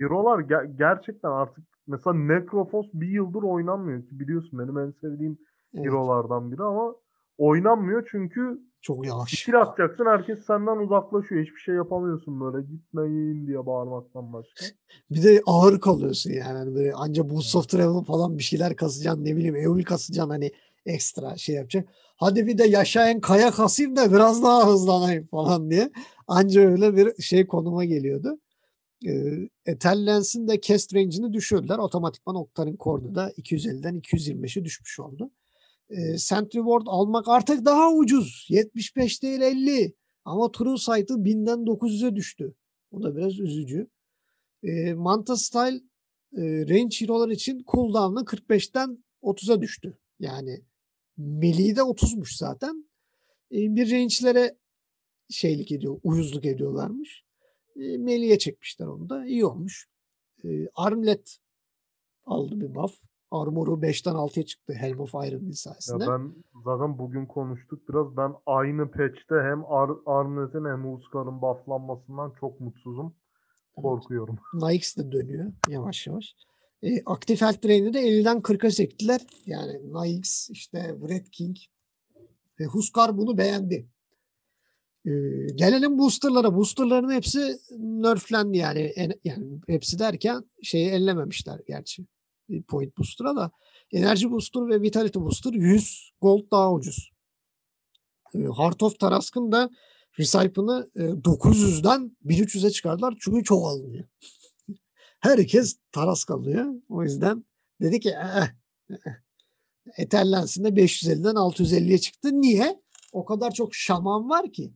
hero'lar 0.00 0.38
ger- 0.38 0.76
gerçekten 0.76 1.30
artık 1.30 1.64
mesela 1.86 2.14
Necrophos 2.14 2.86
bir 2.94 3.08
yıldır 3.08 3.42
oynanmıyor 3.42 4.02
ki 4.02 4.20
biliyorsun 4.20 4.58
benim 4.58 4.78
en 4.78 4.90
sevdiğim 4.90 5.38
evet. 5.74 5.86
hero'lardan 5.86 6.52
biri 6.52 6.62
ama 6.62 6.94
oynanmıyor 7.38 8.08
çünkü 8.10 8.60
çok 8.84 9.06
yavaş. 9.06 9.30
Skill 9.30 9.60
atacaksın 9.60 10.06
herkes 10.06 10.46
senden 10.46 10.76
uzaklaşıyor. 10.76 11.42
Hiçbir 11.42 11.60
şey 11.60 11.74
yapamıyorsun 11.74 12.40
böyle 12.40 12.66
gitmeyin 12.66 13.46
diye 13.46 13.66
bağırmaktan 13.66 14.32
başka. 14.32 14.64
Bir 15.10 15.22
de 15.22 15.42
ağır 15.46 15.80
kalıyorsun 15.80 16.30
yani. 16.30 16.58
Hani 16.58 16.74
böyle 16.74 16.92
anca 16.94 17.30
Boost 17.30 17.56
of 17.56 17.68
Travel 17.68 18.04
falan 18.04 18.38
bir 18.38 18.42
şeyler 18.42 18.76
kasacaksın 18.76 19.24
ne 19.24 19.36
bileyim 19.36 19.56
Eul 19.56 19.82
kasacaksın 19.82 20.30
hani 20.30 20.50
ekstra 20.86 21.36
şey 21.36 21.54
yapacak. 21.54 21.88
Hadi 22.16 22.46
bir 22.46 22.58
de 22.58 22.64
yaşayan 22.64 23.20
kaya 23.20 23.50
kasayım 23.50 23.96
da 23.96 24.12
biraz 24.12 24.42
daha 24.42 24.72
hızlanayım 24.72 25.26
falan 25.26 25.70
diye. 25.70 25.90
Anca 26.28 26.60
öyle 26.60 26.96
bir 26.96 27.22
şey 27.22 27.46
konuma 27.46 27.84
geliyordu. 27.84 28.38
Ee, 29.06 29.48
Etel 29.66 30.06
Lens'in 30.06 30.48
de 30.48 30.60
cast 30.60 30.94
range'ini 30.94 31.32
düşürdüler. 31.32 31.78
Otomatikman 31.78 32.36
Octarine 32.36 32.76
Core'da 32.80 33.14
da 33.14 33.30
250'den 33.30 34.00
225'e 34.00 34.64
düşmüş 34.64 35.00
oldu 35.00 35.30
e, 35.90 36.18
Sentry 36.18 36.58
Ward 36.58 36.86
almak 36.86 37.28
artık 37.28 37.64
daha 37.64 37.92
ucuz. 37.92 38.46
75 38.48 39.22
değil 39.22 39.40
50. 39.40 39.94
Ama 40.24 40.52
True 40.52 40.78
Sight'ı 40.78 41.14
1000'den 41.14 41.58
900'e 41.58 42.16
düştü. 42.16 42.54
O 42.90 43.02
da 43.02 43.16
biraz 43.16 43.40
üzücü. 43.40 43.90
E, 44.62 44.94
Manta 44.94 45.36
Style 45.36 45.80
e, 46.36 46.42
range 46.42 47.00
hero'lar 47.00 47.28
için 47.28 47.64
cooldown'ı 47.66 48.24
45'ten 48.24 49.04
30'a 49.22 49.62
düştü. 49.62 49.98
Yani 50.20 50.60
Melee 51.16 51.76
de 51.76 51.80
30'muş 51.80 52.38
zaten. 52.38 52.88
E, 53.52 53.56
bir 53.56 53.90
range'lere 53.90 54.56
şeylik 55.30 55.72
ediyor, 55.72 56.00
uyuzluk 56.02 56.44
ediyorlarmış. 56.44 57.23
E, 57.76 57.98
Melee'ye 57.98 58.38
çekmişler 58.38 58.86
onu 58.86 59.08
da. 59.08 59.26
İyi 59.26 59.44
olmuş. 59.44 59.88
E, 60.44 60.68
Armlet 60.74 61.38
aldı 62.24 62.60
bir 62.60 62.74
buff. 62.74 62.94
Armor'u 63.30 63.72
5'ten 63.72 64.14
6'ya 64.14 64.46
çıktı 64.46 64.72
Helm 64.72 65.00
of 65.00 65.14
Iron 65.14 65.50
sayesinde. 65.50 66.04
Ya 66.04 66.10
ben 66.10 66.34
zaten 66.64 66.98
bugün 66.98 67.26
konuştuk 67.26 67.88
biraz. 67.88 68.16
Ben 68.16 68.32
aynı 68.46 68.90
patch'te 68.90 69.34
hem 69.34 69.64
Ar 69.64 69.90
Armlet'in 70.06 70.64
hem 70.64 70.94
Uskar'ın 70.94 71.42
bufflanmasından 71.42 72.32
çok 72.40 72.60
mutsuzum. 72.60 73.14
Korkuyorum. 73.76 74.38
Evet. 74.54 74.72
Nyx 74.72 74.96
de 74.96 75.12
dönüyor 75.12 75.52
yavaş 75.68 76.06
yavaş. 76.06 76.36
E, 76.82 77.02
aktif 77.06 77.42
health 77.42 77.64
drain'i 77.64 77.94
de 77.94 78.00
50'den 78.00 78.36
40'a 78.36 78.70
çektiler. 78.70 79.20
Yani 79.46 79.72
Nyx, 79.92 80.50
işte 80.50 80.96
Red 81.08 81.26
King 81.32 81.56
ve 82.60 82.64
Huskar 82.64 83.18
bunu 83.18 83.38
beğendi. 83.38 83.88
Ee, 85.06 85.10
gelelim 85.54 85.98
boosterlara. 85.98 86.54
Boosterların 86.54 87.10
hepsi 87.10 87.58
nerflendi 87.78 88.58
yani. 88.58 88.80
En, 88.80 89.12
yani 89.24 89.60
hepsi 89.66 89.98
derken 89.98 90.44
şeyi 90.62 90.88
ellememişler 90.88 91.60
gerçi 91.66 92.06
point 92.68 92.98
booster'a 92.98 93.36
da 93.36 93.50
enerji 93.92 94.30
booster 94.30 94.68
ve 94.68 94.82
vitality 94.82 95.18
booster 95.18 95.52
100 95.52 96.10
gold 96.20 96.50
daha 96.50 96.72
ucuz. 96.72 97.10
Heart 98.34 98.82
of 98.82 98.98
Tarask'ın 98.98 99.52
da 99.52 99.70
Recipe'ını 100.18 100.90
900'den 100.96 102.16
1300'e 102.26 102.70
çıkardılar 102.70 103.14
çünkü 103.20 103.44
çok 103.44 103.66
alınıyor. 103.66 104.04
Herkes 105.20 105.76
Tarask 105.92 106.30
alıyor. 106.30 106.74
O 106.88 107.02
yüzden 107.02 107.44
dedi 107.80 108.00
ki 108.00 108.10
eh, 108.10 108.48
eh. 108.90 109.12
Etherlens'in 109.98 110.64
de 110.64 110.68
550'den 110.68 111.34
650'ye 111.34 111.98
çıktı. 111.98 112.40
Niye? 112.40 112.82
O 113.12 113.24
kadar 113.24 113.50
çok 113.50 113.74
şaman 113.74 114.28
var 114.28 114.52
ki. 114.52 114.72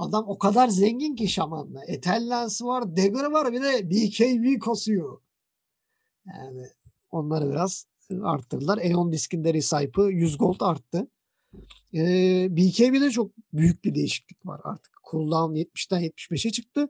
Adam 0.00 0.24
o 0.28 0.38
kadar 0.38 0.68
zengin 0.68 1.14
ki 1.14 1.28
şamanla. 1.28 1.84
Etherlens 1.86 2.62
var, 2.62 2.96
Dagger 2.96 3.24
var 3.24 3.52
bir 3.52 3.62
de 3.62 3.90
BKB 3.90 4.60
kasıyor. 4.60 5.20
Yani 6.26 6.66
Onları 7.10 7.50
biraz 7.50 7.86
arttırdılar. 8.22 8.78
Eon 8.82 9.12
diskinde 9.12 9.54
Recipe'ı 9.54 10.10
100 10.10 10.38
gold 10.38 10.60
arttı. 10.60 11.08
Ee, 11.94 12.48
BKB'de 12.50 13.10
çok 13.10 13.32
büyük 13.52 13.84
bir 13.84 13.94
değişiklik 13.94 14.46
var 14.46 14.60
artık. 14.64 14.92
Cooldown 15.10 15.54
70'ten 15.54 16.02
75'e 16.02 16.50
çıktı. 16.50 16.88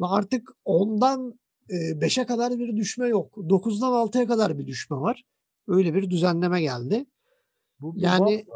Ve 0.00 0.06
artık 0.06 0.48
10'dan 0.66 1.38
5'e 1.68 2.26
kadar 2.26 2.58
bir 2.58 2.76
düşme 2.76 3.08
yok. 3.08 3.34
9'dan 3.36 3.92
6'ya 3.92 4.26
kadar 4.26 4.58
bir 4.58 4.66
düşme 4.66 4.96
var. 4.96 5.24
Öyle 5.68 5.94
bir 5.94 6.10
düzenleme 6.10 6.60
geldi. 6.60 7.06
Bu 7.80 7.94
yani 7.96 8.46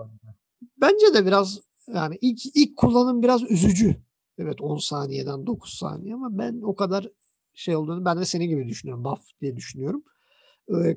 bence 0.81 1.15
de 1.15 1.27
biraz 1.27 1.61
yani 1.95 2.19
ilk 2.21 2.57
ilk 2.57 2.77
kullanım 2.77 3.23
biraz 3.23 3.51
üzücü. 3.51 3.97
Evet 4.39 4.61
10 4.61 4.77
saniyeden 4.77 5.47
9 5.47 5.75
saniye 5.75 6.15
ama 6.15 6.39
ben 6.39 6.61
o 6.63 6.77
kadar 6.77 7.09
şey 7.55 7.77
olduğunu 7.77 8.05
ben 8.05 8.19
de 8.19 8.25
senin 8.25 8.47
gibi 8.47 8.69
düşünüyorum. 8.69 9.05
Buff 9.05 9.21
diye 9.41 9.57
düşünüyorum. 9.57 10.05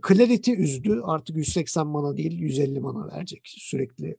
Clarity 0.07 0.51
üzdü. 0.51 1.01
Artık 1.03 1.37
180 1.37 1.87
mana 1.87 2.17
değil 2.17 2.39
150 2.39 2.79
mana 2.79 3.07
verecek 3.07 3.41
sürekli 3.45 4.17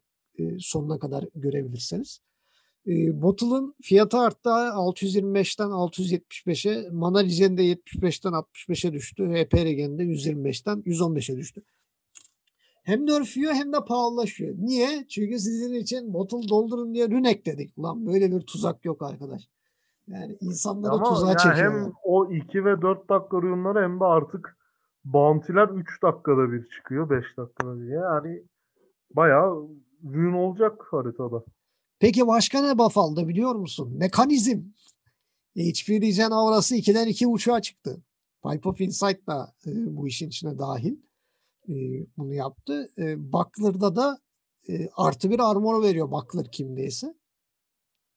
sonuna 0.58 0.98
kadar 0.98 1.24
görebilirseniz. 1.34 2.20
Bottle'ın 2.86 3.74
fiyatı 3.82 4.18
arttı 4.18 4.48
625'ten 4.48 5.68
675'e. 5.68 6.90
Mana 6.90 7.24
Regen 7.24 7.56
de 7.58 7.62
75'ten 7.62 8.32
65'e 8.32 8.92
düştü. 8.92 9.24
HP 9.24 9.54
Regen 9.54 9.98
de 9.98 10.02
125'ten 10.02 10.78
115'e 10.78 11.36
düştü. 11.36 11.62
Hem 12.86 13.06
nerfiyor 13.06 13.52
hem 13.52 13.72
de 13.72 13.84
pahalılaşıyor. 13.84 14.54
Niye? 14.58 15.06
Çünkü 15.08 15.38
sizin 15.38 15.74
için 15.74 16.14
bottle 16.14 16.48
doldurun 16.48 16.94
diye 16.94 17.08
rün 17.08 17.24
ekledik. 17.24 17.72
Ulan 17.76 18.06
böyle 18.06 18.30
bir 18.30 18.40
tuzak 18.40 18.84
yok 18.84 19.02
arkadaş. 19.02 19.48
Yani 20.08 20.36
insanlara 20.40 20.92
Ama 20.92 21.04
tuzağa 21.04 21.28
yani 21.28 21.38
çekiyorlar. 21.38 21.84
Hem 21.84 21.92
o 22.02 22.32
2 22.32 22.64
ve 22.64 22.82
4 22.82 23.08
dakika 23.08 23.42
rünleri 23.42 23.84
hem 23.84 24.00
de 24.00 24.04
artık 24.04 24.56
bounty'ler 25.04 25.68
3 25.68 26.02
dakikada 26.02 26.52
bir 26.52 26.66
çıkıyor. 26.66 27.10
5 27.10 27.24
dakikada 27.36 27.80
bir. 27.80 27.88
Yani 27.88 28.42
bayağı 29.10 29.68
rün 30.04 30.32
olacak 30.32 30.82
haritada. 30.90 31.44
Peki 31.98 32.26
başka 32.26 32.62
ne 32.62 32.78
buff 32.78 32.98
aldı 32.98 33.28
biliyor 33.28 33.54
musun? 33.54 33.94
Mekanizm. 33.98 34.60
HP 35.56 35.88
Regen 35.88 36.30
aurası 36.30 36.76
2'den 36.76 37.06
2 37.06 37.26
uçağa 37.26 37.62
çıktı. 37.62 38.02
Pipe 38.42 38.68
of 38.68 38.80
Insight 38.80 39.26
da 39.26 39.54
e, 39.66 39.70
bu 39.96 40.08
işin 40.08 40.28
içine 40.28 40.58
dahil. 40.58 40.96
E, 41.68 42.06
bunu 42.16 42.34
yaptı. 42.34 42.90
E, 42.98 43.32
Buckler'da 43.32 43.96
da 43.96 44.18
e, 44.68 44.88
artı 44.96 45.30
bir 45.30 45.50
armor 45.50 45.82
veriyor 45.82 46.10
Buckler 46.10 46.50
kimdeyse. 46.50 47.14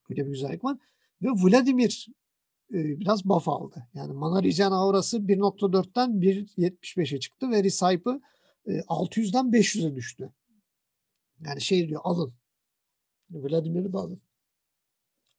Böyle 0.10 0.26
bir 0.26 0.32
güzellik 0.32 0.64
var. 0.64 0.78
Ve 1.22 1.28
Vladimir 1.28 2.08
e, 2.74 3.00
biraz 3.00 3.26
buff 3.26 3.50
aldı. 3.50 3.88
Yani 3.94 4.14
mana 4.14 4.44
regen 4.44 4.72
aurası 4.72 5.18
1.4'ten 5.18 6.10
1.75'e 6.10 7.20
çıktı 7.20 7.52
ve 7.52 7.64
Recipe'ı 7.64 8.22
e, 8.66 8.72
600'den 8.80 9.46
500'e 9.46 9.96
düştü. 9.96 10.34
Yani 11.46 11.62
şey 11.62 11.90
diyor 11.90 12.02
alın. 12.04 12.34
Vladimir'i 13.30 13.94
de 13.94 13.98
alın. 13.98 14.22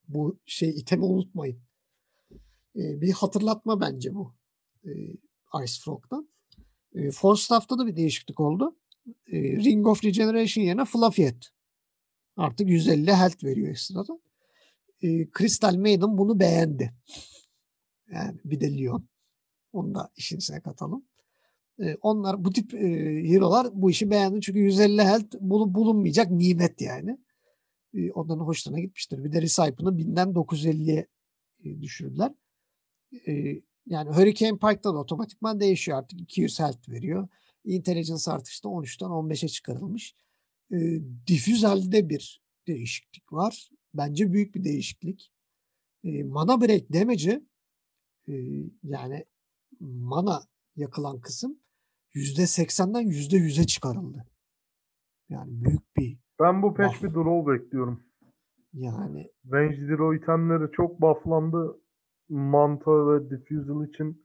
Bu 0.09 0.39
şey 0.47 0.71
itemi 0.71 1.05
unutmayın. 1.05 1.63
E, 2.77 3.01
bir 3.01 3.13
hatırlatma 3.13 3.81
bence 3.81 4.15
bu. 4.15 4.35
E, 4.85 4.91
Ice 5.65 5.81
Frog'dan. 5.85 6.29
E, 6.95 7.11
Force 7.11 7.43
Staff'ta 7.43 7.79
da 7.79 7.87
bir 7.87 7.97
değişiklik 7.97 8.41
oldu. 8.41 8.77
E, 9.27 9.41
Ring 9.43 9.87
of 9.87 10.05
Regeneration 10.05 10.65
yerine 10.65 10.85
Fluffy 10.85 11.23
Head. 11.23 11.43
Artık 12.37 12.69
150 12.69 13.13
health 13.13 13.45
veriyor 13.45 13.69
ekstradan. 13.69 14.21
E, 15.03 15.29
Crystal 15.39 15.77
Maiden 15.77 16.19
bunu 16.19 16.41
beğendi. 16.41 16.95
Yani 18.13 18.41
bir 18.45 18.61
de 18.61 18.79
Leon. 18.79 19.09
Onu 19.73 19.95
da 19.95 20.11
işin 20.17 20.37
içine 20.37 20.61
katalım. 20.61 21.05
E, 21.81 21.97
onlar 22.03 22.45
bu 22.45 22.53
tip 22.53 22.75
e, 22.75 22.89
hero'lar 23.29 23.69
bu 23.73 23.91
işi 23.91 24.11
beğendi. 24.11 24.41
Çünkü 24.41 24.59
150 24.59 25.03
health 25.03 25.35
bulup 25.41 25.75
bulunmayacak 25.75 26.31
nimet 26.31 26.81
yani. 26.81 27.19
E, 27.95 28.13
onların 28.13 28.45
hoşlarına 28.45 28.81
gitmiştir. 28.81 29.25
Bir 29.25 29.33
de 29.33 29.43
Recipe'ını 29.43 29.99
1000'den 29.99 30.29
950'ye 30.29 31.07
e, 31.65 31.83
düşürdüler. 31.83 32.33
E, 33.27 33.63
yani 33.91 34.11
Hurricane 34.11 34.59
Pike'da 34.59 34.95
da 34.95 34.99
otomatikman 34.99 35.61
değişiyor 35.61 35.99
artık. 35.99 36.21
200 36.21 36.61
health 36.61 36.89
veriyor. 36.89 37.29
Intelligence 37.65 38.31
artışta 38.31 38.69
13'ten 38.69 39.09
15'e 39.09 39.49
çıkarılmış. 39.49 40.15
E, 40.73 40.79
Diffusel'de 41.27 42.09
bir 42.09 42.43
değişiklik 42.67 43.33
var. 43.33 43.71
Bence 43.95 44.33
büyük 44.33 44.55
bir 44.55 44.65
değişiklik. 44.65 45.33
E, 46.05 46.23
mana 46.23 46.61
break 46.61 46.93
damage'ı 46.93 47.47
e, 48.29 48.33
yani 48.83 49.25
mana 49.81 50.43
yakılan 50.77 51.21
kısım 51.21 51.59
%80'den 52.15 53.07
%100'e 53.07 53.67
çıkarıldı. 53.67 54.27
Yani 55.29 55.65
büyük 55.65 55.97
bir 55.97 56.19
Ben 56.41 56.63
bu 56.63 56.75
patch 56.75 57.03
bir 57.03 57.15
draw 57.15 57.53
bekliyorum. 57.53 58.03
Yani 58.73 59.31
Range 59.53 59.87
Zero 59.87 60.15
itemleri 60.15 60.73
çok 60.73 61.01
bufflandı. 61.01 61.81
Manta 62.31 62.91
ve 62.91 63.31
Diffusal 63.31 63.87
için 63.87 64.25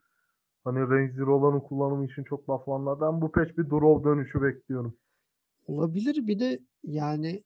hani 0.64 0.80
Range 0.80 1.14
Zero'ların 1.14 1.60
kullanımı 1.60 2.06
için 2.06 2.24
çok 2.24 2.48
bufflandılar. 2.48 3.02
Ben 3.02 3.22
bu 3.22 3.32
patch 3.32 3.58
bir 3.58 3.70
draw 3.70 4.10
dönüşü 4.10 4.42
bekliyorum. 4.42 4.98
olabilir 5.68 6.28
bir 6.28 6.40
de 6.40 6.60
yani 6.84 7.44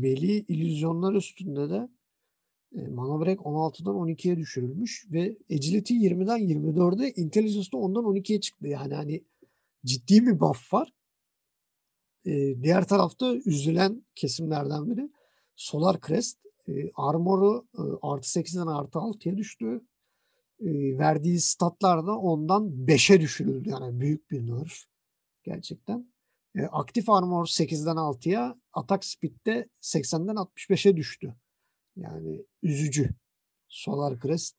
Meli 0.00 0.32
illüzyonlar 0.32 1.14
üstünde 1.14 1.70
de 1.70 1.88
e, 2.74 2.88
mana 2.88 3.24
break 3.24 3.38
16'dan 3.38 3.94
12'ye 3.94 4.36
düşürülmüş 4.36 5.06
ve 5.12 5.38
agility 5.50 5.94
20'den 5.94 6.40
24'e 6.40 7.10
intelligence 7.10 7.72
de 7.72 7.76
10'dan 7.76 8.04
12'ye 8.04 8.40
çıktı. 8.40 8.68
Yani 8.68 8.94
hani 8.94 9.24
ciddi 9.84 10.26
bir 10.26 10.40
buff 10.40 10.72
var. 10.72 10.92
E, 12.26 12.62
diğer 12.62 12.88
tarafta 12.88 13.34
üzülen 13.34 14.04
kesimlerden 14.14 14.90
biri 14.90 15.10
Solar 15.56 16.00
Crest 16.06 16.43
e, 16.68 16.90
armoru 16.94 17.66
artı 18.02 18.28
8'den 18.28 18.66
artı 18.66 18.98
6'ya 18.98 19.36
düştü. 19.36 19.80
E, 20.60 20.98
verdiği 20.98 21.40
statlar 21.40 22.06
da 22.06 22.10
10'dan 22.10 22.62
5'e 22.86 23.20
düşürüldü. 23.20 23.68
Yani 23.68 24.00
büyük 24.00 24.30
bir 24.30 24.46
nerf 24.46 24.78
gerçekten. 25.42 26.12
E, 26.56 26.62
aktif 26.62 27.10
armor 27.10 27.46
8'den 27.46 27.96
6'ya, 27.96 28.60
atak 28.72 29.04
speed 29.04 29.46
de 29.46 29.68
80'den 29.80 30.36
65'e 30.36 30.96
düştü. 30.96 31.34
Yani 31.96 32.44
üzücü. 32.62 33.10
Solar 33.68 34.20
Crest 34.20 34.56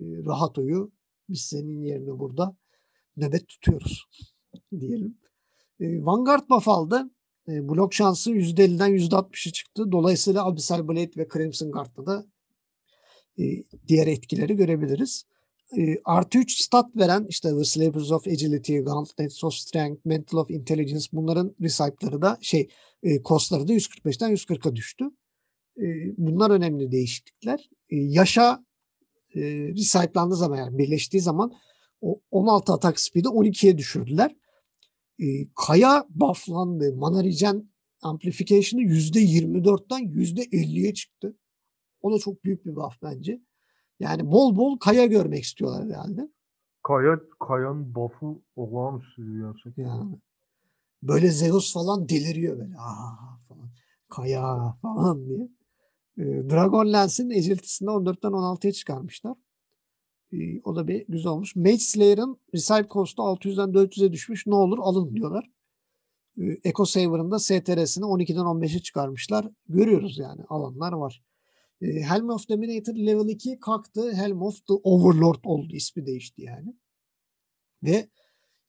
e, 0.00 0.04
rahat 0.04 0.58
uyu. 0.58 0.92
Biz 1.28 1.40
senin 1.40 1.82
yerine 1.82 2.18
burada 2.18 2.56
nöbet 3.16 3.48
tutuyoruz 3.48 4.06
diyelim. 4.80 5.18
Vanguard 5.80 6.48
buff 6.48 6.68
aldı. 6.68 7.10
E, 7.48 7.68
blok 7.68 7.94
şansı 7.94 8.30
%50'den 8.30 8.90
%60'a 8.90 9.52
çıktı. 9.52 9.92
Dolayısıyla 9.92 10.46
Abyssal 10.46 10.88
Blade 10.88 11.10
ve 11.16 11.28
Crimson 11.32 11.70
Guard'da 11.70 12.06
da 12.06 12.26
e, 13.38 13.42
diğer 13.88 14.06
etkileri 14.06 14.56
görebiliriz. 14.56 15.24
E, 15.78 15.96
artı 16.04 16.38
3 16.38 16.58
stat 16.58 16.96
veren 16.96 17.26
işte 17.28 17.56
The 17.58 17.64
Slavers 17.64 18.12
of 18.12 18.26
Agility, 18.26 18.78
Gauntlets 18.78 19.44
of 19.44 19.54
Strength, 19.54 20.06
Mental 20.06 20.38
of 20.38 20.50
Intelligence 20.50 21.06
bunların 21.12 21.54
recipe'ları 21.60 22.22
da 22.22 22.38
şey 22.40 22.68
e, 23.02 23.22
costları 23.22 23.68
da 23.68 23.72
145'ten 23.72 24.30
140'a 24.30 24.76
düştü. 24.76 25.04
E, 25.78 25.84
bunlar 26.18 26.50
önemli 26.50 26.92
değişiklikler. 26.92 27.70
E, 27.90 27.96
yaşa 27.96 28.64
e, 29.34 29.40
recyclandığı 29.68 30.36
zaman 30.36 30.56
yani 30.56 30.78
birleştiği 30.78 31.20
zaman 31.20 31.52
o 32.00 32.20
16 32.30 32.72
atak 32.72 33.00
speed'i 33.00 33.28
12'ye 33.28 33.78
düşürdüler. 33.78 34.36
E, 35.18 35.48
kaya 35.66 36.06
bufflandı. 36.10 36.96
Mana 36.96 37.24
regen 37.24 37.70
amplification'ı 38.02 38.82
%24'ten 38.82 40.00
%50'ye 40.00 40.94
çıktı. 40.94 41.36
O 42.02 42.12
da 42.12 42.18
çok 42.18 42.44
büyük 42.44 42.66
bir 42.66 42.76
buff 42.76 43.02
bence. 43.02 43.40
Yani 44.00 44.30
bol 44.30 44.56
bol 44.56 44.78
kaya 44.78 45.06
görmek 45.06 45.44
istiyorlar 45.44 45.84
herhalde. 45.84 46.28
Kaya, 46.82 47.20
Kaya'nın 47.48 47.94
buff'u 47.94 48.42
olağanüstü 48.56 49.40
gerçekten. 49.42 49.82
Yani 49.82 50.16
böyle 51.02 51.30
Zeus 51.30 51.72
falan 51.72 52.08
deliriyor 52.08 52.58
böyle. 52.58 52.76
Aa 52.76 53.38
falan. 53.48 53.70
Kaya 54.08 54.76
falan 54.82 55.26
diye. 55.26 55.48
Dragon 56.50 56.92
Lance'in 56.92 57.30
agility'sini 57.30 57.88
14'ten 57.88 58.30
16'ya 58.30 58.72
çıkarmışlar. 58.72 59.34
E, 60.32 60.60
o 60.64 60.76
da 60.76 60.88
bir 60.88 61.06
güzel 61.08 61.32
olmuş. 61.32 61.56
Mage 61.56 61.78
Slayer'ın 61.78 62.40
Recipe 62.54 62.88
Cost'u 62.90 63.22
600'den 63.22 63.68
400'e 63.68 64.12
düşmüş. 64.12 64.46
Ne 64.46 64.54
olur 64.54 64.78
alın 64.80 65.14
diyorlar. 65.14 65.50
E, 66.40 66.44
Echo 66.64 66.84
Saver'ın 66.84 67.30
da 67.30 67.38
STR'sini 67.38 68.04
12'den 68.04 68.44
15'e 68.44 68.78
çıkarmışlar. 68.78 69.48
Görüyoruz 69.68 70.18
yani 70.18 70.42
alanlar 70.48 70.92
var. 70.92 71.22
E, 71.80 71.86
Helm 71.86 72.28
of 72.28 72.48
Dominator 72.48 72.94
level 72.94 73.28
2 73.28 73.58
kalktı. 73.60 74.12
Helm 74.12 74.42
of 74.42 74.66
the 74.66 74.74
Overlord 74.74 75.44
oldu. 75.44 75.76
ismi 75.76 76.06
değişti 76.06 76.42
yani. 76.42 76.74
Ve 77.82 78.08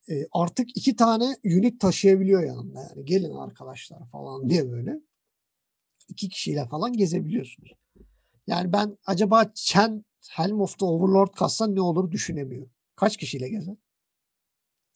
e, 0.10 0.28
artık 0.32 0.78
iki 0.78 0.96
tane 0.96 1.36
unit 1.46 1.82
taşıyabiliyor 1.82 2.44
yanında. 2.44 2.80
Yani 2.80 3.06
gelin 3.06 3.34
arkadaşlar 3.34 4.10
falan 4.12 4.50
diye 4.50 4.72
böyle. 4.72 5.00
iki 6.10 6.30
kişiyle 6.30 6.66
falan 6.66 6.94
gezebiliyorsunuz. 6.94 7.72
Yani 8.48 8.74
ben 8.74 8.98
acaba 9.06 9.52
Chen 9.56 10.06
Helm 10.30 10.62
of 10.62 10.80
the 10.80 10.86
Overlord 10.86 11.34
kassan 11.36 11.76
ne 11.76 11.82
olur 11.82 12.12
düşünemiyorum. 12.12 12.70
Kaç 12.96 13.18
kişiyle 13.18 13.50
gezer? 13.50 13.76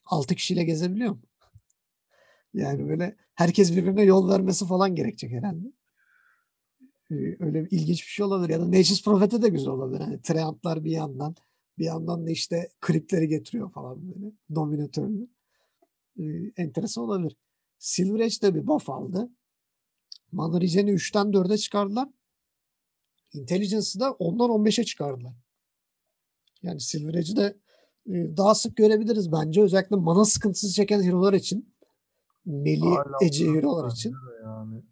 6 0.05 0.35
kişiyle 0.35 0.63
gezebiliyor 0.63 1.11
mu? 1.11 1.21
Yani 2.53 2.89
böyle 2.89 3.15
herkes 3.35 3.75
birbirine 3.75 4.03
yol 4.03 4.29
vermesi 4.29 4.67
falan 4.67 4.95
gerekecek 4.95 5.31
herhalde. 5.31 5.67
Ee, 7.11 7.15
öyle 7.39 7.65
bir 7.65 7.71
ilginç 7.71 8.01
bir 8.01 8.07
şey 8.07 8.25
olabilir. 8.25 8.49
Ya 8.49 8.59
da 8.59 8.65
Nature's 8.65 9.03
Prophet'e 9.03 9.41
de 9.41 9.49
güzel 9.49 9.69
olabilir. 9.69 10.01
Hani 10.01 10.21
Treantlar 10.21 10.83
bir 10.83 10.91
yandan 10.91 11.35
bir 11.77 11.85
yandan 11.85 12.27
da 12.27 12.31
işte 12.31 12.69
kripleri 12.81 13.27
getiriyor 13.27 13.71
falan 13.71 14.07
böyle. 14.07 14.31
Dominatörlü. 14.55 15.27
Ee, 16.19 16.23
enteresan 16.57 17.03
olabilir. 17.03 17.37
Silver 17.79 18.19
Edge 18.19 18.41
de 18.41 18.55
bir 18.55 18.67
buff 18.67 18.89
aldı. 18.89 19.29
Mana 20.31 20.61
Regen'i 20.61 20.91
3'ten 20.91 21.33
4'e 21.33 21.57
çıkardılar. 21.57 22.09
Intelligence'ı 23.33 23.99
da 23.99 24.07
10'dan 24.07 24.49
15'e 24.49 24.83
çıkardılar. 24.83 25.33
Yani 26.61 26.79
Silver 26.81 27.13
Edge'i 27.13 27.35
de 27.35 27.57
e, 28.07 28.37
daha 28.37 28.55
sık 28.55 28.77
görebiliriz 28.77 29.31
bence. 29.31 29.61
Özellikle 29.61 29.95
mana 29.95 30.25
sıkıntısı 30.25 30.73
çeken 30.73 31.03
hero'lar 31.03 31.33
için. 31.33 31.73
Meli 32.45 32.85
bence 33.21 33.45
hero'lar 33.45 33.91
için. 33.91 34.13
Yani. 34.43 34.83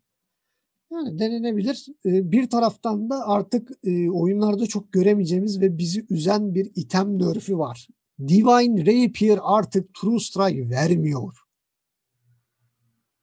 Yani 0.91 1.19
denenebilir. 1.19 1.85
E, 2.05 2.31
Bir 2.31 2.49
taraftan 2.49 3.09
da 3.09 3.27
artık 3.27 3.71
e, 3.83 4.09
oyunlarda 4.09 4.67
çok 4.67 4.91
göremeyeceğimiz 4.91 5.61
ve 5.61 5.77
bizi 5.77 6.05
üzen 6.09 6.55
bir 6.55 6.71
item 6.75 7.19
nerf'i 7.19 7.57
var. 7.57 7.87
Divine 8.19 8.85
Rapier 8.85 9.39
artık 9.41 9.93
True 9.93 10.19
Strike 10.19 10.69
vermiyor. 10.69 11.37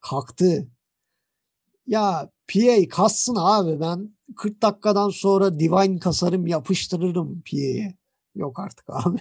Kalktı. 0.00 0.68
Ya 1.86 2.30
PA 2.48 2.88
kassın 2.88 3.36
abi 3.38 3.80
ben 3.80 4.16
40 4.36 4.62
dakikadan 4.62 5.08
sonra 5.08 5.58
Divine 5.58 5.98
kasarım 5.98 6.46
yapıştırırım 6.46 7.42
PA'ye. 7.50 7.98
Yok 8.34 8.58
artık 8.58 8.84
abi. 8.88 9.20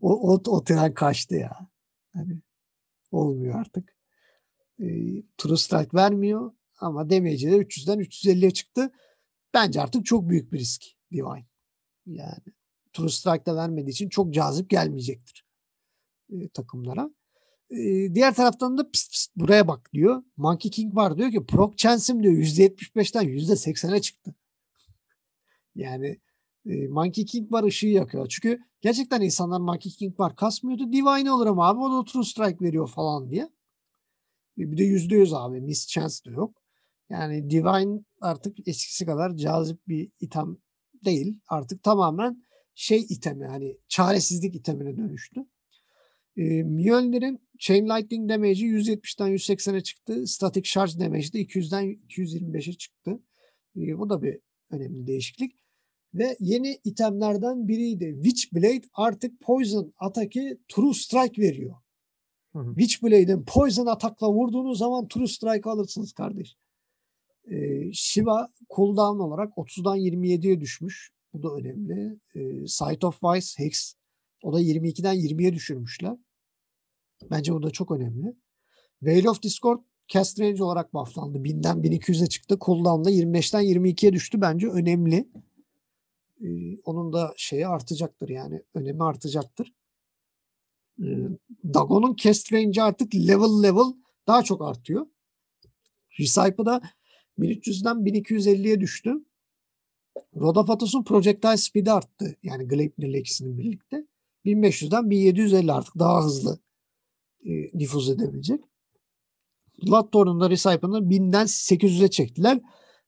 o, 0.00 0.32
o, 0.32 0.42
o 0.46 0.64
tren 0.64 0.94
kaçtı 0.94 1.34
ya. 1.34 1.70
Hani 2.12 2.42
olmuyor 3.12 3.60
artık. 3.60 3.96
E, 4.80 4.86
True 5.38 5.56
Strike 5.56 5.96
vermiyor 5.96 6.52
ama 6.80 7.10
damage'i 7.10 7.50
de 7.50 7.56
300'den 7.56 7.98
350'ye 7.98 8.50
çıktı. 8.50 8.92
Bence 9.54 9.80
artık 9.80 10.06
çok 10.06 10.28
büyük 10.28 10.52
bir 10.52 10.58
risk 10.58 10.84
Divine. 11.12 11.46
Yani 12.06 12.42
True 12.92 13.08
Strike'da 13.08 13.56
vermediği 13.56 13.90
için 13.90 14.08
çok 14.08 14.34
cazip 14.34 14.70
gelmeyecektir 14.70 15.46
e, 16.32 16.48
takımlara. 16.48 17.10
E, 17.70 18.14
diğer 18.14 18.34
taraftan 18.34 18.78
da 18.78 18.90
pist 18.90 19.12
pist 19.12 19.36
buraya 19.36 19.68
bak 19.68 19.90
diyor. 19.92 20.22
Monkey 20.36 20.70
King 20.70 20.96
var 20.96 21.18
diyor 21.18 21.30
ki 21.30 21.46
proc 21.46 21.76
chance'im 21.76 22.22
diyor 22.22 22.34
%75'ten 22.34 23.24
%80'e 23.24 24.00
çıktı. 24.00 24.34
Yani 25.74 26.20
e, 26.66 26.88
Monkey 26.88 27.24
King 27.24 27.50
Bar 27.50 27.64
ışığı 27.64 27.86
yakıyor. 27.86 28.28
Çünkü 28.28 28.58
gerçekten 28.80 29.20
insanlar 29.20 29.60
Monkey 29.60 29.92
King 29.92 30.18
Bar 30.18 30.36
kasmıyordu. 30.36 30.92
Divine 30.92 31.30
alırım 31.30 31.60
abi 31.60 31.80
o 31.80 31.98
da 31.98 32.04
True 32.04 32.24
Strike 32.24 32.64
veriyor 32.64 32.88
falan 32.88 33.30
diye. 33.30 33.42
E, 34.58 34.72
bir 34.72 34.76
de 34.76 34.84
yüzde 34.84 35.16
yüz 35.16 35.34
abi. 35.34 35.60
Miss 35.60 35.86
Chance 35.86 36.14
de 36.26 36.30
yok. 36.30 36.62
Yani 37.10 37.50
Divine 37.50 38.00
artık 38.20 38.68
eskisi 38.68 39.06
kadar 39.06 39.36
cazip 39.36 39.88
bir 39.88 40.10
item 40.20 40.56
değil. 41.04 41.40
Artık 41.48 41.82
tamamen 41.82 42.44
şey 42.74 43.06
itemi 43.08 43.46
hani 43.46 43.78
çaresizlik 43.88 44.54
itemine 44.54 44.96
dönüştü. 44.96 45.46
E, 46.40 46.62
Mjolnir'in 46.62 47.40
Chain 47.58 47.88
Lightning 47.88 48.30
damage'i 48.30 48.66
170'den 48.66 49.28
180'e 49.28 49.80
çıktı. 49.80 50.26
Static 50.26 50.62
Charge 50.62 50.92
damage'i 50.98 51.32
de 51.32 51.42
200'den 51.42 51.98
225'e 52.08 52.72
çıktı. 52.72 53.20
E, 53.76 53.98
bu 53.98 54.10
da 54.10 54.22
bir 54.22 54.38
önemli 54.70 55.06
değişiklik. 55.06 55.56
Ve 56.14 56.36
yeni 56.40 56.78
itemlerden 56.84 57.68
biriydi. 57.68 58.14
Witchblade 58.22 58.82
artık 58.92 59.40
Poison 59.40 59.92
ataki 59.98 60.58
True 60.68 60.94
Strike 60.94 61.42
veriyor. 61.42 61.74
Witchblade'in 62.52 63.44
Poison 63.44 63.86
atakla 63.86 64.32
vurduğunuz 64.32 64.78
zaman 64.78 65.08
True 65.08 65.26
Strike 65.26 65.70
alırsınız 65.70 66.12
kardeş. 66.12 66.56
Ee, 67.50 67.92
Shiva 67.92 68.48
cooldown 68.76 69.20
olarak 69.20 69.52
30'dan 69.56 69.98
27'ye 69.98 70.60
düşmüş. 70.60 71.10
Bu 71.32 71.42
da 71.42 71.54
önemli. 71.54 72.18
Ee, 72.34 72.66
Sight 72.66 73.04
of 73.04 73.22
Vice, 73.22 73.46
Hex 73.56 73.94
o 74.42 74.52
da 74.52 74.60
22'den 74.60 75.16
20'ye 75.16 75.54
düşürmüşler. 75.54 76.16
Bence 77.30 77.54
bu 77.54 77.62
da 77.62 77.70
çok 77.70 77.90
önemli. 77.90 78.36
Veil 79.02 79.26
of 79.26 79.42
Discord 79.42 79.80
cast 80.08 80.40
range 80.40 80.62
olarak 80.62 80.94
bufflandı. 80.94 81.38
1000'den 81.38 81.76
1200'e 81.76 82.26
çıktı. 82.26 82.58
Cooldown'da 82.60 83.10
25'ten 83.10 83.62
22'ye 83.62 84.12
düştü. 84.12 84.40
Bence 84.40 84.68
önemli. 84.68 85.28
Ee, 86.44 86.78
onun 86.84 87.12
da 87.12 87.34
şeyi 87.36 87.66
artacaktır 87.66 88.28
yani. 88.28 88.62
Önemi 88.74 89.04
artacaktır. 89.04 89.74
Ee, 91.02 91.28
Dagon'un 91.74 92.16
cast 92.16 92.52
range 92.52 92.82
artık 92.82 93.14
level 93.14 93.62
level 93.62 93.94
daha 94.26 94.42
çok 94.42 94.62
artıyor. 94.62 95.06
Recyple'da 96.20 96.82
1300'den 97.38 97.96
1250'ye 97.96 98.80
düştü. 98.80 99.14
Rodafatos'un 100.36 101.04
projectile 101.04 101.56
speed'i 101.56 101.92
arttı. 101.92 102.36
Yani 102.42 102.68
Gleipnir 102.68 103.14
ikisinin 103.14 103.58
birlikte. 103.58 104.06
1500'den 104.44 105.10
1750 105.10 105.72
artık 105.72 105.98
daha 105.98 106.24
hızlı 106.24 106.58
e, 107.44 107.78
nüfuz 107.78 108.10
edebilecek. 108.10 108.64
Bloodthorn'un 109.86 110.40
da 110.40 110.50
Recyple'ını 110.50 110.98
1000'den 110.98 111.46
800'e 111.46 112.10
çektiler. 112.10 112.60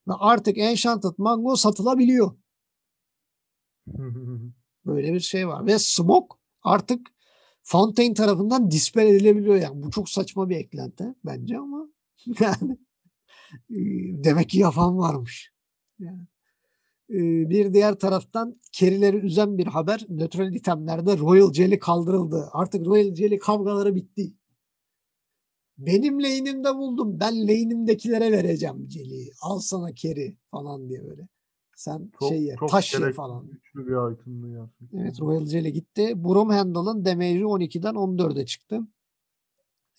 Ve 0.07 0.13
artık 0.13 0.57
Enchanted 0.57 1.13
Mango 1.17 1.55
satılabiliyor. 1.55 2.37
Böyle 4.85 5.13
bir 5.13 5.19
şey 5.19 5.47
var. 5.47 5.65
Ve 5.65 5.79
Smoke 5.79 6.35
artık 6.61 7.07
Fontaine 7.63 8.13
tarafından 8.13 8.71
dispel 8.71 9.07
edilebiliyor. 9.07 9.55
Yani 9.55 9.83
bu 9.83 9.91
çok 9.91 10.09
saçma 10.09 10.49
bir 10.49 10.55
eklenti 10.55 11.15
bence 11.25 11.57
ama 11.57 11.87
yani 12.39 12.77
demek 14.23 14.49
ki 14.49 14.59
yapan 14.59 14.97
varmış. 14.97 15.53
Yani. 15.99 16.27
Bir 17.49 17.73
diğer 17.73 17.95
taraftan 17.95 18.59
kerileri 18.71 19.17
üzen 19.17 19.57
bir 19.57 19.67
haber. 19.67 20.05
Nötral 20.09 20.53
itemlerde 20.53 21.17
Royal 21.17 21.53
Jelly 21.53 21.79
kaldırıldı. 21.79 22.49
Artık 22.51 22.85
Royal 22.85 23.15
Jelly 23.15 23.39
kavgaları 23.39 23.95
bitti. 23.95 24.33
Benim 25.77 26.23
lane'imde 26.23 26.75
buldum. 26.75 27.19
Ben 27.19 27.41
lane'imdekilere 27.41 28.31
vereceğim 28.31 28.87
Jelly'yi. 28.89 29.31
Al 29.41 29.59
sana 29.59 29.93
keri 29.93 30.37
falan 30.51 30.89
diye 30.89 31.03
böyle. 31.03 31.27
Sen 31.75 32.11
çok, 32.19 32.29
şey 32.29 32.43
ye, 32.43 32.55
taş 32.69 32.93
ye 32.93 33.11
falan. 33.11 33.47
Güçlü 33.47 33.87
bir 33.87 34.13
itemdi 34.13 34.47
gerçekten. 34.47 34.99
Evet 34.99 35.21
Royal 35.21 35.45
Jelly 35.45 35.73
gitti. 35.73 36.23
Broom 36.23 36.49
Handle'ın 36.49 37.05
damage'i 37.05 37.43
12'den 37.43 37.93
14'e 37.93 38.45
çıktı. 38.45 38.79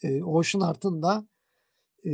Ee, 0.03 0.23
Ocean 0.23 0.63
Art'ın 0.63 1.03
da 1.03 1.29
e, 2.05 2.13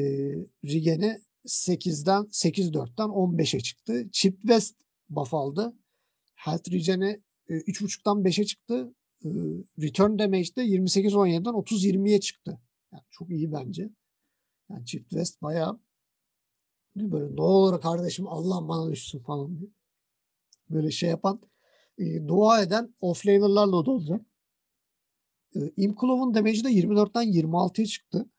Rigen'i 0.64 1.20
8'den 1.46 2.22
8-4'ten 2.22 3.08
15'e 3.08 3.60
çıktı. 3.60 4.08
Chip 4.12 4.40
West 4.40 4.76
buff 5.10 5.34
aldı. 5.34 5.76
Health 6.34 6.72
Regen'i 6.72 7.22
e, 7.48 7.54
3.5'tan 7.54 8.22
5'e 8.24 8.44
çıktı. 8.44 8.94
E, 9.24 9.28
return 9.82 10.18
damage 10.18 10.56
de 10.56 10.64
28-17'den 10.66 11.54
30-20'ye 11.54 12.20
çıktı. 12.20 12.60
Yani 12.92 13.02
çok 13.10 13.30
iyi 13.30 13.52
bence. 13.52 13.90
Yani 14.70 14.86
Chip 14.86 15.10
West 15.10 15.42
bayağı 15.42 15.80
böyle 16.96 17.36
ne 17.36 17.40
olur 17.42 17.80
kardeşim 17.80 18.28
Allah 18.28 18.68
bana 18.68 18.92
düşsün 18.92 19.18
falan 19.18 19.58
diye. 19.58 19.70
Böyle 20.70 20.90
şey 20.90 21.10
yapan 21.10 21.40
e, 21.98 22.28
dua 22.28 22.62
eden 22.62 22.94
offlaner'larla 23.00 23.86
da 23.86 23.90
olacak. 23.90 24.26
E, 25.56 25.60
Imkulov'un 25.76 26.34
damage'i 26.34 26.64
de 26.64 26.68
24'ten 26.68 27.32
26'ya 27.32 27.86
çıktı. 27.86 28.30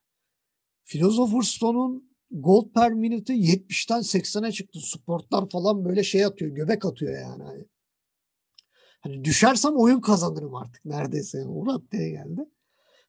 Philosopher's 0.84 1.48
Stone'un 1.48 2.11
gold 2.32 2.74
per 2.74 2.94
minute'ı 2.94 3.36
70'ten 3.36 4.00
80'e 4.00 4.52
çıktı. 4.52 4.80
Sportlar 4.84 5.50
falan 5.50 5.86
böyle 5.86 6.04
şey 6.04 6.26
atıyor. 6.26 6.52
Göbek 6.52 6.86
atıyor 6.86 7.14
yani. 7.14 7.44
Hani, 7.44 7.66
hani 9.02 9.24
düşersem 9.24 9.74
oyun 9.76 10.02
kazanırım 10.02 10.56
artık 10.56 10.86
neredeyse. 10.86 11.38
Yani. 11.38 11.50
O 11.50 11.66
raddeye 11.66 12.10
geldi. 12.10 12.42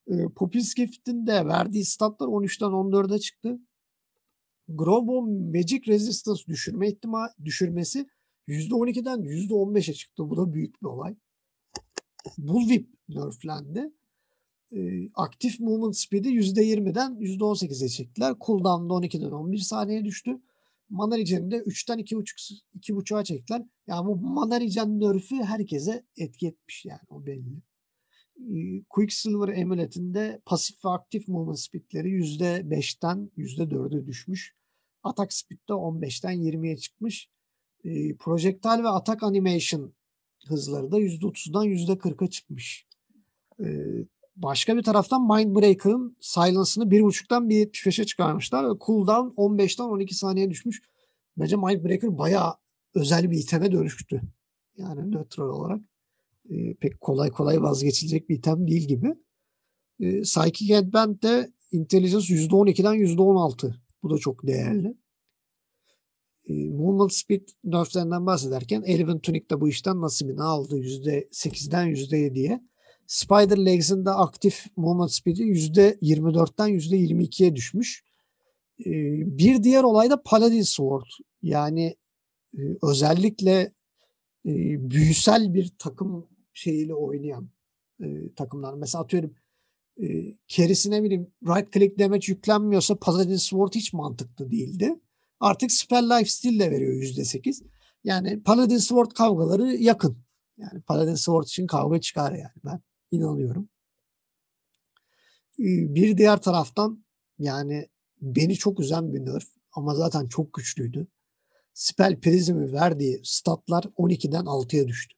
E, 0.07 0.29
Popinskift'in 0.37 1.27
de 1.27 1.47
verdiği 1.47 1.85
statlar 1.85 2.27
13'ten 2.27 2.71
14'e 2.71 3.19
çıktı. 3.19 3.59
Grobo 4.69 5.23
Magic 5.27 5.83
Resistance 5.87 6.43
düşürme 6.49 6.89
ihtimal 6.89 7.29
düşürmesi 7.45 8.07
%12'den 8.49 9.21
%15'e 9.21 9.95
çıktı. 9.95 10.31
Bu 10.31 10.37
da 10.37 10.53
büyük 10.53 10.83
bir 10.83 10.87
olay. 10.87 11.17
Bullwhip 12.39 12.89
nerflendi 13.09 13.93
e, 14.77 15.11
aktif 15.15 15.61
movement 15.61 15.97
speed'i 15.97 16.29
%20'den 16.29 17.13
%18'e 17.13 17.89
çektiler. 17.89 18.35
Cooldown'da 18.41 18.95
12'den 18.95 19.31
11 19.31 19.59
saniye 19.59 20.05
düştü. 20.05 20.41
Mana 20.93 21.19
Regen'i 21.19 21.51
de 21.51 21.57
3'ten 21.57 21.99
2.5 21.99 22.63
2.5'a 22.79 23.25
çektiler. 23.25 23.63
Yani 23.87 24.07
bu 24.07 24.17
Mana 24.17 24.61
Regen 24.61 25.01
nerf'ü 25.01 25.37
herkese 25.37 26.05
etki 26.17 26.47
etmiş 26.47 26.85
yani 26.85 27.01
o 27.09 27.27
belli. 27.27 27.63
E, 28.37 28.85
Quicksilver 28.89 29.63
Amulet'inde 29.63 30.43
pasif 30.47 30.85
ve 30.85 30.89
aktif 30.89 31.29
movement 31.29 31.59
speed'leri 31.59 32.09
%5'ten 32.09 33.31
%4'e 33.37 34.07
düşmüş. 34.07 34.55
Atak 35.03 35.33
speed 35.33 35.59
de 35.69 35.73
15'ten 35.73 36.35
20'ye 36.35 36.77
çıkmış. 36.77 37.29
E, 37.85 38.17
projectile 38.17 38.83
ve 38.83 38.89
atak 38.89 39.23
animation 39.23 39.95
hızları 40.47 40.93
da 40.93 41.01
%30'dan 41.01 41.67
%40'a 41.67 42.31
çıkmış. 42.31 42.87
E, 43.61 43.67
Başka 44.37 44.77
bir 44.77 44.83
taraftan 44.83 45.23
Mindbreaker'ın 45.23 46.17
silence'ını 46.21 46.85
1.5'tan 46.85 47.49
1.75'e 47.49 48.05
çıkarmışlar. 48.05 48.65
Ve 48.65 48.79
cooldown 48.87 49.43
15'ten 49.43 49.85
12 49.85 50.15
saniye 50.15 50.51
düşmüş. 50.51 50.83
Bence 51.37 51.57
Mindbreaker 51.57 52.19
bayağı 52.19 52.55
özel 52.95 53.31
bir 53.31 53.39
iteme 53.39 53.73
dönüştü. 53.73 54.23
Yani 54.77 55.11
nötral 55.13 55.49
olarak. 55.49 55.81
E, 56.51 56.75
pek 56.75 57.01
kolay 57.01 57.31
kolay 57.31 57.63
vazgeçilecek 57.63 58.29
bir 58.29 58.39
item 58.39 58.69
değil 58.69 58.89
gibi. 58.89 59.15
E, 60.01 60.23
Psychic 60.23 60.75
Headband 60.75 61.23
de 61.23 61.53
Intelligence 61.73 62.35
%12'den 62.35 62.95
%16. 62.95 63.75
Bu 64.03 64.11
da 64.11 64.19
çok 64.19 64.47
değerli. 64.47 64.97
E, 66.49 66.53
Movement 66.71 67.13
Speed 67.13 67.49
nerflerinden 67.65 68.27
bahsederken 68.27 68.83
Elven 68.83 69.19
Tunic 69.19 69.51
de 69.51 69.61
bu 69.61 69.69
işten 69.69 70.01
nasibini 70.01 70.43
aldı. 70.43 70.79
%8'den 70.79 71.89
%7'ye. 71.89 72.72
Spider 73.07 73.65
Legs'in 73.65 74.05
de 74.05 74.11
aktif 74.11 74.67
movement 74.77 75.13
speed'i 75.13 75.43
%24'ten 75.43 76.69
%22'ye 76.69 77.57
düşmüş. 77.57 78.05
Ee, 78.81 78.91
bir 79.39 79.63
diğer 79.63 79.83
olay 79.83 80.11
da 80.11 80.23
Paladin 80.23 80.63
Sword. 80.63 81.07
Yani 81.43 81.97
e, 82.59 82.61
özellikle 82.83 83.73
e, 84.47 84.53
büyüsel 84.91 85.55
bir 85.55 85.73
takım 85.79 86.29
şeyiyle 86.53 86.95
oynayan 86.95 87.51
e, 88.03 88.35
takımlar. 88.37 88.75
Mesela 88.75 89.05
atıyorum 89.05 89.35
kerisine 90.49 91.03
bileyim 91.03 91.31
right 91.47 91.73
click 91.73 91.99
damage 91.99 92.27
yüklenmiyorsa 92.29 92.97
Paladin 92.97 93.37
Sword 93.37 93.73
hiç 93.75 93.93
mantıklı 93.93 94.51
değildi. 94.51 94.95
Artık 95.41 95.73
Spell 95.73 96.11
Life 96.11 96.31
Steal 96.31 96.59
de 96.59 96.71
veriyor 96.71 96.93
%8. 96.93 97.65
Yani 98.05 98.43
Paladin 98.43 98.79
Sword 98.79 99.11
kavgaları 99.11 99.77
yakın. 99.77 100.17
Yani 100.59 100.81
Paladin 100.81 101.15
Sword 101.15 101.45
için 101.45 101.67
kavga 101.67 102.01
çıkar 102.01 102.33
yani 102.33 102.53
ben 102.65 102.81
inanıyorum. 103.13 103.69
Bir 105.59 106.19
diğer 106.19 106.43
taraftan 106.43 107.05
yani 107.39 107.89
beni 108.21 108.55
çok 108.55 108.81
üzen 108.81 109.15
bir 109.15 109.27
nerf 109.27 109.49
ama 109.73 109.95
zaten 109.95 110.27
çok 110.27 110.53
güçlüydü. 110.53 111.07
Spell 111.75 112.21
Prism'i 112.21 112.73
verdiği 112.73 113.21
statlar 113.25 113.85
12'den 113.85 114.45
6'ya 114.45 114.89
düştü. 114.89 115.17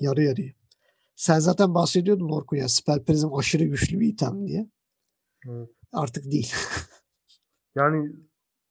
Yarı 0.00 0.22
yarıya. 0.22 0.52
Sen 1.16 1.38
zaten 1.38 1.74
bahsediyordun 1.74 2.28
Orkun 2.28 2.56
ya 2.56 2.68
Spell 2.68 3.04
Prism 3.04 3.34
aşırı 3.34 3.64
güçlü 3.64 4.00
bir 4.00 4.08
item 4.08 4.46
diye. 4.46 4.70
Evet. 5.48 5.68
Artık 5.92 6.24
değil. 6.24 6.52
yani 7.74 8.12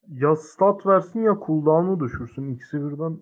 ya 0.08 0.36
stat 0.36 0.86
versin 0.86 1.22
ya 1.22 1.40
cooldown'u 1.46 2.00
düşürsün. 2.00 2.54
İkisi 2.54 2.78
birden 2.78 3.20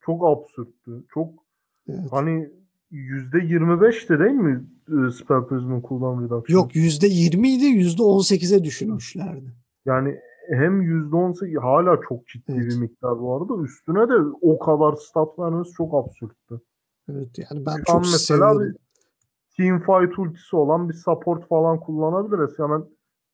çok 0.00 0.26
absürttü. 0.26 1.06
Çok 1.14 1.44
evet. 1.88 2.08
hani 2.10 2.50
%25'ti 2.92 4.18
değil 4.18 4.34
mi 4.34 4.64
e, 4.88 5.10
Spell 5.10 5.46
Prism'in 5.46 5.80
kullanım 5.80 6.24
reduction? 6.24 6.58
Yok 6.58 6.76
%20 6.76 7.46
idi 7.46 7.64
%18'e 7.64 8.64
düşürmüşlerdi. 8.64 9.54
Yani 9.86 10.18
hem 10.48 10.82
%18 10.82 11.60
hala 11.60 12.00
çok 12.08 12.26
ciddi 12.26 12.52
evet. 12.52 12.70
bir 12.70 12.76
miktar 12.76 13.20
bu 13.20 13.36
arada. 13.36 13.62
Üstüne 13.62 14.08
de 14.08 14.14
o 14.40 14.58
kadar 14.58 14.96
stat 14.96 15.38
vermesi 15.38 15.72
çok 15.72 15.94
absürttü. 15.94 16.60
Evet 17.10 17.38
yani 17.38 17.66
ben 17.66 17.76
Şu 17.76 17.84
çok 17.84 18.00
mesela 18.00 18.18
seviyorum. 18.54 18.60
bir 18.62 18.76
teamfight 19.56 20.18
ultisi 20.18 20.56
olan 20.56 20.88
bir 20.88 20.94
support 20.94 21.48
falan 21.48 21.80
kullanabiliriz. 21.80 22.58
Hemen 22.58 22.84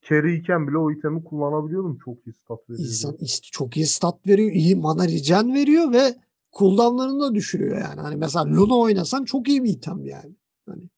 carry 0.08 0.36
iken 0.36 0.68
bile 0.68 0.78
o 0.78 0.90
itemi 0.90 1.24
kullanabiliyordum. 1.24 1.98
Çok 2.04 2.26
iyi 2.26 2.32
stat 2.32 2.70
veriyor. 2.70 2.88
İnsan 2.88 3.16
çok 3.52 3.76
iyi 3.76 3.86
stat 3.86 4.26
veriyor. 4.26 4.50
iyi 4.50 4.76
mana 4.76 5.04
regen 5.04 5.54
veriyor 5.54 5.92
ve 5.92 6.14
cooldown'larını 6.58 7.20
da 7.20 7.34
düşürüyor 7.34 7.78
yani. 7.78 8.00
Hani 8.00 8.16
mesela 8.16 8.46
Luna 8.46 8.78
oynasan 8.78 9.24
çok 9.24 9.48
iyi 9.48 9.64
bir 9.64 9.68
item 9.68 10.04
yani. 10.04 10.34
Hani 10.66 10.88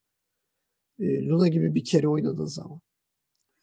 e, 0.99 1.27
Luna 1.27 1.49
gibi 1.49 1.75
bir 1.75 1.85
kere 1.85 2.09
oynadığın 2.09 2.45
zaman. 2.45 2.81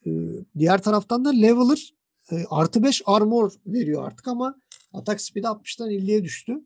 E, 0.05 0.11
diğer 0.57 0.83
taraftan 0.83 1.25
da 1.25 1.29
Leveler 1.29 1.93
e, 2.31 2.35
artı 2.49 2.83
5 2.83 3.01
armor 3.05 3.51
veriyor 3.65 4.07
artık 4.07 4.27
ama 4.27 4.55
atak 4.93 5.21
speed 5.21 5.43
60'tan 5.43 5.91
50'ye 5.91 6.23
düştü. 6.23 6.59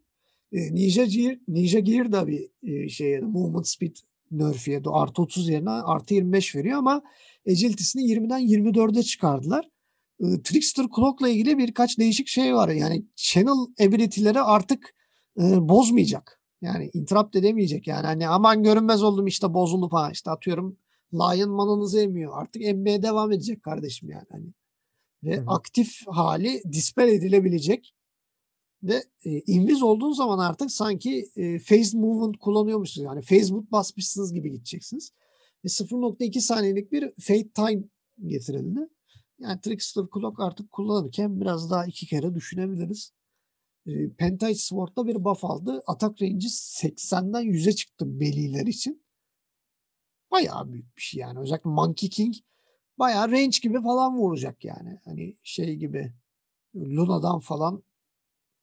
E, 0.52 0.76
Ninja 0.76 1.06
Gear, 1.06 1.38
Ninja 1.48 1.80
Gear 1.80 2.12
da 2.12 2.28
bir 2.28 2.50
e, 2.64 2.90
şey 2.90 3.10
yani 3.10 3.26
movement 3.26 3.68
speed 3.68 3.96
nerf 4.32 4.68
yedi. 4.68 4.90
Artı 4.90 5.22
30 5.22 5.50
yerine 5.50 5.70
artı 5.70 6.14
25 6.14 6.56
veriyor 6.56 6.78
ama 6.78 7.02
agility'sini 7.50 8.02
20'den 8.02 8.42
24'e 8.42 9.04
çıkardılar. 9.04 9.70
E, 10.20 10.26
Trickster 10.44 10.86
Clock'la 10.96 11.30
ilgili 11.30 11.58
birkaç 11.58 12.00
değişik 12.00 12.28
şey 12.28 12.56
var. 12.56 12.70
Yani 12.70 13.06
channel 13.16 13.88
ability'leri 13.88 14.42
artık 14.42 14.97
e, 15.40 15.70
bozmayacak. 15.70 16.42
Yani 16.62 16.90
interrupt 16.94 17.36
edemeyecek. 17.36 17.88
Yani 17.88 18.06
hani 18.06 18.28
aman 18.28 18.64
görünmez 18.64 19.04
oldum 19.04 19.28
işte 19.28 19.54
bozuldu 19.54 19.90
falan. 19.90 20.12
İşte 20.12 20.32
atıyorum 20.32 20.78
Lion 21.14 21.50
mananızı 21.50 22.00
emiyor. 22.00 22.32
Artık 22.42 22.62
emmeye 22.62 23.04
devam 23.04 23.32
edecek 23.32 23.64
kardeşim 23.64 24.10
yani. 24.10 24.26
Hani. 24.32 24.54
Ve 25.24 25.38
Hı-hı. 25.38 25.46
aktif 25.48 26.08
hali 26.08 26.62
dispel 26.72 27.08
edilebilecek. 27.08 27.94
Ve 28.84 29.04
e, 29.26 29.40
invis 29.40 29.84
olduğun 29.84 30.14
zaman 30.14 30.40
artık 30.40 30.72
sanki 30.72 31.30
e, 31.36 31.60
phase 31.60 31.98
movement 31.98 32.38
kullanıyormuşsunuz. 32.38 33.06
Yani 33.06 33.22
phase 33.22 33.54
move 33.54 33.66
basmışsınız 33.72 34.34
gibi 34.34 34.52
gideceksiniz. 34.52 35.12
Ve 35.66 35.68
0.2 35.68 36.42
saniyelik 36.42 36.92
bir 36.92 37.14
fade 37.20 37.50
time 37.50 37.84
getirildi. 38.26 38.80
Yani 39.40 39.62
Trickster 39.62 40.04
Clock 40.14 40.40
artık 40.40 40.72
kullanırken 40.72 41.42
biraz 41.42 41.72
daha 41.72 41.86
iki 41.86 42.08
kere 42.08 42.36
düşünebiliriz. 42.36 43.14
E, 43.88 44.10
Pentage 44.14 44.56
Sword'da 44.56 45.08
bir 45.08 45.24
buff 45.24 45.46
aldı. 45.46 45.84
Atak 45.88 46.22
range'i 46.22 46.50
80'den 46.50 47.44
100'e 47.44 47.72
çıktı 47.72 48.20
Beliler 48.20 48.68
için. 48.68 49.04
Bayağı 50.32 50.72
büyük 50.72 50.98
bir 50.98 51.02
şey 51.02 51.22
yani. 51.22 51.40
Özellikle 51.40 51.70
Monkey 51.70 52.10
King 52.10 52.36
bayağı 53.00 53.32
range 53.32 53.58
gibi 53.62 53.82
falan 53.82 54.18
vuracak 54.18 54.66
yani. 54.66 55.00
Hani 55.06 55.36
şey 55.44 55.76
gibi 55.76 56.14
Luna'dan 56.76 57.40
falan 57.40 57.84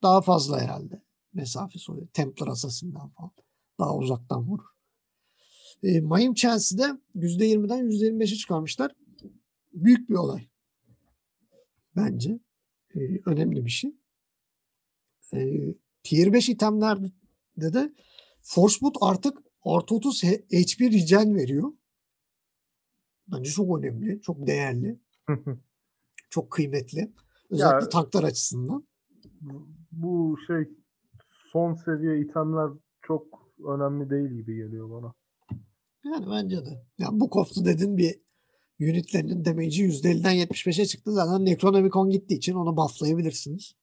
daha 0.02 0.20
fazla 0.20 0.60
herhalde 0.60 1.02
mesafesi 1.32 1.92
oluyor. 1.92 2.08
Templar 2.08 2.48
Assassin'den 2.48 3.08
falan. 3.08 3.32
Daha 3.78 3.96
uzaktan 3.96 4.42
vurur. 4.48 4.64
E, 5.82 6.00
Mayim 6.00 6.34
Chance'i 6.34 6.78
de 6.78 6.84
%20'den 7.14 7.90
%25'e 7.90 8.36
çıkarmışlar. 8.36 8.92
Büyük 9.72 10.10
bir 10.10 10.14
olay. 10.14 10.48
Bence. 11.96 12.38
E, 12.94 13.00
önemli 13.26 13.64
bir 13.64 13.70
şey. 13.70 13.94
E, 15.34 15.74
tier 16.02 16.32
5 16.32 16.48
itemlerde 16.48 17.12
de 17.56 17.92
Force 18.42 18.80
Boot 18.82 18.96
artık 19.00 19.38
artı 19.64 19.94
30 19.94 20.24
HP 20.24 20.80
regen 20.80 21.34
veriyor. 21.34 21.72
Bence 23.28 23.50
çok 23.50 23.78
önemli, 23.78 24.20
çok 24.22 24.46
değerli. 24.46 25.00
çok 26.30 26.50
kıymetli. 26.50 27.12
Özellikle 27.50 27.84
ya, 27.84 27.88
tanklar 27.88 28.22
açısından. 28.22 28.88
Bu 29.92 30.36
şey 30.46 30.68
son 31.52 31.74
seviye 31.74 32.20
itemler 32.20 32.70
çok 33.02 33.52
önemli 33.68 34.10
değil 34.10 34.30
gibi 34.30 34.56
geliyor 34.56 34.90
bana. 34.90 35.14
Yani 36.04 36.26
bence 36.30 36.66
de. 36.66 36.86
Yani 36.98 37.20
bu 37.20 37.30
koftu 37.30 37.64
dedin 37.64 37.96
bir 37.96 38.20
unitlerinin 38.80 39.44
damage'i 39.44 39.88
%50'den 39.88 40.34
75'e 40.34 40.86
çıktı. 40.86 41.12
Zaten 41.12 41.44
Necronomicon 41.44 42.10
gittiği 42.10 42.34
için 42.34 42.54
onu 42.54 42.76
bufflayabilirsiniz. 42.76 43.74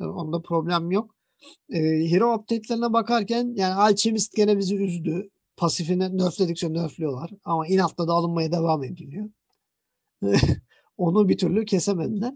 Yani 0.00 0.12
onda 0.12 0.42
problem 0.42 0.90
yok. 0.90 1.14
Ee, 1.70 1.78
hero 2.10 2.34
update'lerine 2.34 2.92
bakarken 2.92 3.52
yani 3.56 3.74
Alchemist 3.74 4.36
gene 4.36 4.58
bizi 4.58 4.76
üzdü. 4.76 5.30
Pasifini 5.56 6.18
nerfledikçe 6.18 6.72
nerfliyorlar. 6.72 7.30
Ama 7.44 7.66
inatla 7.66 8.08
da 8.08 8.12
alınmaya 8.12 8.52
devam 8.52 8.84
ediliyor. 8.84 9.30
Onu 10.96 11.28
bir 11.28 11.38
türlü 11.38 11.64
kesemediler. 11.64 12.34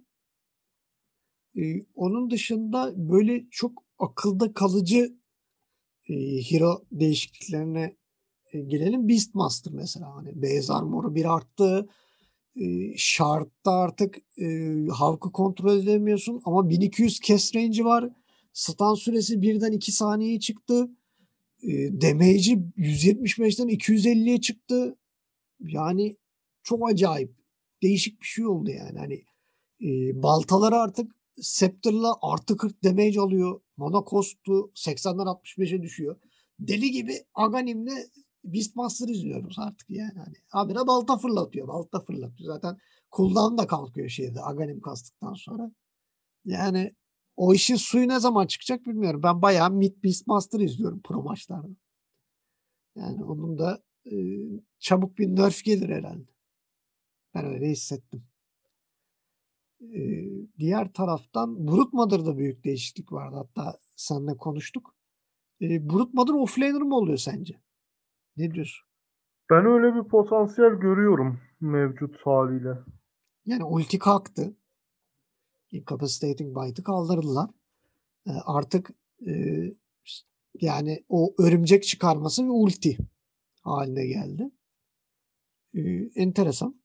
Ee, 1.56 1.80
onun 1.94 2.30
dışında 2.30 2.92
böyle 2.96 3.44
çok 3.50 3.82
akılda 3.98 4.54
kalıcı 4.54 5.14
e, 6.08 6.14
hero 6.50 6.84
değişikliklerine 6.92 7.96
e, 8.52 8.60
gelelim. 8.60 9.08
Beastmaster 9.08 9.72
mesela. 9.72 10.14
Hani 10.16 10.42
beyaz 10.42 10.70
armoru 10.70 11.14
bir 11.14 11.34
arttı. 11.34 11.88
E, 12.56 12.96
Shard'da 12.96 13.72
artık 13.72 14.18
e, 14.38 14.46
halkı 14.92 15.32
kontrol 15.32 15.78
edemiyorsun 15.78 16.42
ama 16.44 16.68
1200 16.68 17.20
kes 17.20 17.54
range'i 17.54 17.84
var. 17.84 18.10
Stun 18.52 18.94
süresi 18.94 19.42
birden 19.42 19.72
2 19.72 19.92
saniyeye 19.92 20.40
çıktı. 20.40 20.90
E, 21.62 22.00
damage'i 22.00 22.58
175'ten 22.76 23.68
250'ye 23.68 24.40
çıktı. 24.40 24.98
Yani 25.60 26.16
çok 26.62 26.90
acayip. 26.90 27.32
Değişik 27.82 28.20
bir 28.20 28.26
şey 28.26 28.46
oldu 28.46 28.70
yani. 28.70 28.98
Hani 28.98 29.24
e, 29.82 30.22
baltaları 30.22 30.76
artık 30.76 31.12
Scepter'la 31.40 32.16
artı 32.22 32.56
40 32.56 32.84
damage 32.84 33.20
alıyor. 33.20 33.60
Mana 33.76 34.04
cost'u 34.10 34.72
80'den 34.74 35.26
65'e 35.26 35.82
düşüyor. 35.82 36.16
Deli 36.58 36.90
gibi 36.90 37.12
Aghanim'le 37.34 37.96
Beastmaster 38.44 39.08
izliyoruz 39.08 39.58
artık 39.58 39.90
yani. 39.90 40.18
Hani 40.18 40.34
habire 40.48 40.86
balta 40.86 41.18
fırlatıyor. 41.18 41.68
Balta 41.68 42.00
fırlatıyor. 42.00 42.54
Zaten 42.54 42.76
cooldown 43.12 43.58
da 43.58 43.66
kalkıyor 43.66 44.08
şeyde 44.08 44.40
Aghanim 44.42 44.80
kastıktan 44.80 45.34
sonra. 45.34 45.70
Yani 46.44 46.94
o 47.36 47.54
işin 47.54 47.76
suyu 47.76 48.08
ne 48.08 48.20
zaman 48.20 48.46
çıkacak 48.46 48.86
bilmiyorum. 48.86 49.22
Ben 49.22 49.42
bayağı 49.42 49.70
Mid 49.70 50.04
Beastmaster 50.04 50.60
izliyorum 50.60 51.00
pro 51.02 51.22
maçlarda. 51.22 51.76
Yani 52.96 53.24
onun 53.24 53.58
da 53.58 53.82
e, 54.06 54.14
çabuk 54.78 55.18
bir 55.18 55.28
nerf 55.28 55.64
gelir 55.64 55.88
herhalde. 55.88 56.30
Ben 57.34 57.44
öyle 57.44 57.70
hissettim. 57.70 58.26
E, 59.80 60.00
diğer 60.58 60.92
taraftan 60.92 61.68
Brute 61.68 61.90
Mother'da 61.92 62.38
büyük 62.38 62.64
değişiklik 62.64 63.12
vardı. 63.12 63.36
Hatta 63.36 63.78
seninle 63.96 64.36
konuştuk. 64.36 64.96
E, 65.60 65.90
Brute 65.90 66.10
Mother 66.12 66.32
offlaner 66.32 66.82
mı 66.82 66.96
oluyor 66.96 67.18
sence? 67.18 67.54
Ne 68.36 68.54
diyorsun? 68.54 68.86
Ben 69.50 69.66
öyle 69.66 69.94
bir 69.94 70.08
potansiyel 70.08 70.72
görüyorum 70.72 71.40
mevcut 71.60 72.16
haliyle. 72.26 72.78
Yani 73.46 73.64
ulti 73.64 73.98
kalktı. 73.98 74.56
Incapacitating 75.70 76.56
Bite'ı 76.56 76.84
kaldırdılar. 76.84 77.50
E, 78.26 78.30
artık 78.44 78.90
e, 79.26 79.62
yani 80.60 81.04
o 81.08 81.34
örümcek 81.38 81.84
çıkarması 81.84 82.44
ve 82.44 82.50
ulti 82.50 82.98
haline 83.62 84.06
geldi. 84.06 84.50
E, 85.74 85.80
enteresan. 86.14 86.80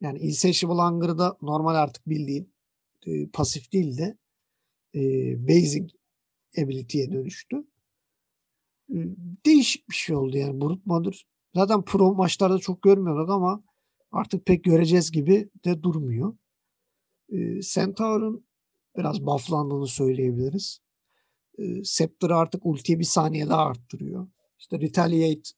Yani 0.00 0.18
Insatiable 0.18 0.82
Hunger'da 0.82 1.36
normal 1.42 1.74
artık 1.74 2.08
bildiğin 2.08 2.52
e, 3.06 3.28
pasif 3.28 3.72
değil 3.72 3.98
de 3.98 4.18
e, 4.94 5.00
basic 5.48 5.86
ability'ye 6.58 7.12
dönüştü 7.12 7.64
değişik 9.46 9.90
bir 9.90 9.94
şey 9.94 10.16
oldu 10.16 10.36
yani 10.36 10.60
Brut 10.60 10.86
Mother. 10.86 11.26
Zaten 11.54 11.82
pro 11.82 12.14
maçlarda 12.14 12.58
çok 12.58 12.82
görmüyorduk 12.82 13.30
ama 13.30 13.62
artık 14.12 14.46
pek 14.46 14.64
göreceğiz 14.64 15.10
gibi 15.10 15.50
de 15.64 15.82
durmuyor. 15.82 16.36
E, 17.32 17.60
Centaur'un 17.60 18.46
biraz 18.96 19.26
bufflandığını 19.26 19.86
söyleyebiliriz. 19.86 20.80
E, 21.58 21.84
Scepter 21.84 22.30
artık 22.30 22.66
ultiye 22.66 22.98
bir 22.98 23.04
saniye 23.04 23.48
daha 23.48 23.66
arttırıyor. 23.66 24.28
İşte 24.58 24.80
Retaliate 24.80 25.50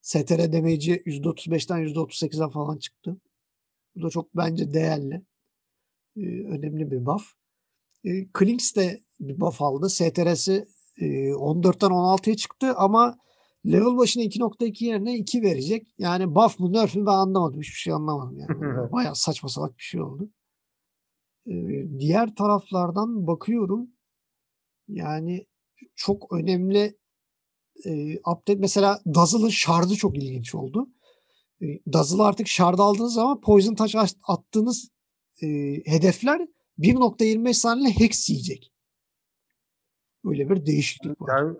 STR 0.00 0.52
damage'i 0.52 1.02
%35'ten 1.06 1.78
%38'e 1.78 2.50
falan 2.50 2.78
çıktı. 2.78 3.16
Bu 3.94 4.02
da 4.02 4.10
çok 4.10 4.36
bence 4.36 4.72
değerli. 4.72 5.22
E, 6.16 6.20
önemli 6.44 6.90
bir 6.90 7.06
buff. 7.06 7.32
E, 8.04 8.28
Klinks 8.32 8.74
de 8.74 9.00
bir 9.20 9.40
buff 9.40 9.62
aldı. 9.62 9.88
STR'si 9.88 10.66
14'ten 11.06 11.90
16'ya 11.90 12.36
çıktı 12.36 12.74
ama 12.76 13.18
level 13.66 13.96
başına 13.96 14.22
2.2 14.22 14.84
yerine 14.84 15.16
2 15.16 15.42
verecek. 15.42 15.86
Yani 15.98 16.34
buff 16.34 16.60
mı 16.60 16.72
nerf 16.72 16.96
mi 16.96 17.06
ben 17.06 17.12
anlamadım. 17.12 17.60
Hiçbir 17.60 17.78
şey 17.78 17.92
anlamadım 17.92 18.38
yani. 18.38 18.60
Bayağı 18.92 19.16
saçma 19.16 19.48
salak 19.48 19.78
bir 19.78 19.82
şey 19.82 20.00
oldu. 20.02 20.30
diğer 21.98 22.34
taraflardan 22.34 23.26
bakıyorum. 23.26 23.90
Yani 24.88 25.46
çok 25.96 26.32
önemli 26.32 26.98
e, 27.84 28.16
update. 28.18 28.54
Mesela 28.54 29.00
Dazzle'ın 29.06 29.48
şardı 29.48 29.94
çok 29.94 30.16
ilginç 30.16 30.54
oldu. 30.54 30.88
E, 31.62 31.66
Dazzle'ı 31.92 32.26
artık 32.26 32.48
şardı 32.48 32.82
aldığınız 32.82 33.14
zaman 33.14 33.40
Poison 33.40 33.74
Touch 33.74 33.96
attığınız 34.22 34.88
e, 35.42 35.46
hedefler 35.84 36.40
1.25 36.78 37.54
saniye 37.54 37.90
hex 37.90 38.30
yiyecek. 38.30 38.72
Öyle 40.24 40.50
bir 40.50 40.66
değişiklik 40.66 41.22
var. 41.22 41.38
Yani 41.38 41.56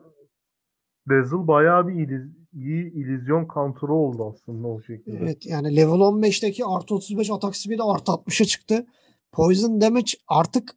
Dazzle 1.09 1.47
bayağı 1.49 1.89
bir 1.89 1.95
iliz, 1.95 2.31
iyi 2.53 2.93
illüzyon 2.93 3.47
kontrolü 3.47 3.93
oldu 3.93 4.35
aslında 4.35 4.69
o 4.69 4.83
şekilde. 4.83 5.19
Evet 5.23 5.47
yani 5.47 5.77
level 5.77 6.01
15'teki 6.01 6.65
artı 6.65 6.95
35 6.95 7.31
atak 7.31 7.57
speed'i 7.57 7.83
artı 7.83 8.13
60'a 8.13 8.47
çıktı. 8.47 8.87
Poison 9.33 9.81
damage 9.81 10.13
artık 10.29 10.77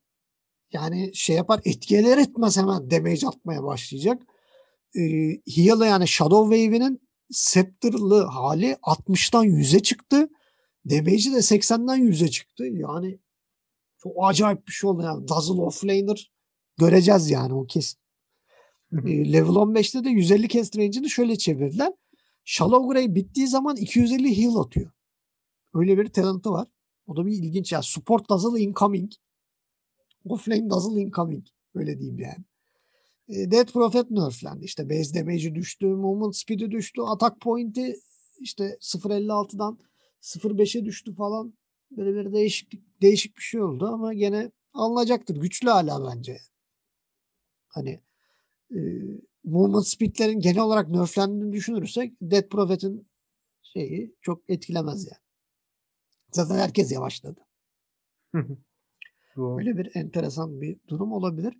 yani 0.74 1.12
şey 1.14 1.36
yapar 1.36 1.62
etkiler 1.66 2.18
etmez 2.18 2.58
hemen 2.58 2.92
damage 2.92 3.28
atmaya 3.28 3.64
başlayacak. 3.64 4.22
Ee, 4.96 5.02
Heal 5.56 5.82
yani 5.82 6.08
Shadow 6.08 6.56
Wave'inin 6.56 7.02
Scepter'lı 7.32 8.24
hali 8.24 8.72
60'tan 8.72 9.46
100'e 9.46 9.80
çıktı. 9.80 10.30
Damage'i 10.90 11.34
de 11.34 11.38
80'den 11.38 12.00
100'e 12.00 12.28
çıktı. 12.28 12.64
Yani 12.64 13.20
çok 13.98 14.14
acayip 14.22 14.68
bir 14.68 14.72
şey 14.72 14.90
oldu 14.90 15.02
yani. 15.04 15.28
Dazzle 15.28 15.62
offlaner 15.62 16.32
göreceğiz 16.78 17.30
yani 17.30 17.54
o 17.54 17.66
kesin. 17.66 18.00
level 19.34 19.56
15'te 19.56 20.04
de 20.04 20.10
150 20.10 20.48
cast 20.48 20.78
range'ini 20.78 21.10
şöyle 21.10 21.38
çevirdiler. 21.38 21.94
Shallow 22.46 22.94
Grey 22.94 23.16
bittiği 23.16 23.48
zaman 23.48 23.76
250 23.76 24.38
heal 24.38 24.56
atıyor. 24.56 24.92
Öyle 25.74 25.98
bir 25.98 26.08
talentı 26.08 26.52
var. 26.52 26.68
O 27.08 27.16
da 27.16 27.26
bir 27.26 27.32
ilginç 27.32 27.72
ya. 27.72 27.82
Support 27.82 28.30
Dazzle 28.30 28.60
incoming. 28.60 29.12
Offlane 30.26 30.70
Dazzle 30.70 31.02
incoming. 31.02 31.46
Öyle 31.76 32.00
diyeyim 32.00 32.20
yani. 32.20 32.46
E, 33.30 33.52
Dead 33.52 33.72
Prophet 33.72 34.12
nerflendi. 34.12 34.66
İşte 34.66 34.90
base 34.90 35.14
damage'i 35.20 35.56
düştü, 35.56 35.86
movement 35.86 36.36
speed'i 36.36 36.72
düştü, 36.72 37.02
attack 37.02 37.42
point'i 37.42 37.96
işte 38.40 38.78
0.56'dan 38.82 39.80
0.5'e 40.22 40.86
düştü 40.86 41.16
falan. 41.16 41.54
Böyle 41.92 42.16
bir 42.16 42.34
değişiklik, 42.34 43.02
değişik 43.02 43.38
bir 43.38 43.42
şey 43.42 43.62
oldu 43.62 43.88
ama 43.94 44.14
gene 44.14 44.52
alınacaktır. 44.74 45.36
Güçlü 45.36 45.70
hala 45.70 46.12
bence. 46.12 46.38
Hani 47.72 48.02
e, 48.72 48.80
movement 49.44 49.88
speed'lerin 49.88 50.40
genel 50.40 50.60
olarak 50.62 50.90
nerflendiğini 50.90 51.54
düşünürsek 51.54 52.14
Dead 52.22 52.50
Prophet'in 52.50 53.08
şeyi 53.64 54.16
çok 54.22 54.50
etkilemez 54.50 55.06
yani. 55.06 55.22
Zaten 56.32 56.56
herkes 56.56 56.92
yavaşladı. 56.92 57.40
Böyle 59.38 59.78
bir 59.78 59.92
enteresan 59.96 60.62
bir 60.62 60.80
durum 60.88 61.12
olabilir. 61.12 61.58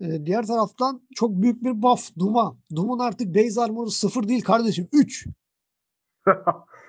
Ee, 0.00 0.26
diğer 0.26 0.46
taraftan 0.46 1.02
çok 1.14 1.42
büyük 1.42 1.64
bir 1.64 1.82
buff 1.82 2.18
Doom'a. 2.18 2.56
Doom'un 2.76 2.98
artık 2.98 3.34
base 3.34 3.60
armor'ı 3.60 3.90
sıfır 3.90 4.28
değil 4.28 4.42
kardeşim. 4.42 4.88
3. 4.92 5.26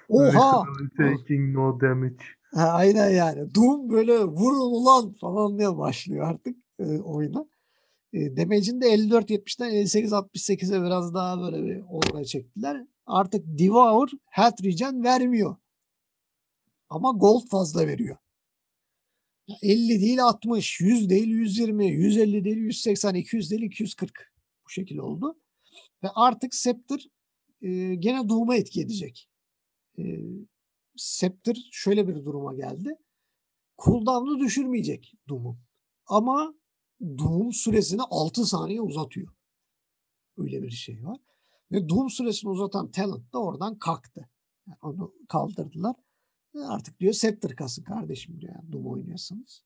Oha! 0.10 0.64
Taking 0.98 1.56
no 1.56 1.82
damage. 1.82 2.16
Ha, 2.54 2.68
aynen 2.70 3.10
yani. 3.10 3.56
Doom 3.56 3.90
böyle 3.90 4.24
vurun 4.24 4.72
ulan 4.72 5.14
falan 5.14 5.58
diye 5.60 5.78
başlıyor 5.78 6.28
artık 6.28 6.58
e, 6.80 7.00
oyuna. 7.00 7.46
E, 8.14 8.38
damage'ini 8.38 8.82
de 8.82 8.86
54-70'den 8.86 9.72
58-68'e 9.72 10.84
biraz 10.84 11.14
daha 11.14 11.42
böyle 11.42 11.64
bir 11.66 11.84
oraya 11.90 12.26
çektiler. 12.26 12.88
Artık 13.06 13.46
Devour 13.46 14.10
health 14.26 14.64
regen 14.64 15.04
vermiyor. 15.04 15.56
Ama 16.90 17.12
gold 17.12 17.48
fazla 17.50 17.88
veriyor. 17.88 18.18
50 19.62 20.02
değil 20.02 20.24
60, 20.24 20.82
100 20.82 21.10
değil 21.10 21.28
120, 21.28 21.88
150 21.88 22.44
değil 22.44 22.58
180, 22.58 23.16
200 23.16 23.52
değil 23.52 23.62
240. 23.62 24.34
Bu 24.66 24.70
şekilde 24.70 25.02
oldu. 25.02 25.40
Ve 26.04 26.10
artık 26.16 26.56
Scepter 26.56 27.08
e, 27.62 27.96
gene 27.96 28.30
Doom'a 28.30 28.56
etki 28.56 28.82
edecek. 28.82 29.30
E, 30.00 30.04
Scepter 30.96 31.70
şöyle 31.72 32.08
bir 32.08 32.16
duruma 32.16 32.54
geldi. 32.54 32.96
Cooldown'u 33.78 34.40
düşürmeyecek 34.40 35.14
Doom'u. 35.30 35.58
Ama 36.06 36.56
Doom 37.02 37.54
süresini 37.54 38.02
6 38.02 38.46
saniye 38.46 38.82
uzatıyor. 38.82 39.34
Öyle 40.38 40.64
bir 40.64 40.72
şey 40.72 41.04
var. 41.04 41.18
Ve 41.72 41.90
Doom 41.90 42.10
süresini 42.10 42.50
uzatan 42.50 42.92
talent 42.92 43.34
da 43.34 43.40
oradan 43.40 43.80
kalktı. 43.80 44.30
Yani 44.68 44.78
onu 44.82 45.14
kaldırdılar. 45.30 45.96
Artık 46.56 47.00
diyor 47.00 47.14
Scepter 47.14 47.56
kasın 47.56 47.84
kardeşim 47.84 48.42
diyor. 48.42 48.54
Yani 48.56 48.72
Doom 48.72 48.88
oynuyorsanız. 48.88 49.64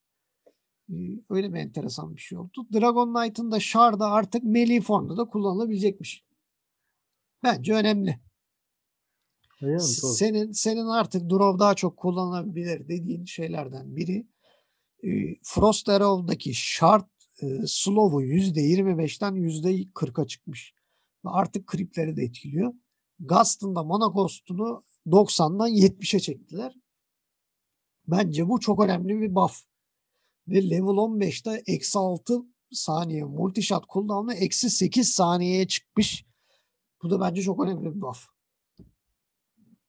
Ee, 0.89 0.93
öyle 1.29 1.53
bir 1.53 1.59
enteresan 1.59 2.15
bir 2.15 2.21
şey 2.21 2.37
oldu. 2.37 2.67
Dragon 2.73 3.13
Knight'ın 3.13 3.51
da 3.51 3.59
Shard'a 3.59 4.05
artık 4.05 4.43
melee 4.43 4.81
formda 4.81 5.17
da 5.17 5.25
kullanılabilecekmiş. 5.25 6.25
Bence 7.43 7.73
önemli. 7.73 8.19
Yani, 9.61 9.81
senin 9.81 10.51
senin 10.51 10.85
artık 10.85 11.29
Draw 11.29 11.59
daha 11.59 11.75
çok 11.75 11.97
kullanılabilir 11.97 12.87
dediğin 12.87 13.25
şeylerden 13.25 13.95
biri 13.95 14.27
e, 15.03 15.09
Frost 15.43 15.89
Arrow'daki 15.89 16.53
Shard 16.53 17.16
e, 17.41 17.67
Slow'u 17.67 18.23
%25'ten 18.23 19.33
%40'a 19.35 20.27
çıkmış. 20.27 20.73
Ve 21.25 21.29
artık 21.29 21.67
kripleri 21.67 22.17
de 22.17 22.23
etkiliyor. 22.23 22.73
Gast'ın 23.19 23.75
da 23.75 23.83
Mana 23.83 24.07
Ghost'unu 24.07 24.83
90'dan 25.07 25.69
70'e 25.69 26.19
çektiler. 26.19 26.75
Bence 28.07 28.49
bu 28.49 28.59
çok 28.59 28.83
önemli 28.83 29.21
bir 29.21 29.35
buff. 29.35 29.63
Ve 30.47 30.69
level 30.69 30.97
15'te 30.97 31.63
eksi 31.67 31.99
6 31.99 32.41
saniye 32.71 33.23
multishot 33.23 33.89
cooldown'u 33.89 34.33
eksi 34.33 34.69
8 34.69 35.09
saniyeye 35.09 35.67
çıkmış. 35.67 36.25
Bu 37.03 37.09
da 37.09 37.19
bence 37.19 37.41
çok 37.41 37.63
önemli 37.63 37.95
bir 37.95 38.01
buff. 38.01 38.27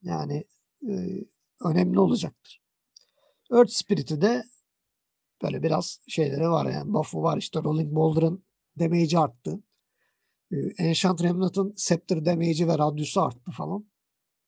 Yani 0.03 0.44
e, 0.88 1.24
önemli 1.64 2.01
olacaktır. 2.01 2.62
Earth 3.53 3.72
Spirit'i 3.72 4.20
de 4.20 4.44
böyle 5.43 5.62
biraz 5.62 6.01
şeyleri 6.09 6.51
var 6.51 6.72
yani 6.72 6.93
buff'u 6.93 7.22
var 7.22 7.39
işte 7.39 7.61
Rolling 7.62 7.95
Boulder'ın 7.95 8.45
damage'i 8.78 9.18
arttı. 9.18 9.62
E, 10.53 10.57
Enchant 10.78 11.22
Remnant'ın 11.22 11.74
Scepter 11.76 12.24
damage'i 12.24 12.68
ve 12.68 12.78
radyusu 12.78 13.22
arttı 13.22 13.51
falan. 13.51 13.91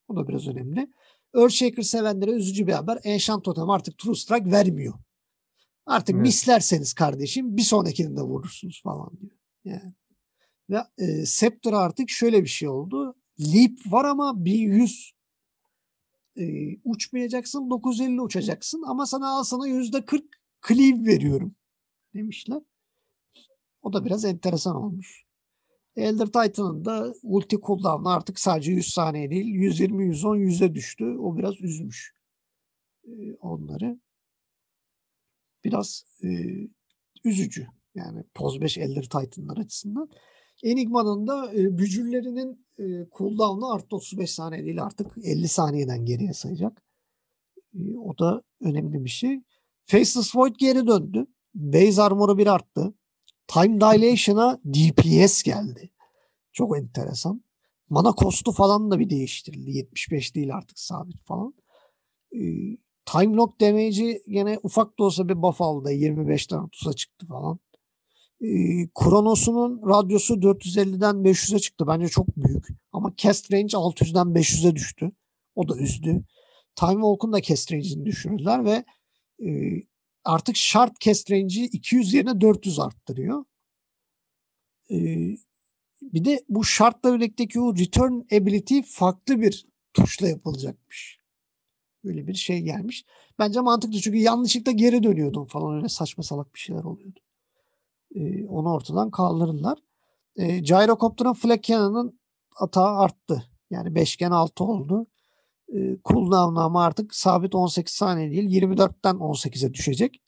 O 0.08 0.16
da 0.16 0.28
biraz 0.28 0.48
önemli. 0.48 0.92
Earthshaker 1.34 1.82
sevenlere 1.82 2.30
üzücü 2.30 2.66
bir 2.66 2.72
haber. 2.72 2.98
Enchant 3.04 3.44
Totem 3.44 3.70
artık 3.70 3.98
True 3.98 4.14
Strike 4.14 4.50
vermiyor. 4.50 4.94
Artık 5.86 6.14
evet. 6.14 6.26
mislerseniz 6.26 6.94
kardeşim 6.94 7.56
bir 7.56 7.62
sonrakini 7.62 8.16
de 8.16 8.20
vurursunuz 8.20 8.82
falan 8.82 9.10
diyor. 9.20 9.36
Yani. 9.64 9.94
Ve 10.70 10.78
e, 10.98 11.26
Scepter 11.26 11.72
artık 11.72 12.10
şöyle 12.10 12.42
bir 12.42 12.48
şey 12.48 12.68
oldu. 12.68 13.14
Leap 13.40 13.72
var 13.86 14.04
ama 14.04 14.44
1100 14.44 15.12
e, 16.36 16.42
uçmayacaksın 16.84 17.70
950 17.70 18.20
uçacaksın 18.20 18.82
ama 18.86 19.06
sana 19.06 19.28
al 19.28 19.44
sana 19.44 19.68
%40 19.68 20.22
cleave 20.68 21.04
veriyorum 21.04 21.54
demişler. 22.14 22.62
O 23.82 23.92
da 23.92 24.04
biraz 24.04 24.24
enteresan 24.24 24.76
olmuş. 24.76 25.24
Elder 25.96 26.26
Titan'ın 26.26 26.84
da 26.84 27.14
ulti 27.22 27.60
cooldown'u 27.60 28.08
artık 28.08 28.38
sadece 28.38 28.72
100 28.72 28.88
saniye 28.88 29.30
değil 29.30 29.46
120 29.46 30.04
110 30.04 30.36
100'e 30.36 30.74
düştü. 30.74 31.04
O 31.04 31.36
biraz 31.36 31.60
üzmüş 31.60 32.14
onları. 33.40 34.00
Biraz 35.64 36.04
e, 36.24 36.28
üzücü. 37.24 37.66
Yani 37.94 38.24
Poz 38.34 38.60
5 38.60 38.78
Elder 38.78 39.02
Titan'lar 39.02 39.56
açısından. 39.56 40.10
Enigma'nın 40.62 41.26
da 41.26 41.52
e, 41.54 41.78
bücürlerinin 41.78 42.66
e, 42.78 43.06
cooldown'u 43.12 43.72
artı 43.72 43.96
35 43.96 44.30
saniye 44.30 44.64
değil 44.64 44.82
artık 44.82 45.06
50 45.24 45.48
saniyeden 45.48 46.04
geriye 46.04 46.32
sayacak. 46.32 46.82
E, 47.74 47.96
o 47.96 48.18
da 48.18 48.42
önemli 48.60 49.04
bir 49.04 49.10
şey. 49.10 49.42
Faceless 49.86 50.36
Void 50.36 50.54
geri 50.58 50.86
döndü. 50.86 51.26
Base 51.54 52.02
armor'u 52.02 52.38
bir 52.38 52.46
arttı. 52.46 52.94
Time 53.46 53.80
Dilation'a 53.80 54.60
DPS 54.64 55.42
geldi. 55.42 55.90
Çok 56.52 56.78
enteresan. 56.78 57.44
Mana 57.88 58.12
kostu 58.12 58.52
falan 58.52 58.90
da 58.90 58.98
bir 58.98 59.10
değiştirildi. 59.10 59.70
75 59.70 60.34
değil 60.34 60.54
artık 60.54 60.78
sabit 60.78 61.24
falan. 61.24 61.54
Ee, 62.32 62.38
time 63.06 63.36
lock 63.36 63.60
damage'i 63.60 64.22
gene 64.28 64.58
ufak 64.62 64.98
da 64.98 65.04
olsa 65.04 65.28
bir 65.28 65.42
buff 65.42 65.60
aldı. 65.60 65.92
25'ten 65.92 66.58
30'a 66.58 66.92
çıktı 66.92 67.26
falan. 67.26 67.58
Ee, 68.40 68.88
Kronos'unun 68.94 69.82
radyosu 69.88 70.34
450'den 70.34 71.14
500'e 71.14 71.58
çıktı. 71.58 71.86
Bence 71.86 72.08
çok 72.08 72.36
büyük. 72.36 72.66
Ama 72.92 73.12
cast 73.16 73.52
range 73.52 73.76
600'den 73.76 74.26
500'e 74.26 74.76
düştü. 74.76 75.12
O 75.54 75.68
da 75.68 75.76
üzdü. 75.76 76.24
Time 76.76 76.92
Walk'un 76.92 77.32
da 77.32 77.42
cast 77.42 77.72
range'ini 77.72 78.06
düşürdüler 78.06 78.64
ve 78.64 78.84
artık 80.24 80.56
şart 80.56 81.00
cast 81.00 81.30
range'i 81.30 81.64
200 81.64 82.14
yerine 82.14 82.40
400 82.40 82.78
arttırıyor. 82.80 83.44
Ee, 84.90 85.36
bir 86.02 86.24
de 86.24 86.44
bu 86.48 86.64
şartla 86.64 87.14
birlikteki 87.14 87.60
o 87.60 87.76
return 87.76 88.12
ability 88.12 88.80
farklı 88.86 89.40
bir 89.40 89.66
tuşla 89.94 90.28
yapılacakmış. 90.28 91.18
Böyle 92.04 92.26
bir 92.26 92.34
şey 92.34 92.60
gelmiş. 92.60 93.04
Bence 93.38 93.60
mantıklı 93.60 94.00
çünkü 94.00 94.18
yanlışlıkla 94.18 94.72
geri 94.72 95.02
dönüyordum 95.02 95.46
falan 95.46 95.76
öyle 95.76 95.88
saçma 95.88 96.24
salak 96.24 96.54
bir 96.54 96.60
şeyler 96.60 96.84
oluyordu. 96.84 97.20
Ee, 98.14 98.46
onu 98.46 98.72
ortadan 98.72 99.10
kaldırırlar. 99.10 99.78
E, 100.36 100.58
Gyrocopter'ın 100.58 101.32
flag 101.32 101.62
cannon'ın 101.62 102.20
atağı 102.56 102.98
arttı. 102.98 103.44
Yani 103.70 103.94
beşgen 103.94 104.30
6 104.30 104.64
oldu. 104.64 105.06
E, 105.74 105.96
cooldown 106.04 106.56
ama 106.56 106.84
artık 106.84 107.14
sabit 107.14 107.54
18 107.54 107.94
saniye 107.94 108.30
değil 108.30 108.62
24'ten 108.62 109.14
18'e 109.14 109.74
düşecek. 109.74 110.22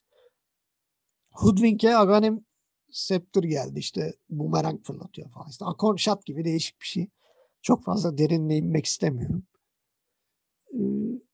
Hoodwink'e 1.31 1.97
Aghanim 1.97 2.45
Scepter 2.91 3.43
geldi 3.43 3.79
işte 3.79 4.13
bumerang 4.29 4.83
fırlatıyor 4.83 5.29
falan. 5.29 5.49
İşte 5.49 5.65
Akon 5.65 5.95
Shot 5.95 6.25
gibi 6.25 6.45
değişik 6.45 6.81
bir 6.81 6.85
şey. 6.85 7.09
Çok 7.61 7.83
fazla 7.83 8.17
derinle 8.17 8.57
inmek 8.57 8.85
istemiyorum. 8.85 9.43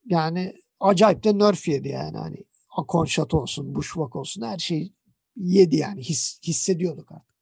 Yani 0.05 0.53
acayip 0.79 1.23
de 1.23 1.37
nerf 1.37 1.67
yedi 1.67 1.87
yani 1.87 2.17
hani 2.17 2.37
Akon 2.77 3.05
Shot 3.05 3.33
olsun, 3.33 3.75
Bushwhack 3.75 4.15
olsun 4.15 4.41
her 4.41 4.57
şey 4.57 4.93
yedi 5.35 5.75
yani 5.75 6.01
his, 6.01 6.39
hissediyorduk 6.43 7.11
artık. 7.11 7.35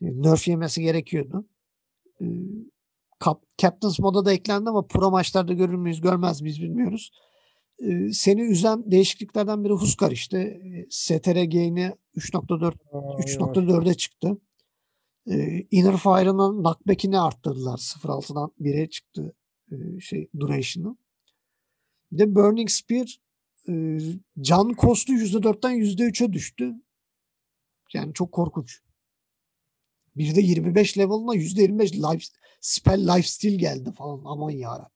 Nerf 0.00 0.48
yemesi 0.48 0.82
gerekiyordu. 0.82 1.48
Captain's 3.58 3.98
moda 3.98 4.24
da 4.24 4.32
eklendi 4.32 4.70
ama 4.70 4.86
pro 4.86 5.10
maçlarda 5.10 5.52
görür 5.52 5.74
müyüz 5.74 6.00
görmez 6.00 6.40
miyiz 6.40 6.62
bilmiyoruz. 6.62 7.10
Ee, 7.82 8.12
seni 8.12 8.42
üzen 8.42 8.90
değişikliklerden 8.90 9.64
biri 9.64 9.72
Huskar 9.72 10.10
işte. 10.10 10.38
Ee, 10.38 10.86
STR 10.90 11.44
gain'i 11.44 11.92
3.4 12.16 12.74
3.4'e 12.92 13.94
çıktı. 13.94 14.38
Ee, 15.30 15.66
Inner 15.70 15.96
Fire'ın 15.96 16.62
knockback'ini 16.62 17.20
arttırdılar. 17.20 17.78
0.6'dan 17.78 18.50
1'e 18.60 18.90
çıktı 18.90 19.34
e, 19.72 20.00
şey 20.00 20.28
duration'ı. 20.40 20.96
Bir 22.12 22.18
de 22.18 22.34
Burning 22.34 22.70
Spear 22.70 23.18
e, 23.68 23.98
can 24.40 24.74
kostu 24.74 25.12
%4'ten 25.12 25.72
%3'e 25.72 26.32
düştü. 26.32 26.74
Yani 27.94 28.14
çok 28.14 28.32
korkunç. 28.32 28.82
Bir 30.18 30.34
de 30.34 30.40
25 30.40 30.98
level'ına 30.98 31.34
%25 31.34 32.14
life, 32.14 32.26
spell 32.60 33.16
lifesteal 33.16 33.54
geldi 33.54 33.92
falan. 33.92 34.22
Aman 34.24 34.50
yarabbim. 34.50 34.92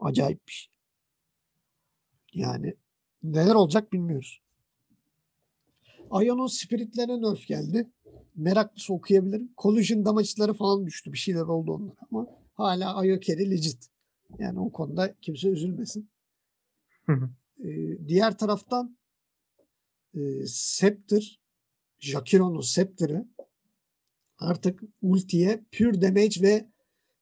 Acayip 0.00 0.46
bir 0.46 0.52
şey. 0.52 0.72
Yani 2.32 2.74
neler 3.22 3.54
olacak 3.54 3.92
bilmiyoruz. 3.92 4.42
Ion'un 6.12 6.46
spiritlerine 6.46 7.22
nerf 7.22 7.46
geldi. 7.46 7.90
Meraklısı 8.34 8.94
okuyabilirim. 8.94 9.52
Collision 9.58 10.04
damage'ları 10.04 10.54
falan 10.54 10.86
düştü. 10.86 11.12
Bir 11.12 11.18
şeyler 11.18 11.40
oldu 11.40 11.72
onlara 11.72 11.96
ama 12.10 12.26
hala 12.54 13.06
Io 13.06 13.20
carry 13.20 13.50
legit. 13.50 13.88
Yani 14.38 14.60
o 14.60 14.72
konuda 14.72 15.14
kimse 15.20 15.48
üzülmesin. 15.48 16.10
ee, 17.64 18.08
diğer 18.08 18.38
taraftan 18.38 18.96
e, 20.14 20.46
Scepter 20.46 21.40
Jakiro'nun 21.98 22.60
Scepter'ı 22.60 23.26
artık 24.42 24.82
ultiye 25.02 25.64
pure 25.78 26.02
damage 26.02 26.42
ve 26.42 26.66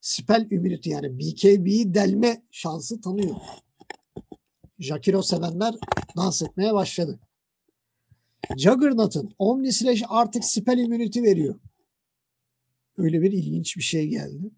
spell 0.00 0.50
immunity 0.50 0.90
yani 0.90 1.18
BKB'yi 1.18 1.94
delme 1.94 2.42
şansı 2.50 3.00
tanıyor. 3.00 3.36
Jakiro 4.78 5.22
sevenler 5.22 5.74
dans 6.16 6.42
etmeye 6.42 6.74
başladı. 6.74 7.20
Juggernaut'ın 8.56 9.30
Omni 9.38 9.72
Slash 9.72 10.02
artık 10.08 10.44
spell 10.44 10.78
immunity 10.78 11.22
veriyor. 11.22 11.60
Öyle 12.96 13.22
bir 13.22 13.32
ilginç 13.32 13.76
bir 13.76 13.82
şey 13.82 14.08
geldi. 14.08 14.50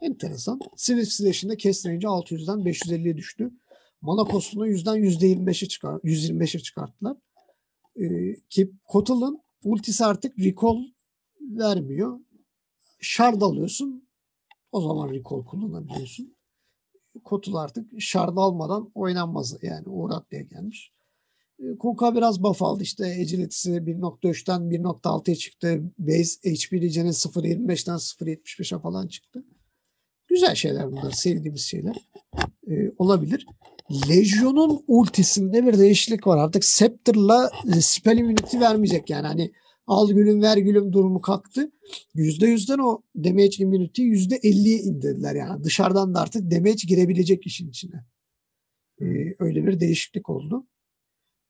Enteresan. 0.00 0.60
Swift 0.76 1.12
Slash'ın 1.12 1.48
da 1.48 1.58
cast 1.58 1.86
range'i 1.86 2.08
600'den 2.08 2.58
550'ye 2.58 3.16
düştü. 3.16 3.50
Mana 4.00 4.30
cost'unu 4.30 4.68
%'den 4.68 4.96
%25'e 4.96 5.68
çıkar, 5.68 5.94
125'e 5.94 6.60
çıkarttılar. 6.60 7.16
Ee, 8.00 8.34
ki 8.50 8.70
Kotal'ın 8.84 9.40
ultisi 9.64 10.04
artık 10.04 10.38
recall 10.38 10.76
vermiyor. 11.46 12.20
Shard 13.00 13.42
alıyorsun. 13.42 14.08
O 14.72 14.80
zaman 14.80 15.10
recall 15.10 15.44
kullanabiliyorsun. 15.44 16.36
Kotul 17.24 17.54
artık 17.54 18.00
şard 18.00 18.36
almadan 18.36 18.90
oynanmaz 18.94 19.56
yani 19.62 19.88
Uğur 19.88 20.10
diye 20.30 20.42
gelmiş. 20.42 20.92
E, 21.58 21.78
Kuka 21.78 22.14
biraz 22.14 22.42
buff 22.42 22.62
aldı 22.62 22.82
işte 22.82 23.04
agility'si 23.04 23.70
1.3'ten 23.70 24.60
1.6'ya 24.60 25.36
çıktı. 25.36 25.82
Base 25.98 26.50
HP 26.50 26.70
diyeceğine 26.70 27.10
0.25'ten 27.10 27.96
0.75'e 27.96 28.78
falan 28.78 29.06
çıktı. 29.06 29.44
Güzel 30.28 30.54
şeyler 30.54 30.92
bunlar. 30.92 31.10
Sevdiğimiz 31.10 31.62
şeyler. 31.62 31.96
Ee, 32.70 32.92
olabilir. 32.98 33.46
Legion'un 34.08 34.84
ultisinde 34.86 35.66
bir 35.66 35.78
değişiklik 35.78 36.26
var. 36.26 36.38
Artık 36.38 36.64
Scepter'la 36.64 37.50
e, 37.76 37.80
spell 37.80 38.18
immunity 38.18 38.60
vermeyecek 38.60 39.10
yani. 39.10 39.26
Hani 39.26 39.52
al 39.86 40.08
gülüm 40.08 40.42
ver 40.42 40.56
gülüm 40.56 40.92
durumu 40.92 41.20
kalktı. 41.20 41.72
%100'den 42.14 42.78
o 42.78 43.02
damage 43.16 43.56
immunity 43.58 44.02
%50'ye 44.02 44.78
indirdiler. 44.78 45.34
Yani 45.34 45.64
dışarıdan 45.64 46.14
da 46.14 46.20
artık 46.20 46.50
damage 46.50 46.82
girebilecek 46.88 47.46
işin 47.46 47.68
içine. 47.68 48.04
Ee, 49.00 49.34
öyle 49.38 49.66
bir 49.66 49.80
değişiklik 49.80 50.30
oldu. 50.30 50.66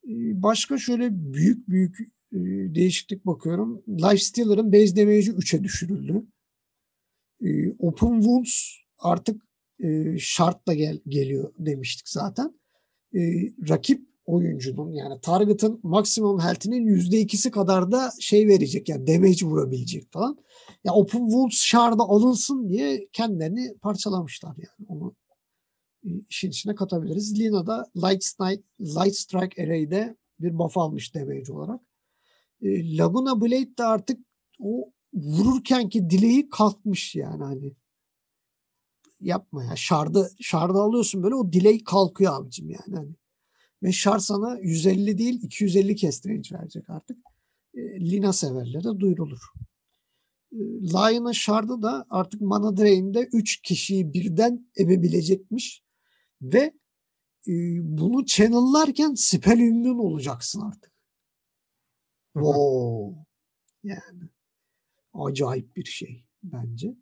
Ee, 0.05 0.43
başka 0.43 0.79
şöyle 0.79 1.09
büyük 1.13 1.69
büyük 1.69 1.99
e, 2.33 2.39
değişiklik 2.75 3.27
bakıyorum. 3.27 3.83
Lifestealer'ın 3.89 4.73
base 4.73 4.97
damage'i 4.97 5.31
3'e 5.31 5.65
düşürüldü. 5.65 6.27
Ee, 7.45 7.71
Open 7.79 8.21
Wounds 8.21 8.73
artık 8.99 9.43
e, 9.85 10.19
şartla 10.19 10.75
gel, 10.75 11.01
geliyor 11.09 11.53
demiştik 11.59 12.09
zaten. 12.09 12.55
Ee, 13.15 13.53
rakip 13.69 14.16
oyuncunun 14.27 14.93
yani 14.93 15.21
target'ın 15.21 15.81
maksimum 15.83 16.41
health'inin 16.41 16.87
%2'si 16.87 17.51
kadar 17.51 17.93
da 17.93 18.11
şey 18.21 18.49
verecek 18.49 18.89
yani 18.89 19.07
damage 19.07 19.47
vurabilecek 19.47 20.13
falan. 20.13 20.39
Ya 20.85 20.93
Open 20.93 21.27
Wounds 21.27 21.57
Shard'a 21.57 22.03
alınsın 22.03 22.69
diye 22.69 23.09
kendilerini 23.13 23.75
parçalamışlar 23.79 24.57
yani. 24.57 24.89
Onu 24.89 25.15
e, 26.05 26.09
işin 26.29 26.51
içine 26.51 26.75
katabiliriz. 26.75 27.41
Lina 27.41 27.67
da 27.67 27.87
Light 27.97 28.25
Strike, 28.25 28.63
Light 28.81 29.17
Strike 29.17 29.63
Array'de 29.63 30.17
bir 30.41 30.59
buff 30.59 30.79
almış 30.79 31.15
damage 31.15 31.53
olarak. 31.53 31.81
E, 32.63 32.97
Laguna 32.97 33.41
Blade 33.41 33.77
de 33.79 33.85
artık 33.85 34.21
o 34.61 34.93
vururkenki 35.15 36.11
dileği 36.11 36.49
kalkmış 36.49 37.15
yani 37.15 37.45
hani 37.45 37.73
yapma 39.21 39.65
ya. 39.65 39.77
Şardı, 39.77 40.31
şardı 40.41 40.79
alıyorsun 40.79 41.23
böyle 41.23 41.35
o 41.35 41.53
delay 41.53 41.85
kalkıyor 41.85 42.41
abicim 42.41 42.71
yani. 42.71 42.97
Hani 42.97 43.15
ve 43.83 43.93
şar 43.93 44.19
sana 44.19 44.59
150 44.59 45.19
değil 45.19 45.43
250 45.43 45.97
kez 45.97 46.27
range 46.27 46.59
verecek 46.59 46.91
artık. 46.91 47.19
E, 47.75 47.81
Lina 47.81 48.33
severlere 48.33 49.01
duyurulur. 49.01 49.41
E, 50.53 50.59
Lion'ın 50.93 51.33
şardı 51.33 51.83
da 51.83 52.07
artık 52.11 52.41
Mana 52.41 52.77
Drain'de 52.77 53.29
3 53.33 53.63
kişiyi 53.63 54.13
birden 54.13 54.71
ebebilecekmiş. 54.79 55.83
Ve 56.43 56.73
e, 57.49 57.53
bunu 57.81 58.27
channel'larken 58.27 59.15
spell 59.15 59.59
immune 59.59 60.01
olacaksın 60.01 60.61
artık. 60.61 60.93
Wow. 62.35 63.27
Yani 63.85 64.23
acayip 65.15 65.77
bir 65.77 65.85
şey 65.85 66.25
bence. 66.43 66.97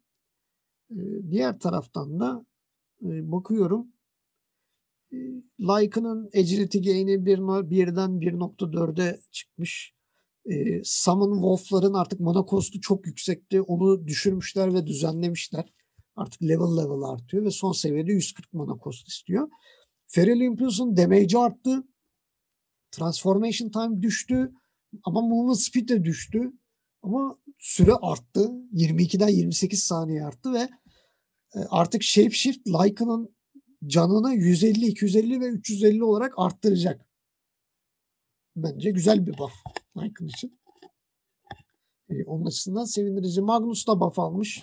Diğer 1.30 1.59
taraftan 1.59 2.20
da 2.20 2.46
bakıyorum 3.02 3.93
Like'ının 5.60 6.30
agility 6.36 6.78
gain'i 6.78 7.26
bir, 7.26 7.38
birden 7.70 8.10
1.4'e 8.10 9.20
çıkmış. 9.30 9.94
E, 10.50 10.80
Summon 10.84 11.34
Wolf'ların 11.34 11.94
artık 11.94 12.20
mana 12.20 12.44
cost'u 12.50 12.80
çok 12.80 13.06
yüksekti. 13.06 13.62
Onu 13.62 14.06
düşürmüşler 14.06 14.74
ve 14.74 14.86
düzenlemişler. 14.86 15.72
Artık 16.16 16.42
level 16.42 16.76
level 16.76 17.02
artıyor 17.02 17.44
ve 17.44 17.50
son 17.50 17.72
seviyede 17.72 18.12
140 18.12 18.52
mana 18.52 18.76
cost 18.84 19.08
istiyor. 19.08 19.48
Feral 20.06 20.40
Impulse'un 20.40 20.96
damage'i 20.96 21.38
arttı. 21.38 21.84
Transformation 22.90 23.70
time 23.70 24.02
düştü. 24.02 24.52
Ama 25.04 25.20
movement 25.20 25.60
speed 25.60 25.88
de 25.88 26.04
düştü. 26.04 26.52
Ama 27.02 27.38
süre 27.58 27.92
arttı. 27.92 28.50
22'den 28.72 29.28
28 29.28 29.82
saniye 29.82 30.24
arttı 30.24 30.52
ve 30.52 30.68
artık 31.70 32.02
Shapeshift 32.02 32.68
Lycan'ın 32.68 33.34
canını 33.86 34.35
150, 34.35 34.86
250 34.86 35.40
ve 35.40 35.48
350 35.48 36.05
olarak 36.05 36.35
arttıracak. 36.36 37.06
Bence 38.56 38.90
güzel 38.90 39.27
bir 39.27 39.39
buff 39.39 39.52
Lycan 39.97 40.28
için. 40.28 40.59
Ee, 42.11 42.24
onun 42.24 42.47
açısından 42.47 42.85
sevindirici. 42.85 43.40
Magnus 43.40 43.86
da 43.86 44.01
buff 44.01 44.19
almış. 44.19 44.61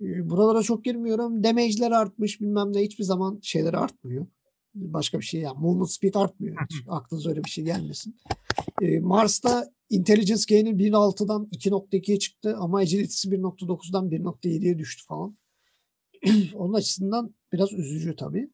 Ee, 0.00 0.30
buralara 0.30 0.62
çok 0.62 0.84
girmiyorum. 0.84 1.44
Damage'ler 1.44 1.90
artmış 1.90 2.40
bilmem 2.40 2.72
ne 2.72 2.80
hiçbir 2.80 3.04
zaman 3.04 3.38
şeyler 3.42 3.74
artmıyor. 3.74 4.26
Başka 4.74 5.18
bir 5.18 5.24
şey 5.24 5.40
yani. 5.40 5.58
Movement 5.58 5.90
speed 5.90 6.14
artmıyor. 6.14 6.56
Hiç 6.70 6.82
aklınıza 6.88 7.30
öyle 7.30 7.44
bir 7.44 7.50
şey 7.50 7.64
gelmesin. 7.64 8.16
Ee, 8.82 9.00
Mars'ta 9.00 9.70
Intelligence 9.90 10.42
gain'i 10.48 10.70
1.6'dan 10.70 11.48
2.2'ye 11.52 12.18
çıktı 12.18 12.56
ama 12.56 12.78
Agility'si 12.78 13.28
1.9'dan 13.28 14.10
1.7'ye 14.10 14.78
düştü 14.78 15.06
falan. 15.06 15.36
Onun 16.54 16.72
açısından 16.74 17.34
biraz 17.52 17.72
üzücü 17.72 18.16
tabii. 18.16 18.50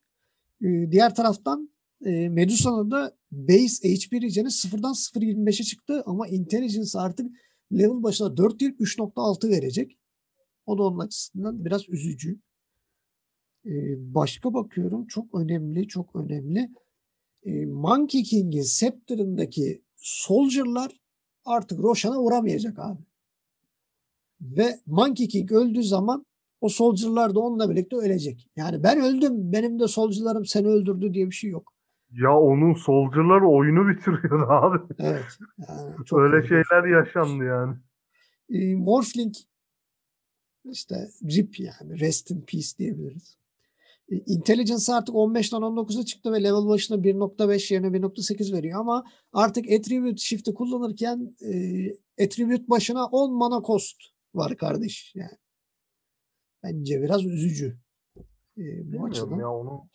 Ee, 0.62 0.90
diğer 0.90 1.14
taraftan 1.14 1.70
e, 2.05 2.28
Medusa'nın 2.28 2.90
da 2.90 3.16
base 3.30 3.88
HP 3.88 4.22
region'i 4.22 4.51
sıfırdan 4.51 4.93
0.25'e 4.93 5.64
çıktı 5.64 6.02
ama 6.06 6.28
intelligence 6.28 6.98
artık 6.98 7.30
level 7.72 8.02
başına 8.02 8.36
4 8.36 8.60
değil 8.60 8.72
3.6 8.72 9.51
verecek. 9.51 9.98
O 10.66 10.78
da 10.78 10.82
onun 10.82 10.98
açısından 10.98 11.64
biraz 11.64 11.88
üzücü. 11.88 12.40
Ee, 13.66 14.14
başka 14.14 14.55
bakıyorum 14.55 15.06
çok 15.06 15.34
önemli 15.34 15.88
çok 15.88 16.16
önemli. 16.16 16.70
Ee, 17.44 17.66
Monkey 17.66 18.22
King'in 18.22 18.62
Scepter'ındaki 18.62 19.82
Soldier'lar 19.97 21.01
artık 21.44 21.78
Roshan'a 21.78 22.20
vuramayacak 22.20 22.78
abi. 22.78 23.02
Ve 24.40 24.80
Monkey 24.86 25.28
King 25.28 25.52
öldüğü 25.52 25.82
zaman 25.82 26.26
o 26.61 26.69
Soldier'lar 26.69 27.35
da 27.35 27.41
onunla 27.41 27.70
birlikte 27.70 27.97
ölecek. 27.97 28.49
Yani 28.57 28.83
ben 28.83 29.01
öldüm 29.01 29.53
benim 29.53 29.81
de 29.81 29.89
Soldier'larım 29.89 30.47
seni 30.47 30.66
öldürdü 30.66 31.15
diye 31.15 31.27
bir 31.27 31.35
şey 31.35 31.51
yok. 31.51 31.73
Ya 32.11 32.39
onun 32.39 32.74
Soldier'lar 32.74 33.41
oyunu 33.41 33.89
bitiriyor 33.89 34.51
abi. 34.65 34.95
Evet. 34.99 35.24
Yani 35.69 35.95
çok 36.07 36.19
Öyle 36.19 36.49
şeyler 36.49 36.99
yaşandı 36.99 37.45
yani. 37.45 37.77
E, 38.51 38.77
Morphling 38.77 39.35
işte 40.65 41.09
RIP 41.31 41.61
yani 41.61 42.01
Rest 42.01 42.31
in 42.31 42.41
Peace 42.41 42.69
diyebiliriz. 42.78 43.37
E, 44.09 44.16
Intelligence 44.16 44.93
artık 44.93 45.15
15'ten 45.15 45.61
19'a 45.61 46.05
çıktı 46.05 46.33
ve 46.33 46.43
level 46.43 46.69
başına 46.69 46.97
1.5 46.97 47.74
yerine 47.74 47.87
1.8 47.87 48.57
veriyor 48.57 48.81
ama 48.81 49.05
artık 49.33 49.73
Attribute 49.73 50.16
Shift'i 50.16 50.55
kullanırken 50.55 51.37
e, 51.43 52.24
Attribute 52.24 52.69
başına 52.69 53.07
10 53.07 53.35
mana 53.35 53.62
cost 53.62 53.97
var 54.35 54.57
kardeş 54.57 55.12
yani. 55.15 55.37
Bence 56.66 57.02
biraz 57.02 57.24
üzücü. 57.24 57.78
E, 58.59 58.93
bu 58.93 59.05
açıdan. 59.05 59.38
ya 59.38 59.51
onu 59.51 59.88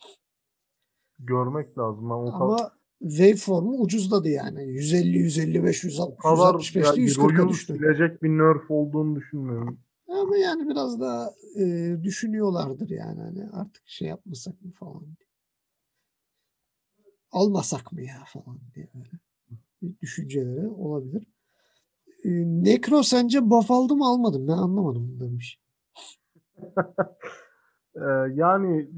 görmek 1.18 1.78
lazım. 1.78 2.04
Ben 2.10 2.14
o 2.14 2.32
kadar, 2.32 2.40
Ama 2.40 2.72
waveform'u 3.00 3.80
ucuzladı 3.80 4.28
yani. 4.28 4.64
150, 4.64 5.18
155, 5.18 5.84
160, 5.84 6.14
o 6.14 6.16
kadar 6.16 6.54
165'te 6.54 6.80
ya 6.80 6.86
140'a 6.86 7.32
Hero'yu 7.32 7.48
düştü. 7.48 7.74
silecek 7.74 8.22
bir 8.22 8.28
nerf 8.28 8.70
olduğunu 8.70 9.16
düşünmüyorum. 9.16 9.80
Ama 10.08 10.36
yani 10.36 10.68
biraz 10.68 11.00
da 11.00 11.34
e, 11.60 11.96
düşünüyorlardır 12.02 12.90
yani 12.90 13.20
hani 13.20 13.50
artık 13.52 13.82
şey 13.86 14.08
yapmasak 14.08 14.62
mı 14.62 14.70
falan 14.70 15.00
diye. 15.00 15.28
Almasak 17.30 17.92
mı 17.92 18.02
ya 18.02 18.24
falan 18.26 18.58
diye 18.74 18.88
böyle 18.94 19.10
düşünceleri 20.00 20.68
olabilir. 20.68 21.26
E, 22.24 22.28
Necro 22.64 23.02
sence 23.02 23.50
buff 23.50 23.70
aldı 23.70 23.96
mı 23.96 24.06
almadı 24.06 24.38
mı? 24.38 24.48
Ben 24.48 24.52
anlamadım 24.52 25.40
şey. 25.40 25.61
Ee, 25.61 25.61
yani 28.34 28.88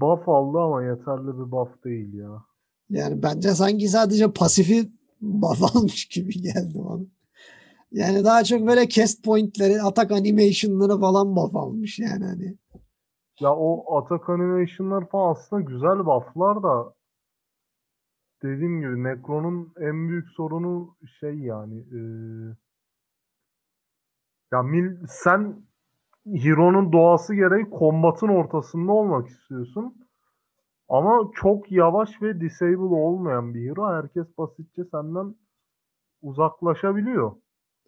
buff 0.00 0.28
aldı 0.28 0.58
ama 0.58 0.82
yeterli 0.84 1.26
bir 1.26 1.50
buff 1.52 1.84
değil 1.84 2.14
ya. 2.14 2.42
Yani 2.90 3.22
bence 3.22 3.50
sanki 3.50 3.88
sadece 3.88 4.32
pasifi 4.32 4.90
buff 5.20 5.76
almış 5.76 6.08
gibi 6.08 6.32
geldi 6.32 6.74
bana. 6.74 7.02
Yani 7.92 8.24
daha 8.24 8.44
çok 8.44 8.66
böyle 8.66 8.88
cast 8.88 9.24
pointleri, 9.24 9.82
atak 9.82 10.12
animation'ları 10.12 11.00
falan 11.00 11.36
buff 11.36 11.56
almış 11.56 11.98
yani 11.98 12.24
hani. 12.24 12.58
Ya 13.40 13.54
o 13.54 13.96
atak 13.96 14.28
animation'lar 14.28 15.08
falan 15.08 15.30
aslında 15.30 15.62
güzel 15.62 15.98
buff'lar 16.06 16.62
da 16.62 16.94
dediğim 18.42 18.80
gibi 18.80 19.04
Necro'nun 19.04 19.72
en 19.80 20.08
büyük 20.08 20.28
sorunu 20.28 20.96
şey 21.20 21.34
yani 21.38 21.74
eee, 21.74 22.56
ya 24.52 24.62
mil, 24.62 25.06
sen 25.08 25.62
Hero'nun 26.26 26.92
doğası 26.92 27.34
gereği 27.34 27.70
kombatın 27.70 28.28
ortasında 28.28 28.92
olmak 28.92 29.28
istiyorsun. 29.28 29.94
Ama 30.88 31.30
çok 31.34 31.72
yavaş 31.72 32.22
ve 32.22 32.40
disable 32.40 32.94
olmayan 32.94 33.54
bir 33.54 33.70
hero. 33.70 33.88
Herkes 33.92 34.38
basitçe 34.38 34.84
senden 34.84 35.34
uzaklaşabiliyor. 36.22 37.32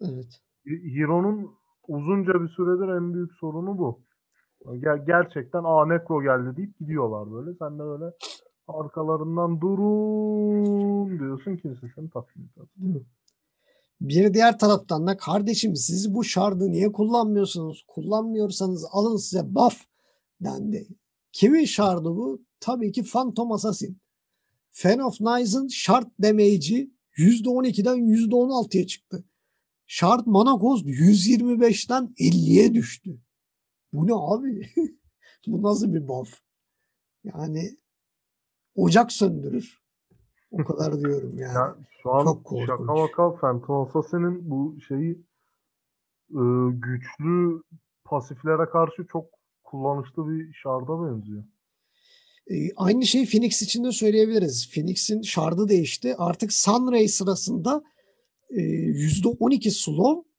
Evet. 0.01 0.41
Hero'nun 0.65 1.51
uzunca 1.87 2.41
bir 2.41 2.47
süredir 2.47 2.87
en 2.97 3.13
büyük 3.13 3.33
sorunu 3.33 3.77
bu. 3.77 3.99
Ger- 4.65 5.05
gerçekten 5.05 5.63
a 5.63 5.85
Necro 5.85 6.21
geldi 6.23 6.57
deyip 6.57 6.79
gidiyorlar 6.79 7.31
böyle. 7.31 7.53
Sen 7.53 7.79
de 7.79 7.83
böyle 7.83 8.05
arkalarından 8.67 9.61
durun 9.61 11.19
diyorsun 11.19 11.55
kimse 11.55 11.87
seni 11.95 12.09
takmıyor. 12.09 12.49
tabii. 12.55 13.05
Bir 14.03 14.33
diğer 14.33 14.59
taraftan 14.59 15.07
da 15.07 15.17
kardeşim 15.17 15.75
siz 15.75 16.13
bu 16.13 16.23
şardı 16.23 16.71
niye 16.71 16.91
kullanmıyorsunuz? 16.91 17.85
Kullanmıyorsanız 17.87 18.85
alın 18.91 19.17
size 19.17 19.55
buff 19.55 19.85
dendi. 20.41 20.87
Kimin 21.31 21.65
şardı 21.65 22.09
bu? 22.09 22.45
Tabii 22.59 22.91
ki 22.91 23.03
Phantom 23.03 23.51
Assassin. 23.51 24.01
Fan 24.71 24.99
of 24.99 25.17
Knights'ın 25.17 25.67
şart 25.67 26.07
damage'i 26.21 26.91
%12'den 27.17 27.97
%16'ya 27.97 28.87
çıktı. 28.87 29.25
Şart 29.87 30.27
mana 30.27 30.59
cost 30.59 30.85
125'ten 30.85 32.13
50'ye 32.17 32.73
düştü. 32.73 33.21
Bu 33.93 34.07
ne 34.07 34.13
abi? 34.13 34.69
bu 35.47 35.63
nasıl 35.63 35.93
bir 35.93 36.07
buff? 36.07 36.41
Yani 37.23 37.77
ocak 38.75 39.11
söndürür. 39.11 39.82
O 40.53 40.63
kadar 40.63 40.99
diyorum 40.99 41.37
yani. 41.37 41.53
Ya 41.53 41.75
şu 42.03 42.13
an 42.13 42.23
Çok 42.25 42.45
korkunç. 42.45 42.67
şaka 42.67 42.83
maka 42.95 43.35
Phantom 43.35 43.75
Assassin'in 43.87 44.49
bu 44.49 44.77
şeyi 44.87 45.11
e, 46.31 46.41
güçlü 46.71 47.63
pasiflere 48.03 48.65
karşı 48.69 49.05
çok 49.11 49.25
kullanışlı 49.63 50.29
bir 50.29 50.53
şarda 50.53 51.05
benziyor. 51.07 51.43
Ee, 52.47 52.73
aynı 52.75 53.05
şeyi 53.05 53.25
Phoenix 53.29 53.61
için 53.61 53.83
de 53.83 53.91
söyleyebiliriz. 53.91 54.71
Phoenix'in 54.73 55.21
şardı 55.21 55.69
değişti. 55.69 56.15
Artık 56.17 56.53
Sunray 56.53 57.07
sırasında 57.07 57.83
e, 58.49 58.55
%12 58.61 59.71
slow 59.71 60.29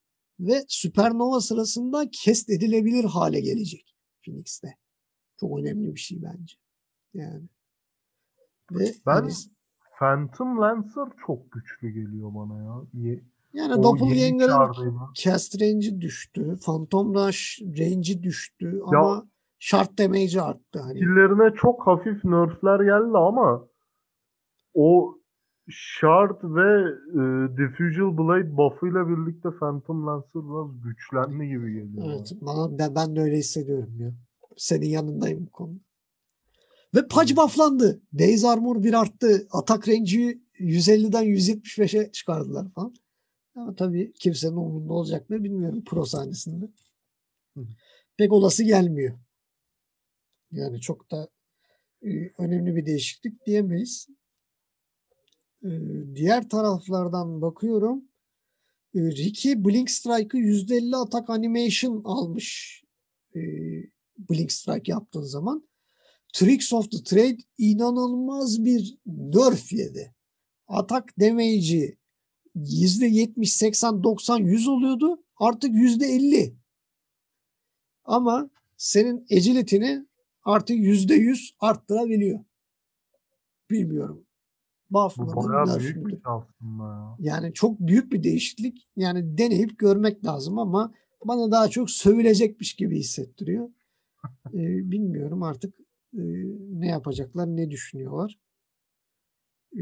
ve 0.40 0.64
Supernova 0.68 1.40
sırasında 1.40 2.10
kest 2.12 2.50
edilebilir 2.50 3.04
hale 3.04 3.40
gelecek 3.40 3.96
Phoenix'te. 4.24 4.76
Çok 5.40 5.58
önemli 5.58 5.94
bir 5.94 6.00
şey 6.00 6.22
bence. 6.22 6.54
Yani. 7.14 7.42
Ve 8.72 8.94
Ben 9.06 9.12
hani- 9.12 9.32
Phantom 9.98 10.60
Lancer 10.60 11.08
çok 11.26 11.52
güçlü 11.52 11.88
geliyor 11.88 12.30
bana 12.34 12.62
ya. 12.62 12.74
Ye- 12.94 13.24
yani 13.52 13.82
Doppelganger'ın 13.82 15.00
cast 15.14 15.60
range'i 15.62 16.00
düştü. 16.00 16.58
Phantom 16.66 17.14
Rush 17.14 17.60
range'i 17.62 18.22
düştü 18.22 18.80
ama 18.86 19.26
şart 19.58 19.98
damage'i 19.98 20.40
arttı. 20.42 20.80
Hani. 20.80 20.94
Skill'lerine 20.98 21.54
çok 21.56 21.86
hafif 21.86 22.24
nerfler 22.24 22.80
geldi 22.80 23.18
ama 23.18 23.66
o 24.74 25.18
Shard 25.68 26.40
ve 26.42 26.80
e, 27.10 27.22
Diffusal 27.56 28.18
Blade 28.18 28.56
buff'ıyla 28.56 29.08
birlikte 29.08 29.48
Phantom 29.60 30.06
Lancer 30.06 30.32
biraz 30.34 30.82
güçlendi 30.82 31.48
gibi 31.48 31.72
geliyor. 31.72 32.04
Evet, 32.06 32.32
bana, 32.40 32.78
ben, 32.78 32.94
ben 32.94 33.16
de 33.16 33.20
öyle 33.20 33.36
hissediyorum 33.36 33.92
ya. 34.00 34.10
Senin 34.56 34.86
yanındayım 34.86 35.46
bu 35.46 35.50
konuda. 35.50 35.80
Ve 36.94 37.08
Pudge 37.08 37.36
bufflandı. 37.36 38.02
Days 38.18 38.44
Armor 38.44 38.82
bir 38.82 38.92
arttı. 38.92 39.48
Atak 39.50 39.88
range'i 39.88 40.42
150'den 40.58 41.24
175'e 41.24 42.12
çıkardılar 42.12 42.70
falan. 42.70 42.94
Ama 43.54 43.74
tabii 43.74 44.12
kimsenin 44.12 44.56
umurunda 44.56 44.92
olacak 44.92 45.30
mı 45.30 45.44
bilmiyorum 45.44 45.84
pro 45.84 46.04
sahnesinde. 46.04 46.68
Hı. 47.56 47.66
Pek 48.16 48.32
olası 48.32 48.64
gelmiyor. 48.64 49.18
Yani 50.52 50.80
çok 50.80 51.10
da 51.10 51.28
e, 52.02 52.30
önemli 52.38 52.76
bir 52.76 52.86
değişiklik 52.86 53.46
diyemeyiz. 53.46 54.08
E, 55.64 55.70
diğer 56.14 56.48
taraflardan 56.48 57.42
bakıyorum. 57.42 58.04
E, 58.94 59.00
Ricky 59.00 59.64
Blink 59.64 59.90
Strike'ı 59.90 60.40
%50 60.40 60.96
atak 60.96 61.30
animation 61.30 62.02
almış. 62.04 62.80
Blink 64.30 64.52
Strike 64.52 64.92
yaptığın 64.92 65.22
zaman. 65.22 65.68
Tricks 66.34 66.72
of 66.72 66.90
the 66.90 67.02
Trade 67.02 67.38
inanılmaz 67.58 68.64
bir 68.64 68.98
nerf 69.06 69.72
yedi. 69.72 70.14
Atak 70.68 71.20
damage'i 71.20 71.98
%70, 72.56 73.46
80, 73.46 74.02
90, 74.02 74.38
100 74.38 74.68
oluyordu. 74.68 75.22
Artık 75.36 75.74
%50. 75.74 76.54
Ama 78.04 78.50
senin 78.76 79.26
agility'ni 79.32 80.06
artık 80.44 80.76
%100 80.76 81.50
arttırabiliyor. 81.60 82.40
Bilmiyorum. 83.70 84.26
Buff 84.90 85.16
Bu 85.16 85.26
bayağı 85.26 85.80
büyük 85.80 86.06
bir 86.06 86.10
şey 86.10 86.20
aslında 86.24 86.84
ya. 86.84 87.16
Yani 87.18 87.52
çok 87.52 87.80
büyük 87.80 88.12
bir 88.12 88.22
değişiklik. 88.22 88.88
Yani 88.96 89.38
deneyip 89.38 89.78
görmek 89.78 90.24
lazım 90.24 90.58
ama 90.58 90.94
bana 91.24 91.50
daha 91.50 91.68
çok 91.68 91.90
sövülecekmiş 91.90 92.74
gibi 92.74 92.98
hissettiriyor. 92.98 93.68
Ee, 94.54 94.90
bilmiyorum 94.90 95.42
artık 95.42 95.74
e, 96.14 96.22
ne 96.80 96.88
yapacaklar, 96.88 97.46
ne 97.46 97.70
düşünüyorlar. 97.70 98.38
Ee, 99.76 99.80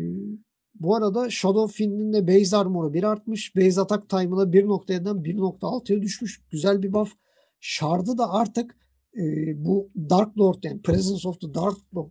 bu 0.75 0.97
arada 0.97 1.31
Shadow 1.31 1.77
Fiend'in 1.77 2.13
de 2.13 2.29
base 2.29 2.57
armor'u 2.57 2.95
bir 2.95 3.03
artmış. 3.03 3.57
Base 3.57 3.81
attack 3.81 4.09
time'ı 4.09 4.37
da 4.37 4.43
1.7'den 4.43 5.17
1.6'ya 5.17 6.03
düşmüş. 6.03 6.43
Güzel 6.51 6.83
bir 6.83 6.93
buff. 6.93 7.13
Shard'ı 7.61 8.19
da 8.19 8.33
artık 8.33 8.77
e, 9.17 9.23
bu 9.65 9.91
Dark 10.11 10.39
Lord 10.39 10.63
yani 10.63 10.83
Presence 10.83 11.29
of 11.29 11.41
the 11.41 11.55
Dark 11.55 11.77
Lord 11.95 12.11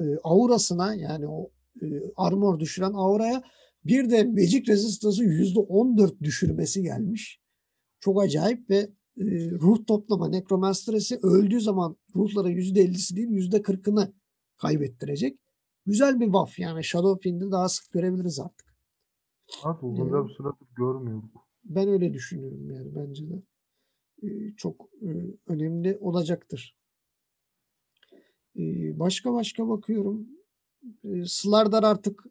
e, 0.00 0.04
aurasına 0.24 0.94
yani 0.94 1.28
o 1.28 1.50
e, 1.82 1.86
armor 2.16 2.60
düşüren 2.60 2.92
auraya 2.92 3.42
Bir 3.84 4.10
de 4.10 4.24
Magic 4.24 4.64
Resistance'ı 4.68 5.24
%14 5.24 6.20
düşürmesi 6.22 6.82
gelmiş. 6.82 7.40
Çok 8.00 8.22
acayip 8.22 8.70
ve 8.70 8.90
e, 9.18 9.50
ruh 9.50 9.86
toplama 9.86 10.28
Necromancer'ı 10.28 11.18
öldüğü 11.22 11.60
zaman 11.60 11.96
ruhlara 12.16 12.50
%50'si 12.50 13.16
değil 13.16 13.28
%40'ını 13.28 14.12
kaybettirecek. 14.56 15.38
Güzel 15.86 16.20
bir 16.20 16.32
buff 16.32 16.58
yani 16.58 16.84
Shadow 16.84 17.22
Fiend'i 17.22 17.50
daha 17.50 17.68
sık 17.68 17.92
görebiliriz 17.92 18.40
artık. 18.40 18.76
Evet 19.66 19.76
uzunca 19.82 20.24
bir 20.24 20.34
süredir 20.34 20.66
görmüyorduk. 20.76 21.48
Ben 21.64 21.88
öyle 21.88 22.12
düşünüyorum 22.12 22.70
yani 22.70 22.94
bence 22.94 23.24
de. 23.30 23.42
E, 24.22 24.56
çok 24.56 24.88
e, 25.02 25.08
önemli 25.46 25.98
olacaktır. 26.00 26.76
E, 28.56 28.62
başka 28.98 29.32
başka 29.32 29.68
bakıyorum. 29.68 30.28
E, 31.04 31.24
Slardar 31.26 31.82
artık 31.82 32.24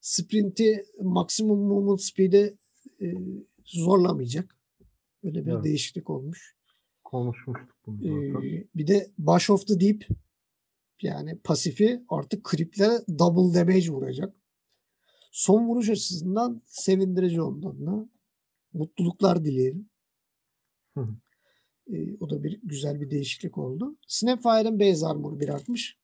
sprinti 0.00 0.86
maksimum 1.02 1.60
movement 1.60 2.02
speed'e 2.02 2.54
e, 3.00 3.14
zorlamayacak. 3.64 4.55
Öyle 5.26 5.46
bir 5.46 5.52
Evet. 5.52 5.64
değişiklik 5.64 6.10
olmuş. 6.10 6.56
Konuşmuştuk 7.04 7.76
bunu 7.86 8.06
Ee, 8.28 8.32
zaten. 8.32 8.64
bir 8.74 8.86
de 8.86 9.10
Bash 9.18 9.50
of 9.50 9.66
the 9.66 9.80
Deep 9.80 10.08
yani 11.02 11.38
pasifi 11.38 12.02
artık 12.08 12.44
kriplere 12.44 12.98
double 13.18 13.60
damage 13.60 13.88
vuracak. 13.90 14.34
Son 15.32 15.68
vuruş 15.68 15.88
açısından 15.90 16.62
sevindirici 16.66 17.42
ondan 17.42 17.86
da. 17.86 18.08
Mutluluklar 18.72 19.44
dileyelim. 19.44 19.88
Hı 20.94 21.00
hı. 21.00 21.16
Ee, 21.92 22.16
o 22.20 22.30
da 22.30 22.44
bir 22.44 22.60
güzel 22.62 23.00
bir 23.00 23.10
değişiklik 23.10 23.58
oldu. 23.58 23.96
Snapfire'ın 24.08 24.80
base 24.80 25.06
armor 25.06 25.40
bir 25.40 25.48
artmış. 25.48 25.98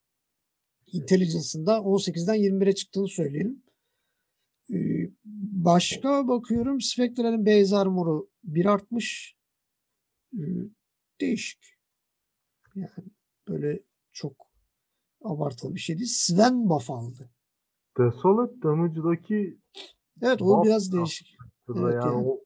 Intelligence'ın 0.93 1.67
da 1.67 1.77
18'den 1.77 2.37
21'e 2.37 2.73
çıktığını 2.75 3.09
söyleyelim. 3.09 3.63
Ee, 4.73 5.11
başka 5.65 6.29
bakıyorum 6.29 6.81
Spectre'nin 6.81 7.47
base 7.47 7.77
armor'u 7.77 8.31
bir 8.45 8.67
artmış. 8.67 9.37
Ee, 10.35 10.41
değişik. 11.21 11.65
Yani 12.75 12.89
böyle 13.49 13.83
çok 14.13 14.33
abartılı 15.25 15.75
bir 15.75 15.81
şey 15.81 15.99
değil. 15.99 16.11
Sven 16.13 16.69
buff 16.69 16.91
aldı. 16.91 17.31
Desolate 17.99 18.63
Damage'daki 18.63 19.59
Evet 20.23 20.43
o 20.43 20.65
biraz 20.65 20.93
değişik. 20.93 21.37
yani, 21.69 21.81
Evet, 21.81 22.05
yani. 22.05 22.29
o 22.29 22.41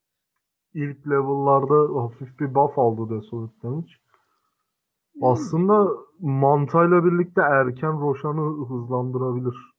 ilk 0.74 1.06
level'larda 1.06 2.02
hafif 2.02 2.40
bir 2.40 2.54
buff 2.54 2.78
aldı 2.78 3.16
Desolate 3.16 3.62
Damage. 3.62 3.92
Aslında 5.22 5.88
mantayla 6.20 7.04
birlikte 7.04 7.40
erken 7.40 8.00
Roshan'ı 8.00 8.66
hızlandırabilir. 8.68 9.75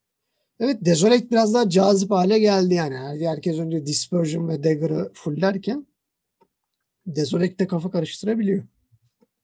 Evet 0.59 0.85
Desolate 0.85 1.29
biraz 1.31 1.53
daha 1.53 1.69
cazip 1.69 2.11
hale 2.11 2.39
geldi 2.39 2.73
yani. 2.73 2.95
Her- 2.95 3.19
Herkes 3.31 3.59
önce 3.59 3.85
Dispersion 3.85 4.47
ve 4.47 4.63
Dagger'ı 4.63 5.11
fullerken 5.13 5.87
Desolate 7.05 7.59
de 7.59 7.67
kafa 7.67 7.91
karıştırabiliyor. 7.91 8.63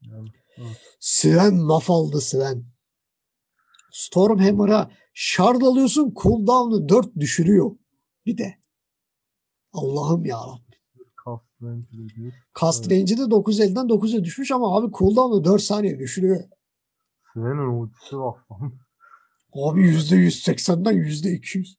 Yani, 0.01 0.29
Sven 0.99 1.55
maf 1.55 1.89
aldı 1.89 2.21
Sven. 2.21 2.63
Stormhammer'a 3.91 4.91
shard 5.13 5.61
alıyorsun 5.61 6.13
cooldown'u 6.15 6.89
4 6.89 7.15
düşürüyor. 7.19 7.71
Bir 8.25 8.37
de. 8.37 8.55
Allah'ım 9.73 10.25
ya. 10.25 10.39
cast 12.61 12.91
Evet. 12.91 12.91
range'i 12.91 13.17
de 13.17 13.21
9.50'den 13.21 13.89
9'a 13.89 14.23
düşmüş 14.23 14.51
ama 14.51 14.77
abi 14.77 14.91
cooldown'u 14.93 15.43
4 15.43 15.61
saniye 15.61 15.99
düşürüyor. 15.99 16.43
Sven'in 17.33 17.81
ultisi 17.81 18.17
var. 18.17 18.35
Abi 19.55 19.81
%180'den 19.81 20.93
%200. 20.93 21.75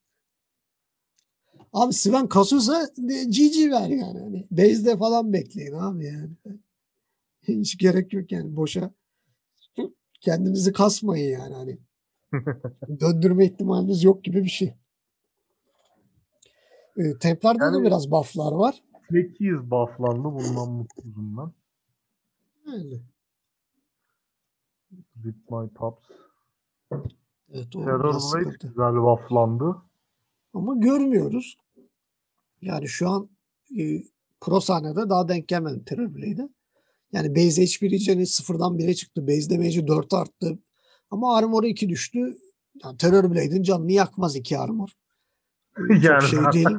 Abi 1.73 1.93
Sven 1.93 2.27
kasıyorsa 2.27 2.87
de- 2.97 3.23
GG 3.25 3.71
ver 3.71 3.89
yani. 3.89 4.19
Hani 4.19 4.47
base'de 4.51 4.97
falan 4.97 5.33
bekleyin 5.33 5.73
abi 5.73 6.05
yani. 6.05 6.29
Hiç 7.47 7.77
gerek 7.77 8.13
yok 8.13 8.31
yani 8.31 8.55
boşa. 8.55 8.91
Kendinizi 10.21 10.73
kasmayın 10.73 11.31
yani 11.39 11.53
hani. 11.55 11.77
Döndürme 12.99 13.45
ihtimaliniz 13.45 14.03
yok 14.03 14.23
gibi 14.23 14.43
bir 14.43 14.49
şey. 14.49 14.73
Ee, 16.97 17.17
Templar'da 17.19 17.59
da 17.59 17.65
Yani- 17.75 17.85
biraz 17.85 18.11
buff'lar 18.11 18.51
var. 18.51 18.83
800 19.11 19.71
bufflandı 19.71 20.23
bundan 20.23 20.71
mutluyum 20.71 21.37
ben. 21.37 21.51
Yani, 22.71 23.01
Rip 25.25 25.51
my 25.51 25.69
pops. 25.75 26.03
Evet 27.53 27.75
o 27.75 27.79
Blade 27.85 28.19
sıkıntı. 28.19 28.67
güzel 28.67 28.93
bufflandı. 28.95 29.75
Ama 30.53 30.75
görmüyoruz. 30.75 31.57
Yani 32.61 32.87
şu 32.87 33.09
an 33.09 33.29
e, 33.79 34.03
pro 34.41 34.59
sahnede 34.59 35.09
daha 35.09 35.27
denk 35.27 35.47
gelmedim 35.47 35.83
Terror 35.83 36.15
Blade'e. 36.15 36.49
Yani 37.11 37.35
base 37.35 37.65
HP 37.65 37.83
regen'i 37.83 38.25
sıfırdan 38.27 38.77
1'e 38.77 38.93
çıktı. 38.93 39.27
Base 39.27 39.49
damage'i 39.49 39.87
4 39.87 40.13
arttı. 40.13 40.59
Ama 41.11 41.37
armor'u 41.37 41.67
2 41.67 41.89
düştü. 41.89 42.37
Yani 42.83 42.97
Terror 42.97 43.31
Blade'in 43.31 43.63
canını 43.63 43.91
yakmaz 43.91 44.35
2 44.35 44.57
armor. 44.57 44.89
E, 45.77 45.93
Çok 45.93 46.03
Yani 46.03 46.23
şey 46.23 46.39
değil. 46.53 46.77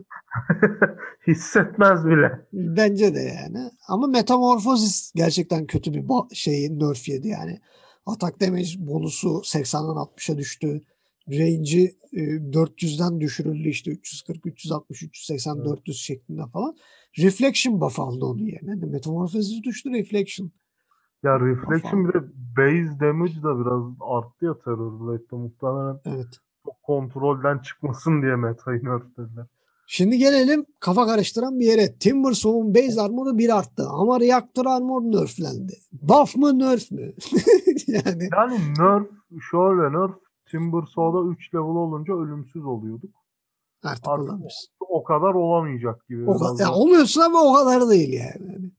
Hissetmez 1.27 2.07
bile. 2.07 2.47
Bence 2.53 3.15
de 3.15 3.21
yani. 3.21 3.71
Ama 3.89 4.07
Metamorphosis 4.07 5.13
gerçekten 5.15 5.67
kötü 5.67 5.95
bir 5.95 6.05
şey 6.35 6.79
nerf 6.79 7.09
yedi 7.09 7.29
yani. 7.29 7.61
Atak 8.07 8.41
damage 8.41 8.69
bonusu 8.79 9.29
80'den 9.29 9.97
60'a 9.97 10.39
düştü. 10.39 10.81
Range'i 11.29 11.97
e, 12.13 12.21
400'den 12.53 13.21
düşürüldü 13.21 13.69
işte 13.69 13.91
340, 13.91 14.47
360, 14.47 15.03
380, 15.03 15.57
Evet. 15.57 15.67
400 15.67 15.99
şeklinde 15.99 16.43
falan. 16.53 16.77
Reflection 17.19 17.81
buff 17.81 18.01
aldı 18.01 18.25
onun 18.25 18.47
yerine. 18.47 18.71
Yani 18.71 18.87
Metamorphosis 18.87 19.63
düştü 19.63 19.91
Reflection. 19.91 20.53
Ya 21.23 21.41
Reflection 21.41 22.09
bir 22.09 22.15
de 22.15 22.23
base 22.57 23.01
damage 23.01 23.43
da 23.43 23.61
biraz 23.61 23.83
arttı 24.01 24.45
ya 24.45 24.59
Terror 24.65 25.01
Blade'de. 25.01 25.37
Muhtemelen 25.37 26.01
Evet. 26.05 26.41
çok 26.65 26.83
kontrolden 26.83 27.59
çıkmasın 27.59 28.23
diye 28.23 28.37
metayı 28.37 28.85
nerflediler. 28.85 29.47
Şimdi 29.87 30.19
gelelim 30.19 30.67
kafa 30.81 31.07
karıştıran 31.07 31.61
bir 31.61 31.67
yere. 31.67 31.99
Timbersawn 31.99 32.75
base 32.75 33.01
armor'u 33.01 33.39
bir 33.39 33.57
arttı 33.59 33.87
ama 33.89 34.21
reaktör 34.21 34.67
armor 34.67 35.03
nerflendi. 35.03 35.73
Buff 35.93 36.37
mı 36.37 36.59
nerf 36.59 36.91
mü? 36.91 37.13
yani 37.87 38.29
Yani 38.33 38.59
nerf, 38.79 39.07
şöyle 39.51 39.99
nerf, 39.99 40.17
Timbersaw'da 40.51 41.31
3 41.31 41.55
level 41.55 41.65
olunca 41.65 42.15
ölümsüz 42.15 42.65
oluyorduk. 42.65 43.11
artık 43.85 44.09
Artık. 44.09 44.31
O 44.81 45.05
kadar 45.05 45.35
olamayacak 45.35 46.09
gibi. 46.09 46.31
O 46.31 46.39
kadar, 46.39 46.61
ya 46.61 46.67
da. 46.67 46.75
oluyorsun 46.75 47.21
ama 47.21 47.43
o 47.43 47.55
kadar 47.55 47.89
değil 47.89 48.13
yani. 48.13 48.71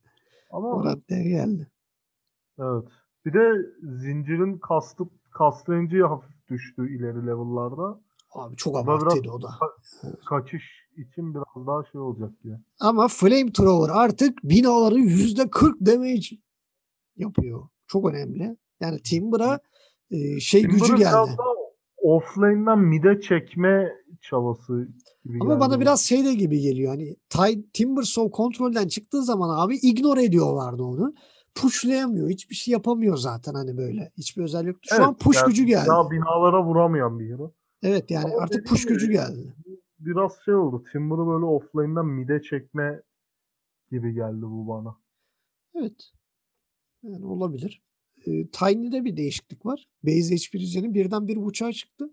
Ama 0.52 0.68
O 0.68 0.84
geldi. 1.08 1.68
evet. 2.60 2.88
Bir 3.26 3.34
de 3.34 3.54
zincirin 3.84 4.58
kastı, 4.58 5.04
kast 5.32 5.70
range'i 5.70 6.02
hafif 6.02 6.50
düştü 6.50 6.96
ileri 6.98 7.28
level'larda. 7.28 8.00
Abi 8.34 8.56
çok 8.56 8.78
abartıydı 8.78 9.32
o 9.32 9.42
da. 9.42 9.50
Kaçış 10.26 10.64
için 10.98 11.34
biraz 11.34 11.68
daha 11.68 11.84
şey 11.92 12.02
olacak 12.02 12.44
gibi. 12.44 12.54
Ama 12.80 13.08
Flamethrower 13.08 13.96
artık 13.96 14.44
binaları 14.44 15.00
yüzde 15.00 15.50
40 15.50 15.82
damage 15.82 16.28
yapıyor. 17.18 17.68
Çok 17.88 18.10
önemli. 18.10 18.58
Yani 18.80 19.00
Timber'a 19.02 19.60
e, 20.12 20.40
şey 20.40 20.62
gücü 20.62 20.86
Timber'ı 20.86 20.98
geldi. 20.98 21.38
offlane'den 21.98 22.80
mid'e 22.80 23.22
çekme 23.22 23.94
çabası 24.22 24.88
gibi 25.26 25.38
Ama 25.42 25.54
geldi 25.54 25.60
bana 25.60 25.80
biraz 25.80 26.02
şey 26.02 26.26
de 26.26 26.34
gibi 26.34 26.60
geliyor. 26.60 26.90
Hani 27.30 27.64
Timbersaw 27.74 28.32
kontrolden 28.32 28.88
çıktığı 28.88 29.24
zaman 29.24 29.66
abi 29.66 29.76
ignore 29.76 30.24
ediyorlardı 30.24 30.84
onu. 30.84 31.14
Pushlayamıyor. 31.56 32.30
Hiçbir 32.30 32.56
şey 32.56 32.72
yapamıyor 32.72 33.18
zaten 33.18 33.54
hani 33.54 33.78
böyle. 33.78 34.12
Hiçbir 34.18 34.44
özellik. 34.44 34.76
Şu 34.82 34.96
Evet, 34.96 35.08
an 35.08 35.18
push 35.18 35.38
yani 35.38 35.48
gücü 35.48 35.64
geldi. 35.64 35.88
Daha 35.88 36.12
binalara 36.12 36.64
vuramayan 36.66 37.20
bir 37.20 37.30
hero. 37.30 37.52
Evet 37.84 38.12
yani 38.12 38.26
Ama 38.26 38.44
artık 38.44 38.68
push 38.68 38.86
gücü 38.86 39.12
geldi. 39.12 39.54
Biraz 40.00 40.32
şey 40.46 40.56
oldu. 40.56 40.84
Timber'ı 40.92 41.28
böyle 41.28 41.46
offlane'den 41.46 42.06
mid'e 42.06 42.42
çekme 42.42 43.02
gibi 43.92 44.14
geldi 44.14 44.42
bu 44.42 44.68
bana. 44.68 44.98
Evet. 45.76 46.12
Yani 47.04 47.26
olabilir. 47.26 47.82
E, 48.26 48.48
Tiny'de 48.48 49.06
bir 49.06 49.18
değişiklik 49.18 49.66
var. 49.66 49.88
Base 50.04 50.36
HP 50.36 50.56
regen'i 50.56 50.94
birden 50.94 51.28
bir 51.28 51.36
buçuğa 51.36 51.74
çıktı. 51.74 52.10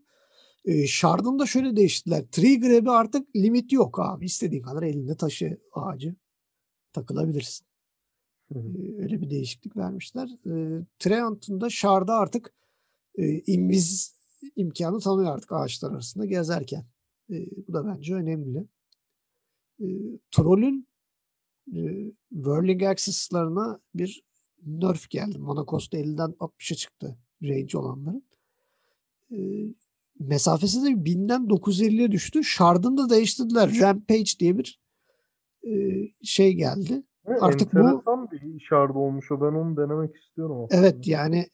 E, 0.65 0.87
Shard'ın 0.87 1.39
da 1.39 1.47
şöyle 1.47 1.77
değiştiler. 1.77 2.25
Tree 2.33 2.57
Grab'i 2.57 2.91
artık 2.91 3.37
limit 3.37 3.73
yok 3.73 3.99
abi. 4.01 4.25
İstediğin 4.25 4.63
kadar 4.63 4.83
elinde 4.83 5.17
taşı 5.17 5.59
ağacı 5.73 6.15
takılabilirsin. 6.93 7.67
Hı 8.53 8.59
hı. 8.59 8.79
E, 8.79 9.03
öyle 9.03 9.21
bir 9.21 9.31
değişiklik 9.31 9.77
vermişler. 9.77 10.29
E, 10.47 10.85
Treant'ın 10.99 11.61
da 11.61 11.71
Shard'a 11.71 12.15
artık 12.15 12.55
e, 13.19 13.39
inviz 13.39 14.15
imkanı 14.57 15.01
tanıyor 15.01 15.35
artık 15.35 15.53
ağaçlar 15.53 15.91
arasında 15.91 16.25
gezerken. 16.25 16.85
E, 17.31 17.35
bu 17.69 17.73
da 17.73 17.87
bence 17.87 18.15
önemli. 18.15 18.67
E, 19.81 19.87
Troll'ün 20.31 20.89
e, 21.73 21.81
Whirling 22.31 22.83
Axes'larına 22.83 23.81
bir 23.95 24.23
nerf 24.67 25.11
geldi. 25.11 25.39
Mana 25.39 25.65
cost 25.69 25.95
50'den 25.95 26.31
60'a 26.31 26.77
çıktı 26.77 27.17
range 27.43 27.79
olanların. 27.79 28.25
E, 29.33 29.39
mesafesi 30.21 30.85
de 30.85 30.89
1000'den 30.89 31.43
950'ye 31.43 32.13
düştü. 32.13 32.45
Shard'ını 32.45 32.97
da 32.99 33.11
değiştirdiler. 33.11 33.79
Rampage 33.81 34.31
diye 34.41 34.59
bir 34.59 34.81
e, 35.67 35.73
şey 36.23 36.53
geldi. 36.55 37.03
Evet, 37.27 37.43
Artık 37.43 37.75
bu 37.75 38.03
bir 38.33 38.61
şard 38.61 38.95
olmuş 38.95 39.33
o. 39.33 39.41
Ben 39.41 39.47
onu 39.47 39.77
denemek 39.77 40.17
istiyorum 40.17 40.65
aslında. 40.65 40.81
evet 40.81 41.09
yani 41.09 41.47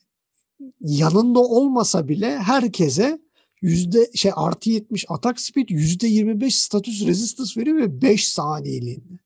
yanında 0.80 1.40
olmasa 1.40 2.08
bile 2.08 2.38
herkese 2.38 3.18
yüzde 3.60 4.12
şey 4.14 4.32
artı 4.36 4.70
70 4.70 5.06
atak 5.08 5.40
speed 5.40 5.68
yüzde 5.68 6.06
25 6.06 6.56
status 6.56 7.06
resistance 7.06 7.60
veriyor 7.60 7.76
ve 7.76 8.02
5 8.02 8.28
saniyeliğinde. 8.28 9.18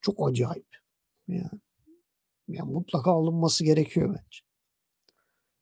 Çok 0.00 0.28
acayip. 0.28 0.76
Yani, 1.28 1.60
yani 2.48 2.72
mutlaka 2.72 3.10
alınması 3.10 3.64
gerekiyor 3.64 4.08
bence. 4.08 4.38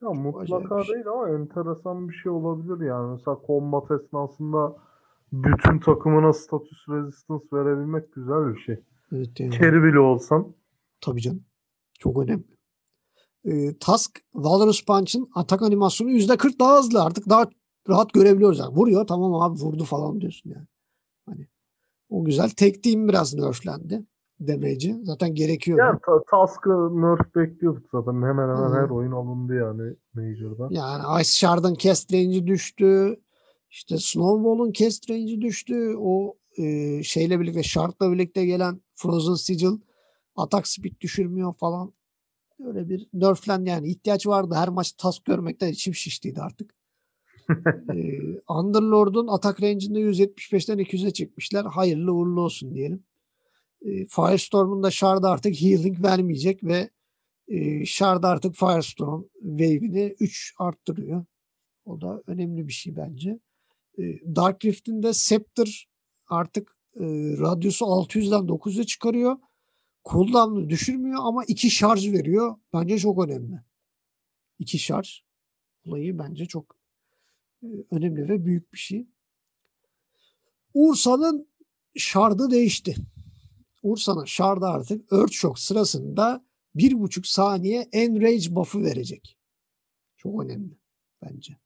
Ya 0.02 0.10
mutlaka 0.10 0.84
şey. 0.84 0.94
değil 0.94 1.06
ama 1.06 1.28
enteresan 1.28 2.08
bir 2.08 2.14
şey 2.14 2.32
olabilir 2.32 2.86
yani. 2.86 3.12
Mesela 3.12 3.38
combat 3.46 3.90
esnasında 3.90 4.76
bütün 5.32 5.78
takımına 5.78 6.32
status 6.32 6.88
resistance 6.88 7.44
verebilmek 7.52 8.12
güzel 8.12 8.54
bir 8.54 8.60
şey. 8.60 8.80
Evet 9.12 9.40
yani. 9.40 9.58
Carry 9.58 9.82
bile 9.82 9.98
olsan. 9.98 10.54
Tabii 11.00 11.20
canım. 11.20 11.44
Çok 11.98 12.18
önemli. 12.18 12.54
Ee, 13.44 13.78
Task 13.80 14.20
Valorous 14.34 14.84
Punch'ın 14.84 15.28
atak 15.34 15.62
animasyonu 15.62 16.10
%40 16.10 16.58
daha 16.58 16.78
hızlı. 16.78 17.02
Artık 17.02 17.28
daha 17.28 17.46
rahat 17.88 18.12
görebiliyoruz. 18.12 18.58
Yani. 18.58 18.76
Vuruyor 18.76 19.06
tamam 19.06 19.34
abi 19.34 19.60
vurdu 19.60 19.84
falan 19.84 20.20
diyorsun 20.20 20.50
yani. 20.50 20.66
Hani 21.26 21.48
o 22.08 22.24
güzel. 22.24 22.50
Tek 22.50 22.82
team 22.82 23.08
biraz 23.08 23.34
nerflendi. 23.34 24.06
Damage'i. 24.40 24.96
Zaten 25.02 25.34
gerekiyordu. 25.34 25.80
Yani 25.82 25.98
ta- 26.06 26.24
Task'ı 26.30 26.70
nerf 27.00 27.34
bekliyorduk 27.36 27.86
zaten. 27.92 28.12
Hemen 28.12 28.28
hemen 28.56 28.70
Hı. 28.70 28.74
her 28.74 28.90
oyun 28.90 29.12
alındı 29.12 29.54
yani 29.54 29.94
Major'da. 30.14 30.68
Yani 30.70 31.02
Ice 31.22 31.30
Shard'ın 31.30 31.74
cast 31.74 32.12
range'i 32.12 32.46
düştü. 32.46 33.20
İşte 33.70 33.96
Snowball'un 33.98 34.72
cast 34.72 35.10
range'i 35.10 35.40
düştü. 35.40 35.94
O 35.98 36.34
e, 36.56 37.02
şeyle 37.02 37.40
birlikte 37.40 37.62
Shard'la 37.62 38.12
birlikte 38.12 38.46
gelen 38.46 38.80
Frozen 38.94 39.34
Sigil 39.34 39.78
atak 40.36 40.68
speed 40.68 41.00
düşürmüyor 41.00 41.54
falan. 41.54 41.92
Öyle 42.60 42.89
bir 42.89 43.06
nerflendi 43.12 43.68
yani. 43.68 43.89
ihtiyaç 43.89 44.26
vardı. 44.26 44.55
Her 44.55 44.68
maç 44.68 44.93
task 44.93 45.24
görmekten 45.24 45.68
içim 45.68 45.94
şiştiydi 45.94 46.40
artık. 46.40 46.74
e, 47.94 48.20
Underlord'un 48.48 49.26
atak 49.26 49.62
range'inde 49.62 50.01
175'ten 50.01 50.78
200'e 50.78 51.10
çıkmışlar. 51.10 51.66
Hayırlı 51.66 52.12
uğurlu 52.12 52.40
olsun 52.40 52.74
diyelim. 52.74 53.05
E, 53.82 54.06
Firestorm'un 54.06 54.82
da 54.82 54.90
Shard'a 54.90 55.31
artık 55.31 55.62
healing 55.62 56.02
vermeyecek 56.02 56.64
ve 56.64 56.90
e, 57.48 57.85
Shard 57.85 58.24
artık 58.24 58.55
Firestorm 58.56 59.22
wave'ini 59.43 60.14
3 60.20 60.55
arttırıyor. 60.59 61.24
O 61.85 62.01
da 62.01 62.22
önemli 62.26 62.68
bir 62.68 62.72
şey 62.72 62.97
bence. 62.97 63.39
E, 63.98 64.02
Dark 64.36 64.64
Rift'in 64.64 65.02
de 65.02 65.12
Scepter 65.12 65.89
artık 66.28 66.76
e, 66.97 67.05
radyusu 67.39 67.85
600'den 67.85 68.48
900'e 68.48 68.85
çıkarıyor. 68.85 69.36
Cooldown'u 70.05 70.68
düşürmüyor 70.68 71.20
ama 71.22 71.44
2 71.44 71.70
şarj 71.70 72.12
veriyor. 72.12 72.56
Bence 72.72 72.98
çok 72.98 73.24
önemli. 73.24 73.60
2 74.59 74.78
şarj 74.78 75.22
olayı 75.86 76.18
bence 76.18 76.47
çok 76.47 76.76
e, 77.62 77.66
önemli 77.90 78.28
ve 78.28 78.44
büyük 78.44 78.72
bir 78.72 78.78
şey. 78.78 79.06
Ursa'nın 80.74 81.48
şardı 81.97 82.51
değişti. 82.51 82.94
Ursa'nın 83.82 84.24
şardı 84.24 84.66
artık 84.66 85.12
Earthshock 85.12 85.59
sırasında 85.59 86.44
bir 86.74 87.01
buçuk 87.01 87.26
saniye 87.26 87.89
Enrage 87.93 88.55
buff'ı 88.55 88.82
verecek. 88.82 89.39
Çok 90.16 90.44
önemli 90.44 90.78
bence. 91.22 91.56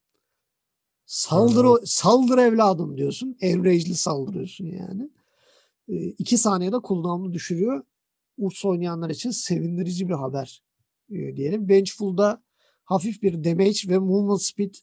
Saldır, 1.07 1.65
o- 1.65 1.81
saldır 1.85 2.39
evladım 2.39 2.97
diyorsun. 2.97 3.37
Enrage'li 3.41 3.95
saldırıyorsun 3.95 4.67
yani. 4.67 5.11
E, 5.89 5.95
iki 6.09 6.39
saniyede 6.39 6.77
cooldown'u 6.85 7.33
düşürüyor. 7.33 7.85
Ursa 8.39 8.69
oynayanlar 8.69 9.11
için 9.11 9.31
sevindirici 9.31 10.09
bir 10.09 10.15
haber 10.15 10.63
e, 11.11 11.37
diyelim. 11.37 11.69
Vengeful'da 11.69 12.43
hafif 12.85 13.23
bir 13.23 13.45
damage 13.45 13.79
ve 13.89 13.99
movement 13.99 14.43
speed 14.43 14.75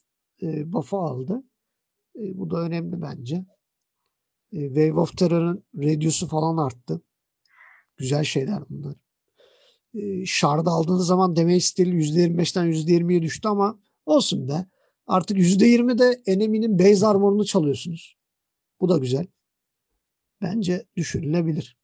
e, 0.42 0.72
buff'ı 0.72 0.96
aldı. 0.96 1.42
E, 2.16 2.38
bu 2.38 2.50
da 2.50 2.60
önemli 2.60 3.02
bence. 3.02 3.44
E, 4.52 4.66
Wave 4.66 5.00
of 5.00 5.16
Terror'ın 5.16 5.64
reduce'u 5.74 6.28
falan 6.28 6.56
arttı. 6.56 7.02
Güzel 7.96 8.24
şeyler 8.24 8.62
bunlar. 8.70 8.96
E, 9.94 10.26
Shard 10.26 10.66
aldığınız 10.66 11.06
zaman 11.06 11.36
damage 11.36 11.60
stili 11.60 11.90
%25'ten 11.90 12.66
%20'ye 12.66 13.22
düştü 13.22 13.48
ama 13.48 13.80
olsun 14.06 14.48
be. 14.48 14.66
Artık 15.06 15.38
%20 15.38 15.98
de 15.98 16.22
eneminin 16.26 16.78
base 16.78 17.06
armor'unu 17.06 17.44
çalıyorsunuz. 17.44 18.16
Bu 18.80 18.88
da 18.88 18.98
güzel. 18.98 19.26
Bence 20.42 20.86
düşürülebilir. 20.96 21.78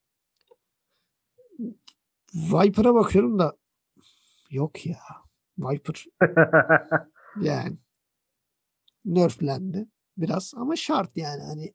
Viper'a 2.35 2.95
bakıyorum 2.95 3.39
da 3.39 3.57
yok 4.51 4.87
ya. 4.87 4.99
Viper 5.59 6.05
yani 7.41 7.79
nerflendi 9.05 9.89
biraz 10.17 10.53
ama 10.57 10.77
şart 10.77 11.17
yani 11.17 11.43
hani 11.43 11.75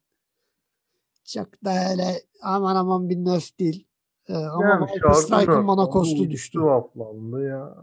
çok 1.26 1.64
da 1.66 1.90
öyle 1.92 2.22
aman 2.44 2.76
aman 2.76 3.10
bir 3.10 3.16
nerf 3.18 3.60
değil. 3.60 3.88
Ee, 4.28 4.34
ama 4.34 4.68
yani 4.70 4.86
Viper 4.86 5.14
Strike'ın 5.14 5.66
mana 5.66 5.90
kostu 5.90 6.30
düştü. 6.30 6.60
bufflandı 6.62 7.48
ya. 7.48 7.76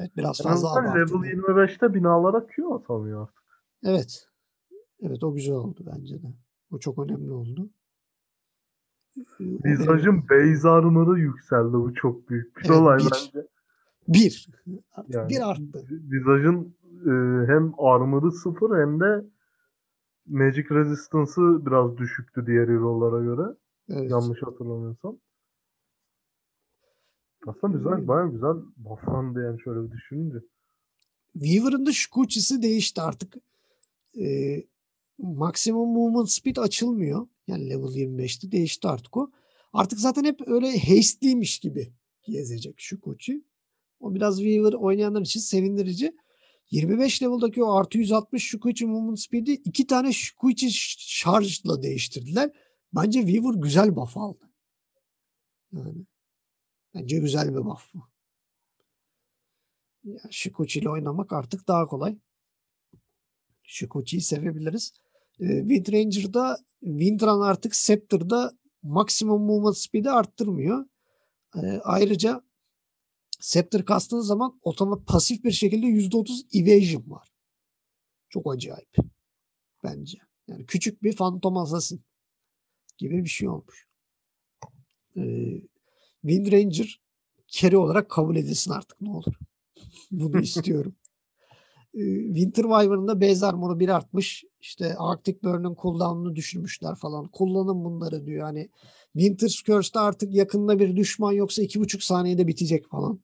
Evet 0.00 0.16
biraz 0.16 0.40
En 0.40 0.44
fazla 0.44 0.72
abartıldı. 0.72 1.24
level 1.24 1.32
25'te 1.32 1.94
binalara 1.94 2.46
Q 2.46 2.74
atamıyor 2.74 3.22
artık. 3.22 3.42
Evet. 3.84 4.28
Evet 5.00 5.24
o 5.24 5.34
güzel 5.34 5.54
oldu 5.54 5.80
bence 5.86 6.22
de. 6.22 6.26
O 6.72 6.78
çok 6.78 6.98
önemli 6.98 7.32
oldu. 7.32 7.70
Base 10.30 10.68
armor'ı 10.68 11.20
yükseldi. 11.20 11.72
Bu 11.72 11.94
çok 11.94 12.28
büyük 12.28 12.56
bir 12.56 12.60
Evet, 12.60 12.70
olay 12.70 12.98
bir. 12.98 13.04
bence. 13.04 13.46
bir. 14.08 14.48
Yani 15.08 15.28
bir 15.28 15.50
arttı. 15.50 15.86
Visaj'ın 15.90 16.74
e, 17.06 17.46
hem 17.46 17.72
armor'ı 17.78 18.32
sıfır 18.32 18.80
hem 18.80 19.00
de 19.00 19.24
Magic 20.26 20.64
Resistance'ı 20.70 21.66
biraz 21.66 21.96
düşüktü 21.96 22.46
diğer 22.46 22.68
hero'lara 22.68 23.24
göre. 23.24 23.56
Evet. 23.88 24.10
Yanlış 24.10 24.42
hatırlamıyorsam. 24.42 25.16
Aslında 27.46 27.76
güzel, 27.76 28.08
baya 28.08 28.26
güzel 28.26 28.54
bufflandı 28.76 29.42
yani 29.44 29.60
şöyle 29.60 29.82
bir 29.86 29.90
düşününce. 29.90 30.38
Weaver'ın 31.32 31.86
da 31.86 31.92
Shukuchi'si 31.92 32.62
değişti 32.62 33.00
artık. 33.00 33.34
Ee, 34.20 34.62
maksimum 35.18 35.88
movement 35.88 36.30
speed 36.30 36.56
açılmıyor. 36.56 37.26
Yani 37.46 37.70
level 37.70 37.96
25'te 37.96 38.52
değişti 38.52 38.88
artık 38.88 39.16
o. 39.16 39.30
Artık 39.72 40.00
zaten 40.00 40.24
hep 40.24 40.40
öyle 40.48 40.78
hastely'miş 40.78 41.58
gibi 41.58 41.92
gezecek 42.22 42.80
Shukuchi. 42.80 43.44
O 44.00 44.14
biraz 44.14 44.36
Weaver 44.38 44.72
oynayanlar 44.72 45.20
için 45.20 45.40
sevindirici. 45.40 46.16
25 46.70 47.22
level'daki 47.22 47.64
o 47.64 47.72
artı 47.72 47.98
160 47.98 48.42
Shukuchi 48.48 48.86
movement 48.86 49.20
speed'i 49.20 49.52
iki 49.52 49.86
tane 49.86 50.12
Shukuchi 50.12 50.70
charge'la 50.98 51.82
değiştirdiler. 51.82 52.50
Bence 52.94 53.20
Weaver 53.20 53.54
güzel 53.54 53.96
buff 53.96 54.16
aldı. 54.16 54.50
Yani 55.72 56.06
bence 56.94 57.18
güzel 57.18 57.48
bir 57.48 57.64
buff 57.64 57.94
bu. 57.94 58.12
Ya, 60.04 60.20
Shikuchi 60.30 60.78
ile 60.78 60.90
oynamak 60.90 61.32
artık 61.32 61.68
daha 61.68 61.86
kolay. 61.86 62.18
Shikuchi'yi 63.62 64.22
sevebiliriz. 64.22 64.92
Ee, 65.40 65.44
Wind 65.68 65.92
Ranger'da 65.92 66.58
Windrun 66.80 67.40
artık 67.40 67.76
Scepter'da 67.76 68.52
maksimum 68.82 69.42
movement 69.42 69.78
speed'i 69.78 70.10
arttırmıyor. 70.10 70.86
Ee, 71.56 71.80
ayrıca 71.84 72.42
Scepter 73.40 73.84
kastığınız 73.84 74.26
zaman 74.26 74.60
otomatik 74.62 75.06
pasif 75.06 75.44
bir 75.44 75.50
şekilde 75.50 75.86
%30 75.86 76.58
evasion 76.58 77.10
var. 77.10 77.28
Çok 78.28 78.54
acayip. 78.54 78.96
Bence. 79.84 80.18
Yani 80.48 80.66
küçük 80.66 81.02
bir 81.02 81.16
Phantom 81.16 81.56
Assassin 81.56 82.04
gibi 82.98 83.24
bir 83.24 83.28
şey 83.28 83.48
olmuş. 83.48 83.88
Ee, 85.16 85.60
Wind 86.20 86.52
Ranger 86.52 87.00
carry 87.48 87.76
olarak 87.76 88.10
kabul 88.10 88.36
edilsin 88.36 88.70
artık 88.70 89.00
ne 89.00 89.10
olur. 89.10 89.34
Bunu 90.10 90.40
istiyorum. 90.40 90.94
Winter 91.92 92.62
Wyvern'ın 92.62 93.08
da 93.08 93.20
base 93.20 93.46
armor'u 93.46 93.80
bir 93.80 93.88
artmış. 93.88 94.44
İşte 94.60 94.94
Arctic 94.98 95.42
Burn'un 95.42 95.74
cooldown'unu 95.74 96.36
düşürmüşler 96.36 96.94
falan. 96.94 97.28
Kullanın 97.28 97.84
bunları 97.84 98.26
diyor. 98.26 98.42
Hani 98.42 98.68
Winter's 99.12 99.62
Curse'da 99.62 100.00
artık 100.00 100.34
yakında 100.34 100.78
bir 100.78 100.96
düşman 100.96 101.32
yoksa 101.32 101.62
iki 101.62 101.80
buçuk 101.80 102.02
saniyede 102.02 102.46
bitecek 102.46 102.88
falan. 102.88 103.20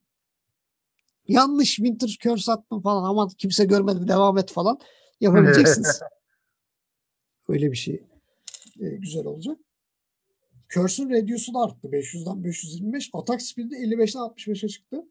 Yanlış 1.28 1.77
Winter's 1.77 2.19
Curse 2.19 2.53
attım 2.53 2.81
falan 2.81 3.05
ama 3.05 3.28
kimse 3.39 3.65
görmedi 3.65 4.09
devam 4.09 4.39
et 4.39 4.53
falan. 4.53 4.81
Yapabileceksiniz. 5.20 6.01
Öyle 7.49 7.73
bir 7.73 7.77
şey. 7.77 8.03
Ee, 8.81 8.89
güzel 8.89 9.24
olacak. 9.24 9.59
Curse'un 10.69 11.11
Radius'u 11.11 11.55
da 11.55 11.59
arttı. 11.59 11.89
500'den 11.89 12.45
525. 12.45 13.11
Atak 13.12 13.43
speed'i 13.43 13.74
55'ten 13.74 14.20
65'e 14.20 14.69
çıktı. 14.69 15.05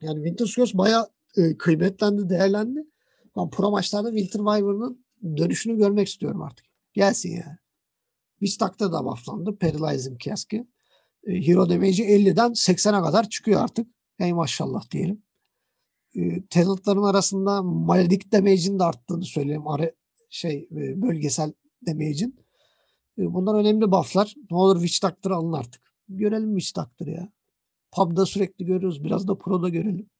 Yani 0.00 0.16
Winter's 0.16 0.54
Curse 0.54 0.78
bayağı 0.78 1.08
e, 1.36 1.56
kıymetlendi, 1.56 2.28
değerlendi. 2.28 2.86
Ben 3.36 3.50
pro 3.50 3.70
maçlarda 3.70 4.08
Winter 4.08 4.38
Wyvern'ın 4.38 5.04
dönüşünü 5.36 5.76
görmek 5.76 6.08
istiyorum 6.08 6.42
artık. 6.42 6.66
Gelsin 6.92 7.30
yani. 7.30 7.58
Wishtak'ta 8.38 8.92
da 8.92 9.04
bufflandı. 9.04 9.58
Paralyzing 9.58 10.20
Cask'i. 10.20 10.66
E, 11.26 11.46
Hero 11.46 11.68
damage'i 11.68 12.06
50'den 12.06 12.50
80'e 12.50 13.04
kadar 13.04 13.28
çıkıyor 13.28 13.60
artık. 13.60 13.86
Ey 14.18 14.32
maşallah 14.32 14.90
diyelim. 14.90 15.22
E, 16.16 17.02
arasında 17.02 17.62
Maledict 17.62 18.32
damage'in 18.32 18.78
de 18.78 18.84
arttığını 18.84 19.24
söyleyeyim. 19.24 19.68
Ara, 19.68 19.90
şey 20.30 20.68
e, 20.70 21.02
bölgesel 21.02 21.52
damage'in. 21.86 22.46
E, 23.18 23.34
bunlar 23.34 23.60
önemli 23.60 23.90
bufflar. 23.90 24.34
Ne 24.50 24.56
olur 24.56 24.80
Witch 24.80 25.02
Doctor 25.02 25.30
alın 25.30 25.52
artık. 25.52 25.82
Görelim 26.08 26.58
Witch 26.58 26.76
Doctor'ı 26.76 27.10
ya. 27.10 27.32
Pub'da 27.92 28.26
sürekli 28.26 28.64
görüyoruz. 28.64 29.04
Biraz 29.04 29.28
da 29.28 29.38
Pro'da 29.38 29.68
görelim. 29.68 30.10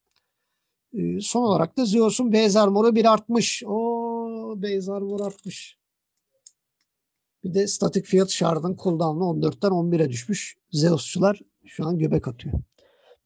E, 0.97 1.21
son 1.21 1.43
olarak 1.43 1.77
da 1.77 1.85
Zeus'un 1.85 2.33
base 2.33 2.61
armor'u 2.61 2.95
bir 2.95 3.13
artmış. 3.13 3.63
O 3.67 3.73
base 4.57 4.93
armor 4.93 5.21
artmış. 5.21 5.79
Bir 7.45 7.55
de 7.55 7.67
static 7.67 8.03
field 8.03 8.29
shard'ın 8.29 8.77
cooldown'u 8.77 9.25
14'ten 9.25 9.71
11'e 9.71 10.09
düşmüş. 10.09 10.57
Zeus'çular 10.71 11.41
şu 11.65 11.87
an 11.87 11.99
göbek 11.99 12.29
atıyor. 12.29 12.55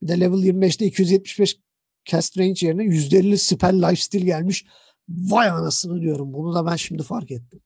Bir 0.02 0.08
de 0.08 0.20
level 0.20 0.38
25'te 0.38 0.86
275 0.86 1.58
cast 2.04 2.38
range 2.38 2.66
yerine 2.66 2.82
%50 2.82 3.36
spell 3.36 3.82
lifesteal 3.82 4.24
gelmiş. 4.24 4.66
Vay 5.08 5.48
anasını 5.48 6.00
diyorum. 6.00 6.32
Bunu 6.32 6.54
da 6.54 6.66
ben 6.66 6.76
şimdi 6.76 7.02
fark 7.02 7.30
ettim. 7.30 7.60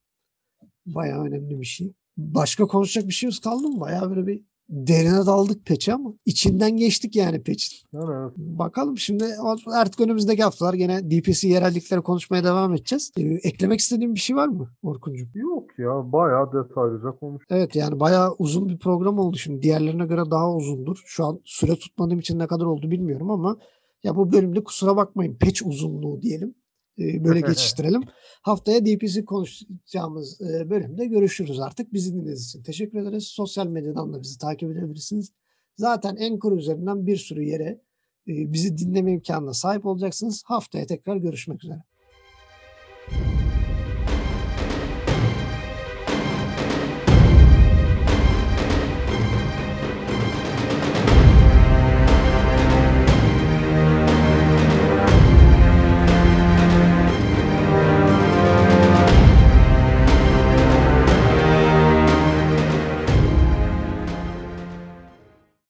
Bayağı 0.86 1.24
önemli 1.24 1.60
bir 1.60 1.66
şey. 1.66 1.92
Başka 2.16 2.66
konuşacak 2.66 3.08
bir 3.08 3.14
şeyimiz 3.14 3.38
kaldı 3.38 3.68
mı? 3.68 3.80
Bayağı 3.80 4.10
böyle 4.10 4.26
bir 4.26 4.44
derine 4.68 5.26
daldık 5.26 5.66
peçe 5.66 5.94
ama 5.94 6.14
içinden 6.26 6.76
geçtik 6.76 7.16
yani 7.16 7.42
peçin. 7.42 7.78
Evet. 7.94 8.32
Bakalım 8.36 8.98
şimdi 8.98 9.24
artık 9.72 10.00
önümüzdeki 10.00 10.42
haftalar 10.42 10.74
gene 10.74 11.10
DPC 11.10 11.48
yerellikleri 11.48 12.02
konuşmaya 12.02 12.44
devam 12.44 12.74
edeceğiz. 12.74 13.12
Ee, 13.18 13.22
eklemek 13.22 13.80
istediğin 13.80 14.14
bir 14.14 14.20
şey 14.20 14.36
var 14.36 14.48
mı 14.48 14.70
Orkuncuğum? 14.82 15.28
Yok 15.34 15.78
ya 15.78 16.12
bayağı 16.12 16.52
detaylıca 16.52 17.10
konuştuk. 17.10 17.50
Evet 17.50 17.76
yani 17.76 18.00
bayağı 18.00 18.34
uzun 18.38 18.68
bir 18.68 18.78
program 18.78 19.18
oldu 19.18 19.36
şimdi. 19.36 19.62
Diğerlerine 19.62 20.06
göre 20.06 20.30
daha 20.30 20.54
uzundur. 20.54 21.02
Şu 21.06 21.24
an 21.24 21.40
süre 21.44 21.76
tutmadığım 21.76 22.18
için 22.18 22.38
ne 22.38 22.46
kadar 22.46 22.64
oldu 22.64 22.90
bilmiyorum 22.90 23.30
ama 23.30 23.56
ya 24.04 24.16
bu 24.16 24.32
bölümde 24.32 24.64
kusura 24.64 24.96
bakmayın 24.96 25.36
peç 25.40 25.62
uzunluğu 25.62 26.22
diyelim. 26.22 26.54
Böyle 26.98 27.40
geçiştirelim. 27.48 28.02
Haftaya 28.42 28.86
DPC 28.86 29.24
konuşacağımız 29.24 30.40
e, 30.40 30.70
bölümde 30.70 31.06
görüşürüz 31.06 31.60
artık. 31.60 31.92
Bizi 31.92 32.12
dinlediğiniz 32.12 32.46
için 32.46 32.62
teşekkür 32.62 32.98
ederiz. 32.98 33.24
Sosyal 33.24 33.66
medyadan 33.66 34.12
da 34.12 34.22
bizi 34.22 34.38
takip 34.38 34.70
edebilirsiniz. 34.70 35.32
Zaten 35.76 36.16
Anchor 36.16 36.52
üzerinden 36.58 37.06
bir 37.06 37.16
sürü 37.16 37.44
yere 37.44 37.80
e, 38.28 38.52
bizi 38.52 38.78
dinleme 38.78 39.12
imkanına 39.12 39.54
sahip 39.54 39.86
olacaksınız. 39.86 40.42
Haftaya 40.46 40.86
tekrar 40.86 41.16
görüşmek 41.16 41.64
üzere. 41.64 41.82